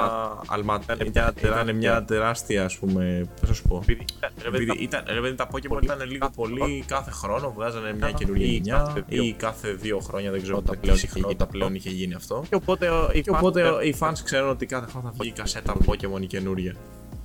[0.48, 0.80] αλμα...
[0.84, 3.80] Ήταν ήταν, μια- ήταν μια τεράστια, ας πούμε, πώς θα σου πω.
[3.84, 6.60] επειδή ήταν- ρε παιδί, Επειδή ήταν, ρε παιδί, τα Pokemon πολύ- ήταν λίγο κάθε πολύ
[6.60, 6.84] χρόνο.
[6.88, 9.24] κάθε χρόνο, βγάζανε μια Ή καινούργια κάθε γενιά δύο.
[9.24, 11.58] ή κάθε δύο χρόνια, δεν ξέρω Όταν όταν πλέον πλέον, είχε γίνει όταν αυτό.
[11.58, 12.44] πλέον είχε γίνει αυτό.
[12.50, 15.14] Και οπότε, ο- οι Και fans οπότε παίρνουν- οι fans ξέρουν ότι κάθε χρόνο θα
[15.20, 16.76] βγει η κασέτα Pokemon η καινούρια.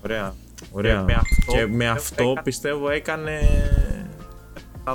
[0.04, 0.34] Ωραία.
[0.70, 0.98] Ωραία.
[1.00, 3.40] Και με αυτό, Και με πιστεύω, αυτό έκανε-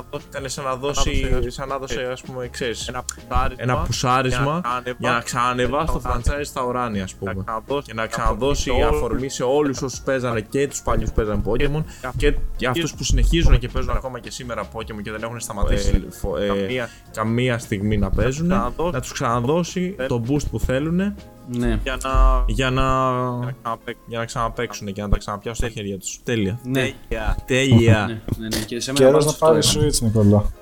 [0.00, 3.62] Θα δώσει Έκανε σαν να δώσει, δώσει, σαν να δώσει ας πούμε, ξέρεις, ένα πουσάρισμα,
[3.62, 6.22] ένα πουσάρισμα για για να να ξανανεβάσει το ουράνια.
[6.24, 7.44] franchise στα ουράνια, ας να πούμε.
[7.44, 11.08] ξαναδώσει Και να ξαναδώσει αφορμή σε όλους αφορμή σε όλους όσους παίζανε και τους παλιούς
[11.08, 11.84] που παίζανε Pokemon
[12.16, 15.40] και- και για αυτούς που συνεχίζουν και παίζουν ακόμα και σήμερα Pokemon και δεν έχουν
[15.40, 20.60] σταματήσει φο- ε, καμία- καμία στιγμή να παίζουν, ξαναδώσει- να τους ξαναδώσει το boost που
[20.60, 21.14] θέλουν
[21.48, 21.80] Ναι.
[21.82, 23.10] για να για να,
[23.42, 24.04] να ξαναπαίξουν.
[24.08, 26.20] για να ξαναπαίξουν και να τα ξαναπιάσουν στα χέρια τους.
[26.24, 26.58] Τέλεια.
[26.64, 26.80] Ναι.
[27.08, 27.36] Τέλεια.
[27.46, 28.06] Τέλεια.
[28.06, 28.64] Ναι, ναι, ναι.
[28.64, 29.90] Και σε μένα Καιρός πάντως να αυτό πάρει έκανε.
[29.90, 30.52] Switch, Νικόλα.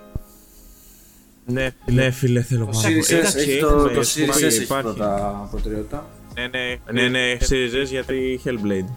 [1.47, 3.05] Ναι, Ναι, φίλε, θέλω Το πάρα Series πολύ.
[3.07, 4.83] S Εντάξει, έχει το, έχουμε- το Series S υπάρχει- έχει υπάρχει.
[4.83, 6.07] πρώτα προτεραιότητα.
[6.35, 6.47] ναι,
[6.93, 7.01] ναι.
[7.03, 8.89] Ναι, ναι, Series S γιατί Hellblade.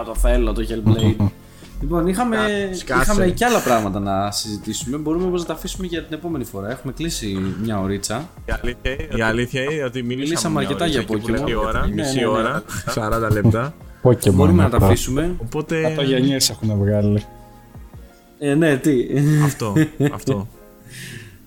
[0.00, 1.16] Α, το θέλω το Hellblade.
[1.82, 2.36] λοιπόν, είχαμε,
[2.74, 3.02] Σκάσε.
[3.02, 4.96] είχαμε και άλλα πράγματα να συζητήσουμε.
[4.96, 6.70] Μπορούμε όμως να τα αφήσουμε για την επόμενη φορά.
[6.70, 8.28] Έχουμε κλείσει μια ωρίτσα.
[8.44, 11.22] Η αλήθεια είναι Η ότι αλήθεια είναι ότι μιλήσαμε, Μιλήσαμε μια αρκετά ωρίτσα για εκεί
[11.22, 11.66] που λέμε Pokemon.
[11.66, 12.26] ώρα, Ναι, μισή ναι, ναι.
[12.26, 12.62] ώρα,
[13.28, 13.74] 40 λεπτά.
[14.02, 14.32] Pokemon.
[14.32, 14.88] Μπορούμε να τα αυτά.
[14.88, 15.34] αφήσουμε.
[15.42, 15.82] Οπότε.
[15.82, 17.24] Κάτω γενιές έχουν βγάλει.
[18.38, 19.06] Ε, ναι, τι.
[19.44, 19.72] Αυτό,
[20.14, 20.48] αυτό.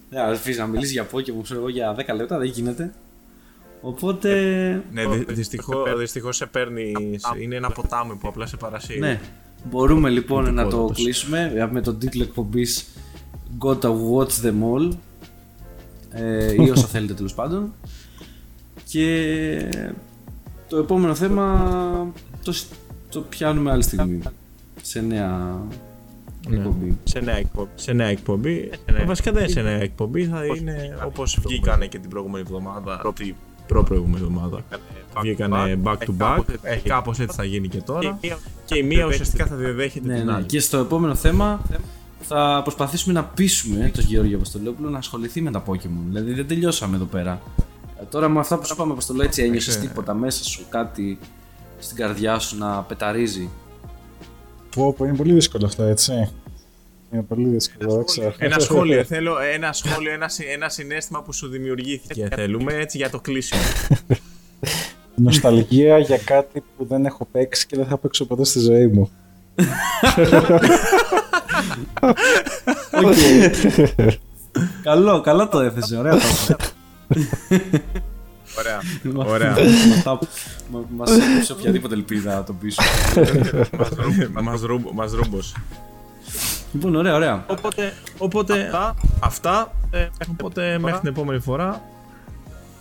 [0.09, 2.93] Ναι, αφήσεις να μιλήσεις για Pokemon, ξέρω εγώ, για 10 λεπτά, δεν γίνεται.
[3.81, 4.29] Οπότε.
[4.91, 6.91] Ναι, δυ- δυστυχώς, δυστυχώς σε παίρνει.
[7.41, 8.99] Είναι ένα ποτάμι που απλά σε παρασύρει.
[8.99, 9.19] Ναι.
[9.69, 10.93] Μπορούμε λοιπόν να το Τίποτα.
[10.93, 12.85] κλείσουμε με τον τίτλο εκπομπής
[13.59, 14.91] Gotta Watch Them All
[16.09, 17.73] ε, ή όσο θέλετε τέλος πάντων.
[18.89, 19.69] Και
[20.69, 22.11] το επόμενο θέμα
[22.43, 22.71] το, σ-
[23.09, 24.19] το πιάνουμε άλλη στιγμή
[24.81, 25.59] σε νέα
[26.49, 26.55] Ναι.
[26.57, 26.97] εκπομπή.
[27.03, 27.69] σε νέα εκπομπή.
[27.75, 28.69] Σε νέα εκπομπή.
[28.91, 33.13] νέα Βασικά δεν σε νέα εκπομπή, θα είναι όπως βγήκανε και την προηγούμενη εβδομάδα.
[33.15, 33.35] Την
[33.67, 34.59] προ-προηγούμενη εβδομάδα.
[35.21, 36.39] Βγήκανε back to back.
[36.61, 38.19] Ε, κάπως έτσι θα γίνει και τώρα.
[38.65, 40.33] Και η μία ουσιαστικά θα διαδέχεται Ναι, την ναι.
[40.33, 40.45] άλλη.
[40.45, 41.61] Και στο επόμενο θέμα
[42.19, 46.03] θα προσπαθήσουμε να πείσουμε τον Γεώργιο Αποστολόπουλο να ασχοληθεί με τα Pokemon.
[46.07, 47.41] Δηλαδή δεν τελειώσαμε εδώ πέρα.
[48.01, 51.19] Ε, Τώρα με αυτά που σου είπαμε, Αποστολό, έτσι ένιωσες τίποτα μέσα σου, κάτι
[51.79, 53.49] στην καρδιά σου να πεταρίζει;
[54.75, 56.31] Πω, πω, είναι πολύ δύσκολο αυτό, έτσι.
[57.15, 58.33] Είναι πολύ δύσκολο, δεν ξέρω.
[58.37, 62.27] Ένα σχόλιο, θέλω ένα σχόλιο, ένα, συ- ένα συνέστημα που σου δημιουργήθηκε.
[62.35, 63.61] Θέλουμε έτσι για το κλείσιμο.
[65.15, 69.11] Νοσταλγία για κάτι που δεν έχω παίξει και δεν θα παίξω ποτέ στη ζωή μου.
[74.83, 76.55] Καλό, καλά το έθεσε, ωραία το
[78.57, 78.81] Ωραία.
[79.25, 79.55] Ωραία.
[80.95, 82.81] Μας έδωσε οποιαδήποτε ελπίδα να τον πείσω.
[84.41, 85.55] Μας ρούμπ- Μας ρούμπος.
[86.75, 87.45] Λοιπόν, ωραία, ωραία.
[87.49, 89.71] Οπότε, Οπότε αυτά, αυτά.
[89.91, 91.81] ε, Οπότε μέχρι την επόμενη φορά.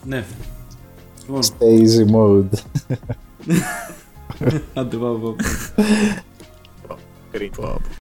[0.04, 0.24] Ναι.
[1.26, 2.58] Λοιπόν, Stay easy mode.
[4.74, 5.18] άντε πάμε.
[5.18, 5.36] πάμε.
[7.30, 7.80] κρίνω.